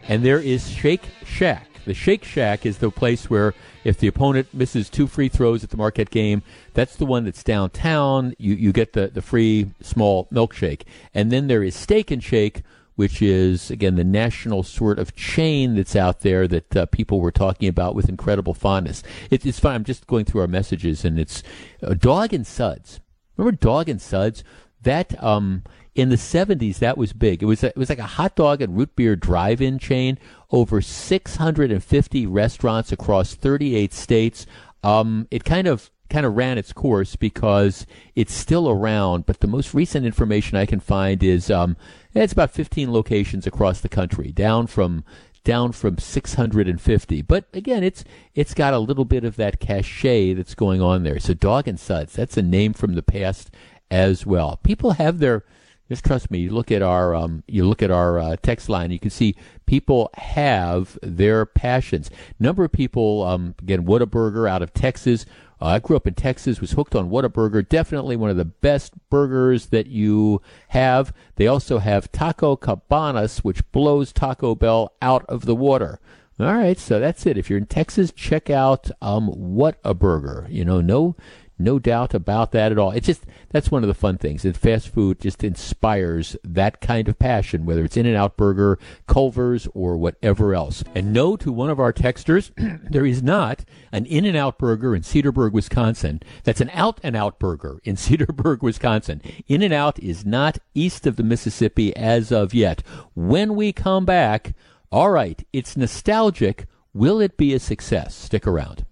[0.09, 1.69] and there is Shake Shack.
[1.85, 3.53] The Shake Shack is the place where
[3.85, 6.41] if the opponent misses two free throws at the Marquette game,
[6.73, 8.33] that's the one that's downtown.
[8.37, 10.81] You you get the, the free small milkshake.
[11.13, 12.63] And then there is Steak and Shake,
[12.97, 17.31] which is again the national sort of chain that's out there that uh, people were
[17.31, 19.01] talking about with incredible fondness.
[19.31, 19.75] It, it's fine.
[19.75, 21.41] I'm just going through our messages, and it's
[21.81, 22.99] uh, Dog and Suds.
[23.37, 24.43] Remember Dog and Suds?
[24.81, 25.63] That um,
[25.95, 27.41] in the 70s that was big.
[27.41, 30.19] It was it was like a hot dog and root beer drive-in chain.
[30.51, 34.45] Over 650 restaurants across 38 states.
[34.83, 37.85] Um, it kind of kind of ran its course because
[38.15, 39.25] it's still around.
[39.25, 41.75] But the most recent information I can find is um,
[42.13, 45.03] it's about 15 locations across the country, down from
[45.43, 47.21] down from 650.
[47.21, 48.03] But again, it's
[48.35, 51.19] it's got a little bit of that cachet that's going on there.
[51.19, 53.49] So Dog and Suds, that's a name from the past
[53.89, 54.59] as well.
[54.63, 55.43] People have their
[55.89, 56.39] just trust me.
[56.39, 58.91] You look at our um, you look at our uh, text line.
[58.91, 59.35] You can see
[59.65, 62.09] people have their passions.
[62.39, 65.25] Number of people um, again, Whataburger out of Texas.
[65.61, 66.59] Uh, I grew up in Texas.
[66.59, 67.67] Was hooked on Whataburger.
[67.67, 71.13] Definitely one of the best burgers that you have.
[71.35, 75.99] They also have Taco Cabanas, which blows Taco Bell out of the water.
[76.39, 77.35] All right, so that's it.
[77.35, 80.47] If you're in Texas, check out um, Whataburger.
[80.51, 81.15] You know, no
[81.59, 82.91] no doubt about that at all.
[82.91, 84.45] It's just that's one of the fun things.
[84.45, 88.77] And fast food just inspires that kind of passion, whether it's In and Out Burger,
[89.07, 90.83] Culver's, or whatever else.
[90.93, 92.51] And no to one of our texters,
[92.91, 96.21] there is not an In and Out Burger in Cedarburg, Wisconsin.
[96.43, 99.21] That's an Out and Out Burger in Cedarburg, Wisconsin.
[99.47, 102.83] In and Out is not east of the Mississippi as of yet.
[103.15, 104.53] When we come back,
[104.91, 106.65] all right, it's nostalgic.
[106.93, 108.15] Will it be a success?
[108.15, 108.85] Stick around.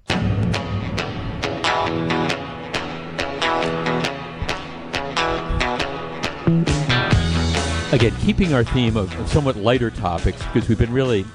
[6.45, 11.25] Again, keeping our theme of, of, somewhat lighter topics because we've been really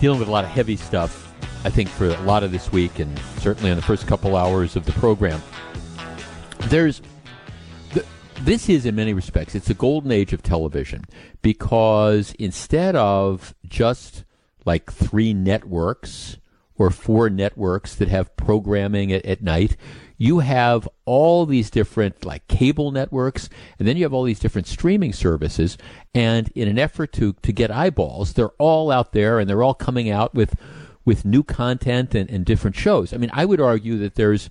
[0.00, 1.32] dealing with a lot of heavy stuff,
[1.64, 4.74] I think, for a lot of this week and certainly in the first couple hours
[4.74, 5.40] of the program.
[6.68, 7.00] There's
[8.40, 11.04] this is in many respects it's the golden age of television
[11.42, 14.24] because instead of just
[14.64, 16.38] like three networks
[16.76, 19.76] or four networks that have programming at, at night
[20.18, 23.48] you have all these different like cable networks
[23.78, 25.76] and then you have all these different streaming services
[26.14, 29.74] and in an effort to to get eyeballs they're all out there and they're all
[29.74, 30.54] coming out with
[31.04, 34.50] with new content and, and different shows i mean i would argue that there's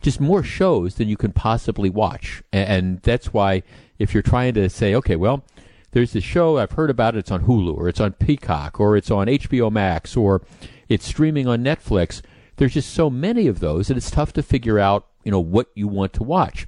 [0.00, 3.62] just more shows than you can possibly watch and, and that's why
[3.98, 5.44] if you're trying to say okay well
[5.92, 7.18] there's this show I've heard about it.
[7.18, 10.40] It's on Hulu or it's on Peacock or it's on HBO Max or
[10.88, 12.22] it's streaming on Netflix
[12.62, 15.66] there's just so many of those that it's tough to figure out, you know, what
[15.74, 16.64] you want to watch.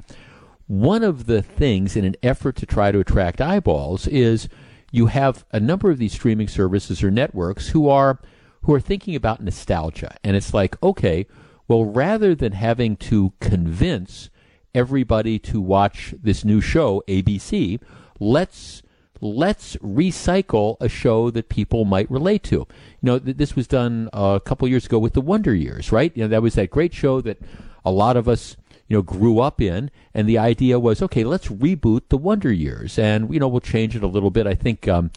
[0.66, 4.48] One of the things in an effort to try to attract eyeballs is
[4.90, 8.18] you have a number of these streaming services or networks who are
[8.62, 10.16] who are thinking about nostalgia.
[10.24, 11.28] And it's like, okay,
[11.68, 14.30] well rather than having to convince
[14.74, 17.80] everybody to watch this new show ABC,
[18.18, 18.82] let's
[19.24, 22.56] let's recycle a show that people might relate to.
[22.56, 22.66] You
[23.02, 26.12] know, th- this was done uh, a couple years ago with the Wonder Years, right?
[26.14, 27.38] You know, that was that great show that
[27.84, 28.56] a lot of us,
[28.88, 32.98] you know, grew up in, and the idea was, okay, let's reboot the Wonder Years,
[32.98, 34.46] and you know, we'll change it a little bit.
[34.46, 35.10] I think um,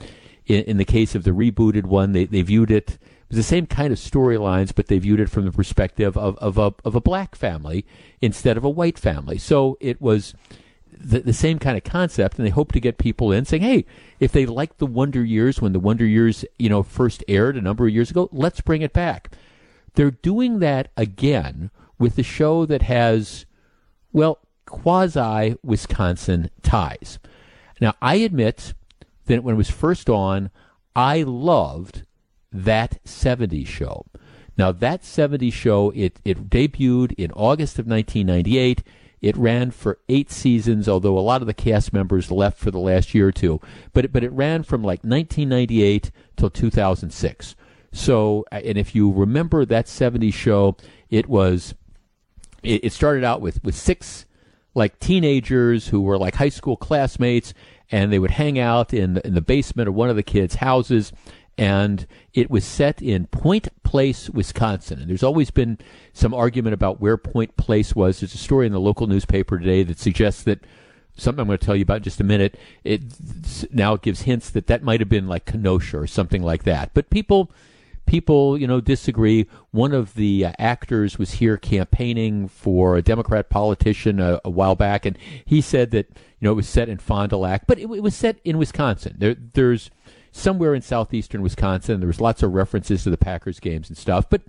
[0.46, 2.98] in, in the case of the rebooted one, they they viewed it
[3.30, 6.38] it was the same kind of storylines, but they viewed it from the perspective of,
[6.38, 7.86] of, a, of a black family
[8.22, 9.38] instead of a white family.
[9.38, 10.34] So it was
[10.99, 13.86] the, the same kind of concept, and they hope to get people in saying, "Hey,
[14.19, 17.61] if they like the Wonder Years when the Wonder Years, you know, first aired a
[17.61, 19.32] number of years ago, let's bring it back."
[19.95, 23.45] They're doing that again with the show that has,
[24.14, 27.18] well, quasi Wisconsin ties.
[27.82, 28.74] Now, I admit
[29.26, 30.52] that when it was first on,
[30.95, 32.03] I loved
[32.52, 34.06] that 70s show.
[34.57, 38.84] Now, that 70s show, it, it debuted in August of 1998.
[39.22, 42.80] It ran for eight seasons, although a lot of the cast members left for the
[42.80, 43.60] last year or two.
[43.94, 47.56] But it, but it ran from like 1998 till 2006.
[47.91, 50.77] So, uh, and if you remember that 70s show,
[51.10, 51.73] it was,
[52.61, 54.26] it, it started out with, with six
[54.76, 57.53] like teenagers who were like high school classmates,
[57.91, 61.11] and they would hang out in in the basement of one of the kids' houses
[61.58, 65.00] and it was set in Point Place, Wisconsin.
[65.00, 65.80] And there's always been
[66.14, 68.20] some argument about where Point Place was.
[68.20, 70.60] There's a story in the local newspaper today that suggests that
[71.16, 72.60] something I'm going to tell you about in just a minute.
[72.84, 73.02] It
[73.74, 76.94] now it gives hints that that might have been like Kenosha or something like that.
[76.94, 77.52] But people
[78.08, 79.48] people, you know, disagree.
[79.72, 84.76] One of the uh, actors was here campaigning for a Democrat politician a, a, while
[84.76, 87.78] back, and he said that you know it was set in Fond du Lac, but
[87.78, 89.16] it, it was set in Wisconsin.
[89.18, 89.92] There, there's
[90.38, 91.99] somewhere in southeastern Wisconsin.
[91.99, 94.30] There was lots of references to the Packers games and stuff.
[94.30, 94.41] But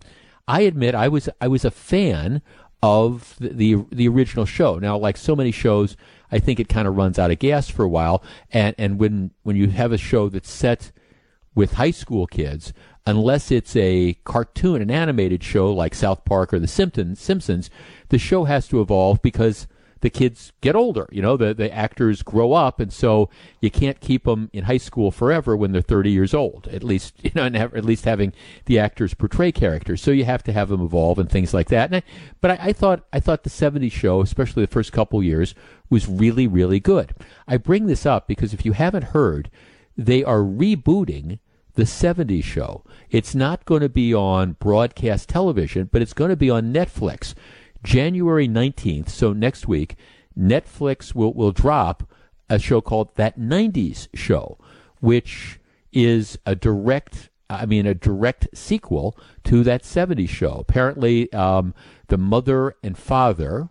[0.47, 2.43] I admit I was I was a fan
[2.83, 4.79] of the, the, the original show.
[4.79, 5.97] Now, like so many shows,
[6.31, 8.23] I think it kind of runs out of gas for a while.
[8.53, 10.93] And and when when you have a show that's set
[11.55, 12.73] with high school kids,
[13.07, 17.71] unless it's a cartoon, an animated show like South Park or The Simpsons, Simpsons,
[18.11, 19.67] the show has to evolve because
[20.01, 21.09] the kids get older.
[21.11, 23.29] You know, the, the actors grow up, and so
[23.61, 26.69] you can't keep them in high school forever when they're 30 years old.
[26.69, 28.33] At least, you know, at least having
[28.67, 30.03] the actors portray characters.
[30.03, 31.95] So you have to have them evolve and things like that.
[31.95, 32.03] I,
[32.41, 35.55] but I, I, thought I thought the 70s show, especially the first couple years,
[35.91, 37.15] was really really good.
[37.47, 39.51] I bring this up because if you haven't heard,
[39.97, 41.39] they are rebooting
[41.79, 42.83] the 70s show.
[43.09, 47.35] It's not going to be on broadcast television, but it's going to be on Netflix.
[47.83, 49.97] January 19th, so next week,
[50.39, 52.11] Netflix will, will drop
[52.49, 54.59] a show called That 90s Show,
[55.01, 55.61] which
[55.93, 60.57] is a direct, I mean, a direct sequel to that 70s show.
[60.59, 61.75] Apparently, um,
[62.09, 63.69] the mother and father,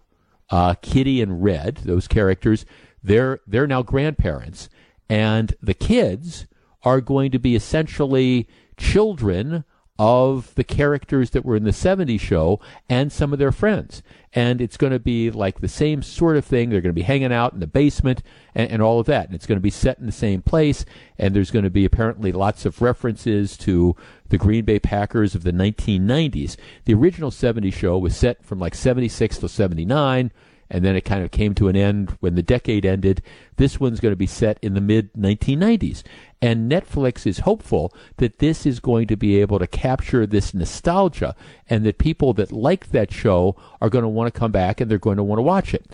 [0.50, 2.66] uh, Kitty and Red, those characters,
[3.04, 4.70] they're, they're now grandparents.
[5.10, 6.48] And the kids
[6.84, 8.48] are going to be essentially
[8.78, 9.64] children
[10.00, 12.60] of the characters that were in the 70s show
[12.90, 14.04] and some of their friends.
[14.34, 16.70] And it's going to be like the same sort of thing.
[16.70, 18.22] They're going to be hanging out in the basement
[18.54, 19.26] and, and, all of that.
[19.26, 20.86] And it's going to be set in the same place.
[21.18, 23.96] And there's going to be apparently lots of references to
[24.30, 26.58] the Green Bay Packers of the 1990s.
[26.86, 30.32] The original 70s show was set from like 76 to 79
[30.70, 33.22] and then it kind of came to an end when the decade ended.
[33.56, 36.04] This one's going to be set in the mid 1990s.
[36.42, 41.36] And Netflix is hopeful that this is going to be able to capture this nostalgia
[41.70, 44.92] and that people that like that show are going to want to come back and
[44.92, 45.86] they're going to want to watch it.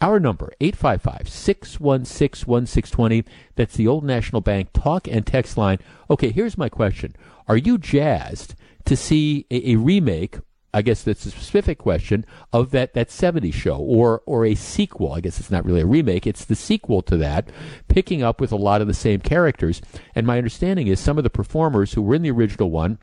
[0.00, 3.24] Our number, 855-616-1620.
[3.54, 5.78] That's the Old National Bank talk and text line.
[6.10, 7.14] Okay, here's my question.
[7.46, 10.38] Are you jazzed to see a, a remake
[10.74, 15.12] I guess that's a specific question of that, that 70s show or, or a sequel.
[15.12, 16.26] I guess it's not really a remake.
[16.26, 17.50] It's the sequel to that,
[17.88, 19.82] picking up with a lot of the same characters.
[20.14, 22.98] And my understanding is some of the performers who were in the original one,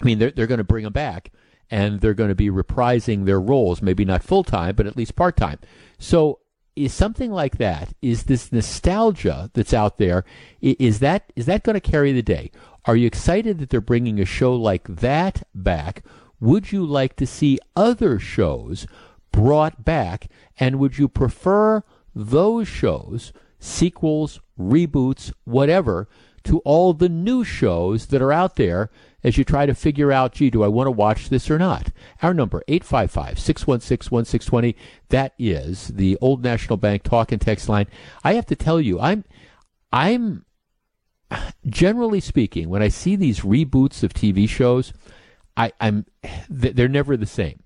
[0.00, 1.32] I mean, they're, they're going to bring them back
[1.70, 5.16] and they're going to be reprising their roles, maybe not full time, but at least
[5.16, 5.58] part time.
[5.98, 6.40] So
[6.76, 10.24] is something like that, is this nostalgia that's out there,
[10.60, 12.50] is that, is that going to carry the day?
[12.86, 16.04] Are you excited that they're bringing a show like that back?
[16.40, 18.86] Would you like to see other shows
[19.30, 20.28] brought back?
[20.58, 21.84] And would you prefer
[22.14, 26.08] those shows, sequels, reboots, whatever,
[26.44, 28.90] to all the new shows that are out there
[29.22, 31.90] as you try to figure out, gee, do I want to watch this or not?
[32.22, 34.74] Our number, 855-616-1620.
[35.10, 37.86] That is the Old National Bank talk and text line.
[38.24, 39.24] I have to tell you, I'm,
[39.92, 40.46] I'm,
[41.66, 44.92] generally speaking, when I see these reboots of TV shows,
[45.56, 46.06] I, I'm
[46.48, 47.62] they're never the same.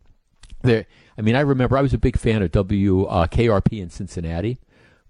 [0.63, 0.87] They're,
[1.19, 4.59] I mean, I remember I was a big fan of WKRP uh, in Cincinnati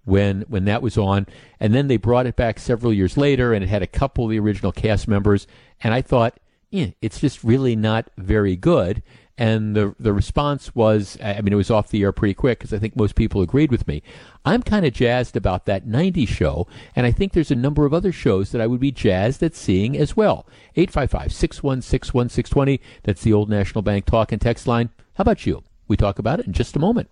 [0.05, 1.27] when when that was on,
[1.59, 4.31] and then they brought it back several years later, and it had a couple of
[4.31, 5.47] the original cast members,
[5.83, 6.39] and I thought,
[6.71, 9.03] yeah, it's just really not very good.
[9.37, 12.73] And the the response was, I mean, it was off the air pretty quick because
[12.73, 14.03] I think most people agreed with me.
[14.45, 17.93] I'm kind of jazzed about that 90 show, and I think there's a number of
[17.93, 20.47] other shows that I would be jazzed at seeing as well.
[20.77, 22.81] 855 616 1620.
[23.03, 24.91] That's the Old National Bank talk and text line.
[25.15, 25.65] How about you?
[25.89, 27.11] We talk about it in just a moment.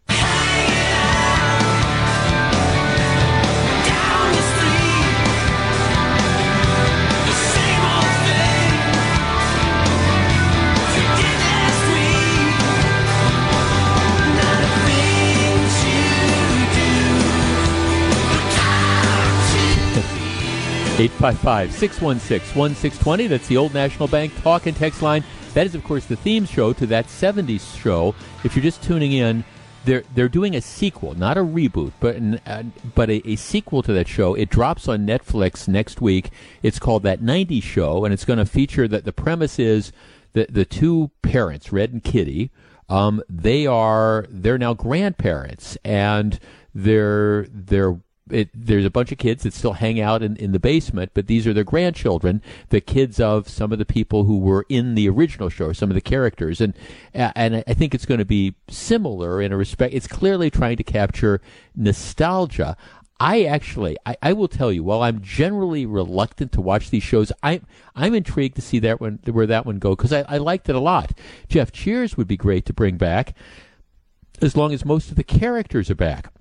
[20.98, 23.26] 855 616 1620.
[23.26, 25.24] That's the Old National Bank talk and text line.
[25.54, 28.14] That is, of course, the theme show to that 70s show.
[28.44, 29.42] If you're just tuning in,
[29.84, 32.64] they're they're doing a sequel, not a reboot, but an, uh,
[32.94, 34.34] but a, a, sequel to that show.
[34.34, 36.30] It drops on Netflix next week.
[36.62, 39.92] It's called That 90s Show, and it's going to feature that the premise is
[40.34, 42.50] that the two parents, Red and Kitty,
[42.90, 46.38] um, they are they're now grandparents, and
[46.74, 47.98] they're they're
[48.30, 51.26] it, there's a bunch of kids that still hang out in, in the basement, but
[51.26, 55.08] these are their grandchildren, the kids of some of the people who were in the
[55.08, 56.74] original show, some of the characters, and
[57.12, 59.94] and I think it's going to be similar in a respect.
[59.94, 61.40] It's clearly trying to capture
[61.74, 62.76] nostalgia.
[63.18, 67.30] I actually, I, I, will tell you, while I'm generally reluctant to watch these shows,
[67.40, 70.68] I'm I'm intrigued to see that one where that one go because I, I liked
[70.68, 71.12] it a lot.
[71.48, 73.36] Jeff Cheers would be great to bring back,
[74.40, 76.32] as long as most of the characters are back.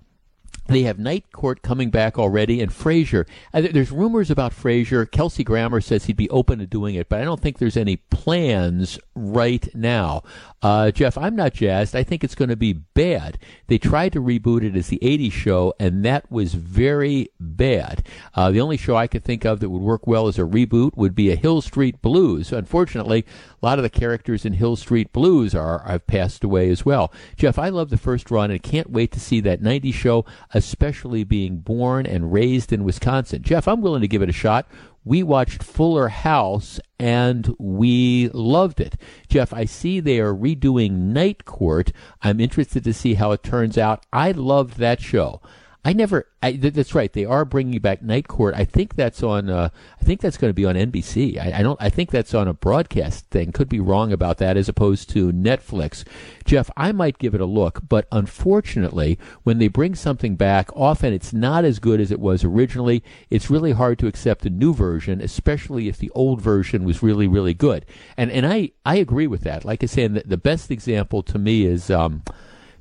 [0.72, 3.28] They have Night Court coming back already, and Frasier.
[3.54, 5.10] Uh, there's rumors about Frasier.
[5.10, 7.98] Kelsey Grammer says he'd be open to doing it, but I don't think there's any
[7.98, 10.24] plans right now.
[10.62, 11.96] Uh, Jeff, I'm not jazzed.
[11.96, 13.38] I think it's going to be bad.
[13.68, 18.08] They tried to reboot it as the 80s show, and that was very bad.
[18.34, 20.96] Uh, the only show I could think of that would work well as a reboot
[20.96, 22.54] would be a Hill Street Blues.
[22.54, 23.26] Unfortunately,
[23.62, 27.12] a lot of the characters in Hill Street Blues are have passed away as well.
[27.36, 30.26] Jeff, I love the first run and can't wait to see that 90s show,
[30.62, 33.42] especially being born and raised in Wisconsin.
[33.42, 34.68] Jeff, I'm willing to give it a shot
[35.04, 38.96] we watched Fuller House and we loved it.
[39.28, 41.92] Jeff, I see they are redoing Night Court.
[42.22, 44.06] I'm interested to see how it turns out.
[44.14, 45.42] I loved that show.
[45.84, 46.28] I never.
[46.44, 47.12] I, th- that's right.
[47.12, 48.54] They are bringing back Night Court.
[48.56, 49.50] I think that's on.
[49.50, 51.40] Uh, I think that's going to be on NBC.
[51.40, 51.82] I, I, don't.
[51.82, 53.52] I think that's on a broadcast thing.
[53.52, 56.04] Could be wrong about that, as opposed to Netflix.
[56.46, 61.14] Jeff, I might give it a look, but unfortunately, when they bring something back, often
[61.14, 63.04] it's not as good as it was originally.
[63.32, 67.28] It's really hard to accept a new version, especially if the old version was really,
[67.28, 67.88] really good.
[68.18, 69.66] And and I I agree with that.
[69.66, 71.90] Like I said, the, the best example to me is.
[71.90, 72.22] Um,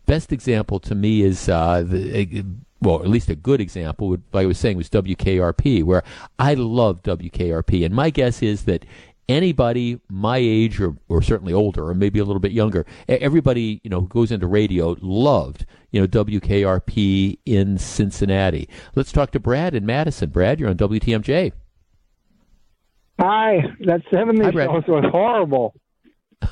[0.07, 2.45] best example to me is uh, the,
[2.83, 6.03] well, at least a good example, would, like I was saying, was WKRP, where
[6.39, 7.85] I love WKRP.
[7.85, 8.85] And my guess is that
[9.29, 13.91] anybody my age or, or certainly older or maybe a little bit younger, everybody, you
[13.91, 18.69] know, who goes into radio loved, you know, WKRP in Cincinnati.
[18.95, 20.31] Let's talk to Brad in Madison.
[20.31, 21.53] Brad, you're on WTMJ.
[23.21, 25.75] Hi, that 70s show was horrible.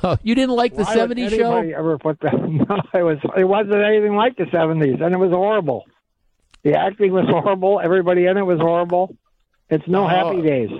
[0.02, 1.56] Oh, you didn't like the Why 70s show?
[1.56, 2.34] Ever put that?
[2.68, 3.18] No, it was.
[3.36, 5.86] It wasn't anything like the 70s, and it was horrible.
[6.62, 7.80] The acting was horrible.
[7.82, 9.16] Everybody in it was horrible.
[9.70, 10.08] It's no oh.
[10.08, 10.70] happy days.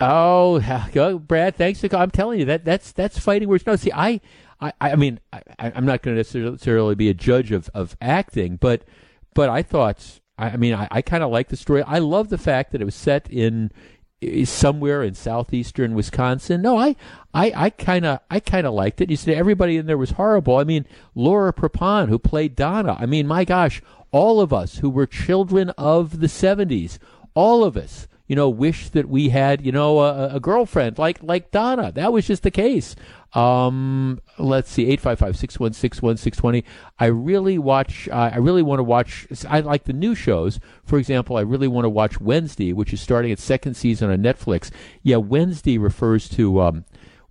[0.00, 1.56] Oh, Brad.
[1.56, 1.94] Thanks for.
[1.96, 3.64] I'm telling you that that's that's fighting words.
[3.66, 4.20] No, see, I,
[4.60, 8.56] I, I mean, I, I'm not going to necessarily be a judge of, of acting,
[8.56, 8.82] but
[9.34, 10.20] but I thought.
[10.36, 11.84] I mean, I, I kind of like the story.
[11.84, 13.70] I love the fact that it was set in
[14.44, 16.62] somewhere in southeastern Wisconsin.
[16.62, 16.96] No, I,
[17.32, 19.10] I, I kind of, I kind of liked it.
[19.10, 20.56] You said everybody in there was horrible.
[20.56, 22.96] I mean, Laura Prepon, who played Donna.
[22.98, 23.82] I mean, my gosh,
[24.14, 26.98] all of us who were children of the 70s,
[27.34, 31.20] all of us, you know, wish that we had, you know, a, a girlfriend like
[31.20, 31.90] like Donna.
[31.90, 32.94] That was just the case.
[33.34, 36.62] Um, let's see, 855-616-1620.
[37.00, 40.60] I really watch, uh, I really want to watch, I like the new shows.
[40.84, 44.18] For example, I really want to watch Wednesday, which is starting its second season on
[44.18, 44.70] Netflix.
[45.02, 46.84] Yeah, Wednesday refers to, um,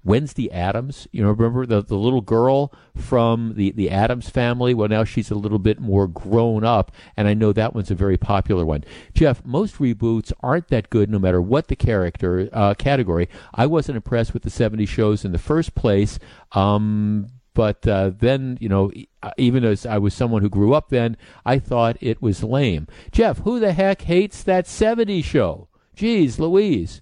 [0.04, 1.08] Wednesday Addams.
[1.12, 4.74] You know, remember the, the little girl from the, the Addams family?
[4.74, 7.96] Well, now she's a little bit more grown up, and I know that one's a
[7.96, 8.84] very popular one.
[9.14, 13.30] Jeff, most reboots aren't that good no matter what the character uh, category.
[13.54, 16.20] I wasn't impressed with the 70 shows in the first place.
[16.52, 18.92] Um, but uh, then, you know,
[19.38, 22.88] even as I was someone who grew up then, I thought it was lame.
[23.12, 25.68] Jeff, who the heck hates that 70 show?
[25.96, 27.02] Geez, Louise.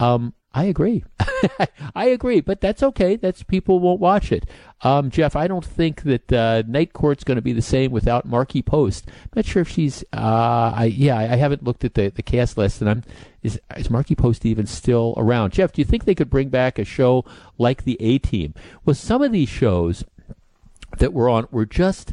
[0.00, 1.04] Um, I agree.
[1.96, 3.16] I agree, but that's okay.
[3.16, 4.46] That's people won't watch it.
[4.82, 8.24] Um, Jeff, I don't think that uh, Night Court's going to be the same without
[8.24, 9.08] Markie Post.
[9.08, 10.04] I'm not sure if she's.
[10.12, 13.02] Uh, I yeah, I haven't looked at the, the cast list, and I'm
[13.42, 15.52] is is Markie Post even still around?
[15.52, 17.24] Jeff, do you think they could bring back a show
[17.58, 18.54] like the A Team?
[18.84, 20.04] Well, some of these shows
[20.98, 22.12] that were on were just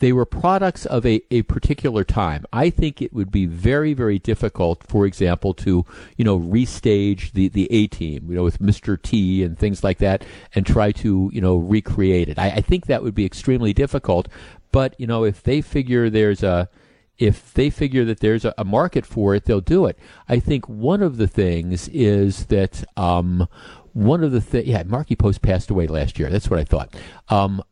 [0.00, 2.44] they were products of a, a particular time.
[2.52, 5.84] I think it would be very, very difficult, for example, to,
[6.16, 9.00] you know, restage the, the A team, you know, with Mr.
[9.00, 10.24] T and things like that
[10.54, 12.38] and try to, you know, recreate it.
[12.38, 14.28] I, I think that would be extremely difficult.
[14.72, 16.70] But, you know, if they figure there's a,
[17.18, 19.98] if they figure that there's a, market for it, they'll do it.
[20.26, 23.46] I think one of the things is that, um,
[23.92, 26.30] one of the things, yeah, Markie Post passed away last year.
[26.30, 26.94] That's what I thought.
[27.28, 27.62] Um,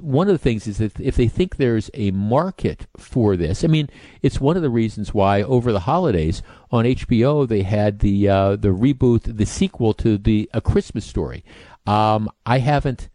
[0.00, 3.66] one of the things is that if they think there's a market for this, I
[3.66, 3.88] mean,
[4.22, 8.56] it's one of the reasons why over the holidays on HBO they had the uh,
[8.56, 11.44] the reboot, the sequel to the A Christmas Story.
[11.86, 13.08] Um, I haven't.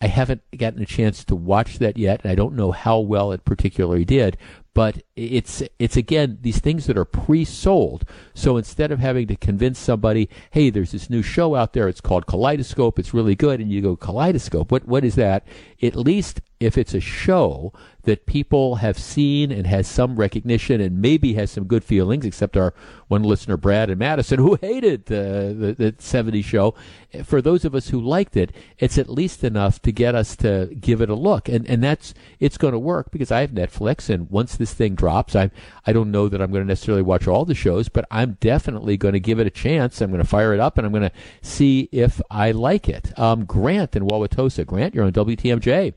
[0.00, 3.32] I haven't gotten a chance to watch that yet, and I don't know how well
[3.32, 4.36] it particularly did.
[4.74, 8.04] But it's it's again these things that are pre-sold.
[8.34, 12.00] So instead of having to convince somebody, hey, there's this new show out there, it's
[12.00, 15.46] called Kaleidoscope, it's really good, and you go Kaleidoscope, what what is that?
[15.82, 17.72] At least if it's a show
[18.02, 22.56] that people have seen and has some recognition and maybe has some good feelings, except
[22.56, 22.74] our
[23.08, 26.74] one listener, Brad and Madison, who hated the, the, the 70s show.
[27.12, 30.36] Eh, for those of us who liked it, it's at least enough to get us
[30.36, 31.48] to give it a look.
[31.48, 34.08] And, and that's, it's going to work because I have Netflix.
[34.08, 35.50] And once this thing drops, I,
[35.86, 38.96] I don't know that I'm going to necessarily watch all the shows, but I'm definitely
[38.96, 40.00] going to give it a chance.
[40.00, 41.12] I'm going to fire it up and I'm going to
[41.42, 43.16] see if I like it.
[43.18, 44.64] Um, Grant in Wauwatosa.
[44.64, 45.92] Grant, you're on WTMJ.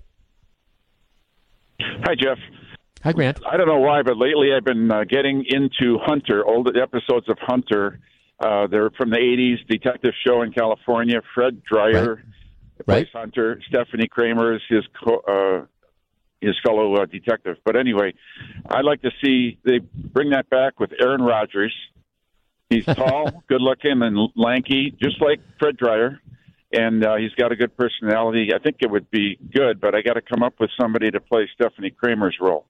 [1.79, 2.37] Hi, Jeff.
[3.03, 3.39] Hi, Grant.
[3.49, 7.37] I don't know why, but lately I've been uh, getting into Hunter, old episodes of
[7.39, 7.99] Hunter.
[8.39, 11.21] Uh, they're from the 80s, detective show in California.
[11.33, 12.85] Fred Dryer right.
[12.85, 13.21] plays right.
[13.21, 13.61] Hunter.
[13.69, 15.65] Stephanie Kramer is his, co- uh,
[16.41, 17.57] his fellow uh, detective.
[17.65, 18.13] But anyway,
[18.69, 21.73] I'd like to see they bring that back with Aaron Rodgers.
[22.69, 26.21] He's tall, good looking, and lanky, just like Fred Dryer
[26.71, 28.49] and uh, he's got a good personality.
[28.53, 31.19] I think it would be good, but I got to come up with somebody to
[31.19, 32.65] play Stephanie Kramer's role.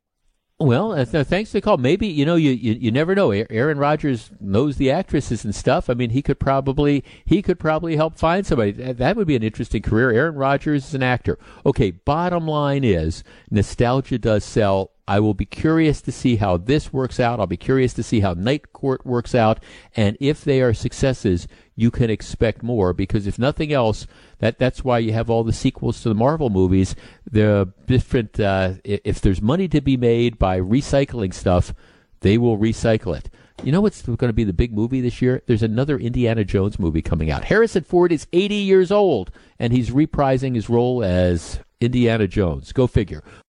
[0.59, 1.77] Well, uh, thanks for the call.
[1.77, 3.29] Maybe you know you, you you never know.
[3.29, 5.87] Aaron Rodgers knows the actresses and stuff.
[5.87, 8.71] I mean, he could probably he could probably help find somebody.
[8.71, 10.11] That would be an interesting career.
[10.11, 11.37] Aaron Rodgers is an actor.
[11.63, 14.91] Okay, bottom line is nostalgia does sell.
[15.07, 17.39] I will be curious to see how this works out.
[17.39, 19.63] I'll be curious to see how Night Court works out,
[19.95, 24.05] and if they are successes, you can expect more because if nothing else,
[24.39, 26.95] that that's why you have all the sequels to the Marvel movies.
[27.29, 31.73] The different uh, if there's money to be made by recycling stuff,
[32.21, 33.29] they will recycle it.
[33.63, 35.41] You know what's going to be the big movie this year?
[35.47, 37.45] There's another Indiana Jones movie coming out.
[37.45, 42.71] Harrison Ford is 80 years old and he's reprising his role as Indiana Jones.
[42.71, 43.23] Go figure.